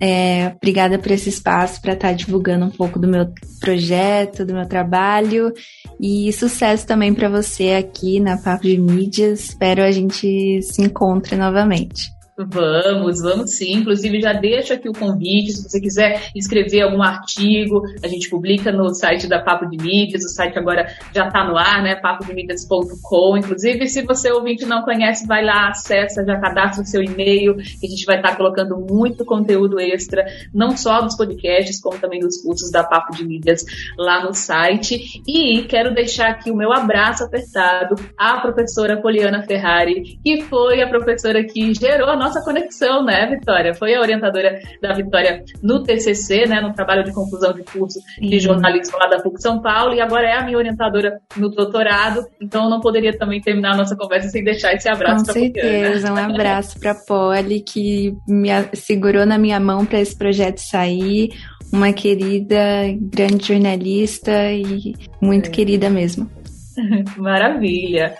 É, 0.00 0.52
obrigada 0.56 0.96
por 0.96 1.10
esse 1.10 1.28
espaço 1.28 1.82
para 1.82 1.94
estar 1.94 2.08
tá 2.08 2.14
divulgando 2.14 2.64
um 2.64 2.70
pouco 2.70 2.98
do 3.00 3.08
meu 3.08 3.26
projeto, 3.60 4.46
do 4.46 4.54
meu 4.54 4.66
trabalho. 4.66 5.52
E 6.00 6.32
sucesso 6.32 6.86
também 6.86 7.12
para 7.12 7.28
você 7.28 7.72
aqui 7.72 8.20
na 8.20 8.38
Papo 8.38 8.62
de 8.62 8.78
Mídias. 8.78 9.50
Espero 9.50 9.82
a 9.82 9.90
gente 9.90 10.62
se 10.62 10.82
encontre 10.82 11.36
novamente. 11.36 12.19
Vamos, 12.46 13.20
vamos 13.20 13.56
sim. 13.56 13.74
Inclusive, 13.74 14.20
já 14.20 14.32
deixo 14.32 14.72
aqui 14.72 14.88
o 14.88 14.92
convite. 14.92 15.52
Se 15.52 15.68
você 15.68 15.80
quiser 15.80 16.30
escrever 16.34 16.82
algum 16.82 17.02
artigo, 17.02 17.82
a 18.02 18.08
gente 18.08 18.28
publica 18.28 18.72
no 18.72 18.94
site 18.94 19.26
da 19.26 19.40
Papo 19.40 19.66
de 19.66 19.76
Mídias. 19.76 20.24
O 20.24 20.28
site 20.28 20.58
agora 20.58 20.86
já 21.14 21.26
está 21.26 21.44
no 21.44 21.56
ar, 21.56 21.82
né? 21.82 21.96
papodemídias.com. 21.96 23.36
Inclusive, 23.36 23.88
se 23.88 24.02
você 24.02 24.30
ouvinte 24.30 24.64
não 24.64 24.82
conhece, 24.82 25.26
vai 25.26 25.44
lá, 25.44 25.68
acessa, 25.68 26.24
já 26.24 26.38
cadastra 26.38 26.82
o 26.82 26.86
seu 26.86 27.02
e-mail, 27.02 27.56
que 27.56 27.86
a 27.86 27.90
gente 27.90 28.04
vai 28.04 28.16
estar 28.16 28.30
tá 28.30 28.36
colocando 28.36 28.76
muito 28.78 29.24
conteúdo 29.24 29.80
extra, 29.80 30.24
não 30.52 30.76
só 30.76 31.00
dos 31.00 31.16
podcasts, 31.16 31.80
como 31.80 31.98
também 31.98 32.20
dos 32.20 32.40
cursos 32.42 32.70
da 32.70 32.84
Papo 32.84 33.14
de 33.14 33.24
Mídias 33.24 33.64
lá 33.98 34.24
no 34.24 34.32
site. 34.32 35.22
E 35.26 35.62
quero 35.64 35.94
deixar 35.94 36.30
aqui 36.30 36.50
o 36.50 36.56
meu 36.56 36.72
abraço 36.72 37.24
apertado 37.24 37.96
à 38.16 38.38
professora 38.40 39.00
Poliana 39.00 39.42
Ferrari, 39.42 40.18
que 40.22 40.42
foi 40.42 40.82
a 40.82 40.88
professora 40.88 41.44
que 41.44 41.74
gerou 41.74 42.08
a 42.08 42.16
nossa 42.16 42.29
nossa 42.30 42.42
conexão, 42.42 43.04
né, 43.04 43.26
Vitória? 43.26 43.74
Foi 43.74 43.94
a 43.94 44.00
orientadora 44.00 44.58
da 44.80 44.94
Vitória 44.94 45.42
no 45.62 45.82
TCC, 45.82 46.46
né, 46.46 46.60
no 46.60 46.72
trabalho 46.72 47.04
de 47.04 47.12
conclusão 47.12 47.52
de 47.52 47.62
curso 47.64 47.98
de 48.18 48.38
jornalismo 48.38 48.96
lá 48.98 49.08
da 49.08 49.20
PUC 49.20 49.42
São 49.42 49.60
Paulo, 49.60 49.94
e 49.94 50.00
agora 50.00 50.28
é 50.28 50.38
a 50.38 50.44
minha 50.44 50.56
orientadora 50.56 51.20
no 51.36 51.50
doutorado, 51.50 52.24
então 52.40 52.64
eu 52.64 52.70
não 52.70 52.80
poderia 52.80 53.16
também 53.16 53.40
terminar 53.40 53.74
a 53.74 53.76
nossa 53.76 53.96
conversa 53.96 54.28
sem 54.28 54.44
deixar 54.44 54.72
esse 54.72 54.88
abraço 54.88 55.24
para 55.24 55.34
Com 55.34 55.40
certeza, 55.40 56.12
um 56.12 56.16
abraço 56.16 56.78
para 56.78 56.94
Polly, 56.94 57.60
que 57.60 58.14
me 58.28 58.48
segurou 58.74 59.26
na 59.26 59.36
minha 59.36 59.58
mão 59.58 59.84
para 59.84 60.00
esse 60.00 60.16
projeto 60.16 60.58
sair, 60.58 61.30
uma 61.72 61.92
querida, 61.92 62.56
grande 63.00 63.48
jornalista 63.48 64.52
e 64.52 64.94
muito 65.20 65.48
é. 65.48 65.52
querida 65.52 65.90
mesmo. 65.90 66.30
Maravilha. 67.16 68.14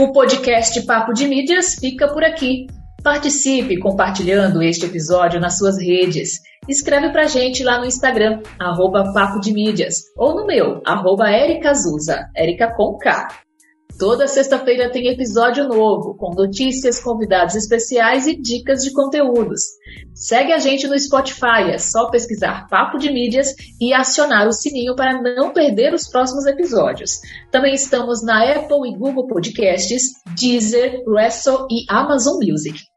O 0.00 0.12
podcast 0.12 0.80
Papo 0.86 1.12
de 1.12 1.28
Mídias 1.28 1.74
fica 1.74 2.08
por 2.08 2.24
aqui. 2.24 2.66
Participe 3.04 3.78
compartilhando 3.78 4.62
este 4.62 4.86
episódio 4.86 5.38
nas 5.38 5.58
suas 5.58 5.76
redes. 5.76 6.40
Escreve 6.66 7.10
pra 7.10 7.26
gente 7.26 7.62
lá 7.62 7.78
no 7.78 7.84
Instagram, 7.84 8.40
arroba 8.58 9.12
Papo 9.12 9.38
de 9.38 9.52
Mídias, 9.52 9.96
ou 10.16 10.34
no 10.34 10.46
meu, 10.46 10.80
arroba 10.86 11.30
Erica 11.30 11.74
Zusa, 11.74 12.30
Erica 12.34 12.74
com 12.74 12.96
K. 12.96 13.28
Toda 14.00 14.26
sexta-feira 14.26 14.88
tem 14.88 15.08
episódio 15.08 15.68
novo, 15.68 16.14
com 16.14 16.32
notícias, 16.32 16.98
convidados 16.98 17.54
especiais 17.54 18.26
e 18.26 18.34
dicas 18.34 18.82
de 18.82 18.94
conteúdos. 18.94 19.60
Segue 20.14 20.54
a 20.54 20.58
gente 20.58 20.88
no 20.88 20.98
Spotify, 20.98 21.70
é 21.70 21.76
só 21.76 22.08
pesquisar 22.08 22.66
Papo 22.70 22.96
de 22.96 23.12
Mídias 23.12 23.54
e 23.78 23.92
acionar 23.92 24.48
o 24.48 24.52
sininho 24.52 24.96
para 24.96 25.20
não 25.20 25.52
perder 25.52 25.92
os 25.92 26.08
próximos 26.08 26.46
episódios. 26.46 27.20
Também 27.50 27.74
estamos 27.74 28.24
na 28.24 28.42
Apple 28.42 28.88
e 28.88 28.96
Google 28.96 29.26
Podcasts, 29.26 30.04
Deezer, 30.34 31.02
Wrestle 31.06 31.66
e 31.70 31.84
Amazon 31.86 32.38
Music. 32.42 32.89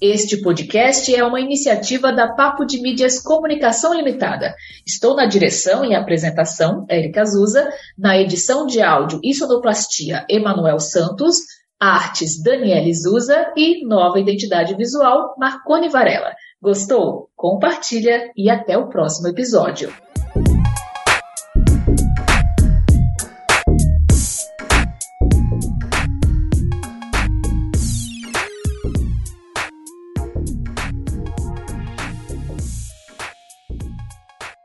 Este 0.00 0.42
podcast 0.42 1.14
é 1.14 1.24
uma 1.24 1.40
iniciativa 1.40 2.12
da 2.12 2.28
Papo 2.28 2.66
de 2.66 2.82
Mídias 2.82 3.18
Comunicação 3.18 3.94
Limitada. 3.94 4.54
Estou 4.86 5.16
na 5.16 5.24
direção 5.24 5.86
e 5.86 5.94
apresentação, 5.94 6.84
Érica 6.86 7.22
Azusa, 7.22 7.66
na 7.96 8.20
edição 8.20 8.66
de 8.66 8.82
áudio 8.82 9.18
e 9.24 9.32
sonoplastia, 9.32 10.26
Emanuel 10.28 10.78
Santos, 10.80 11.38
artes, 11.80 12.42
Daniele 12.42 12.92
Zusa 12.92 13.54
e 13.56 13.86
nova 13.86 14.20
identidade 14.20 14.74
visual, 14.74 15.34
Marcone 15.38 15.88
Varela. 15.88 16.34
Gostou? 16.60 17.30
Compartilha 17.34 18.30
e 18.36 18.50
até 18.50 18.76
o 18.76 18.90
próximo 18.90 19.28
episódio. 19.28 19.90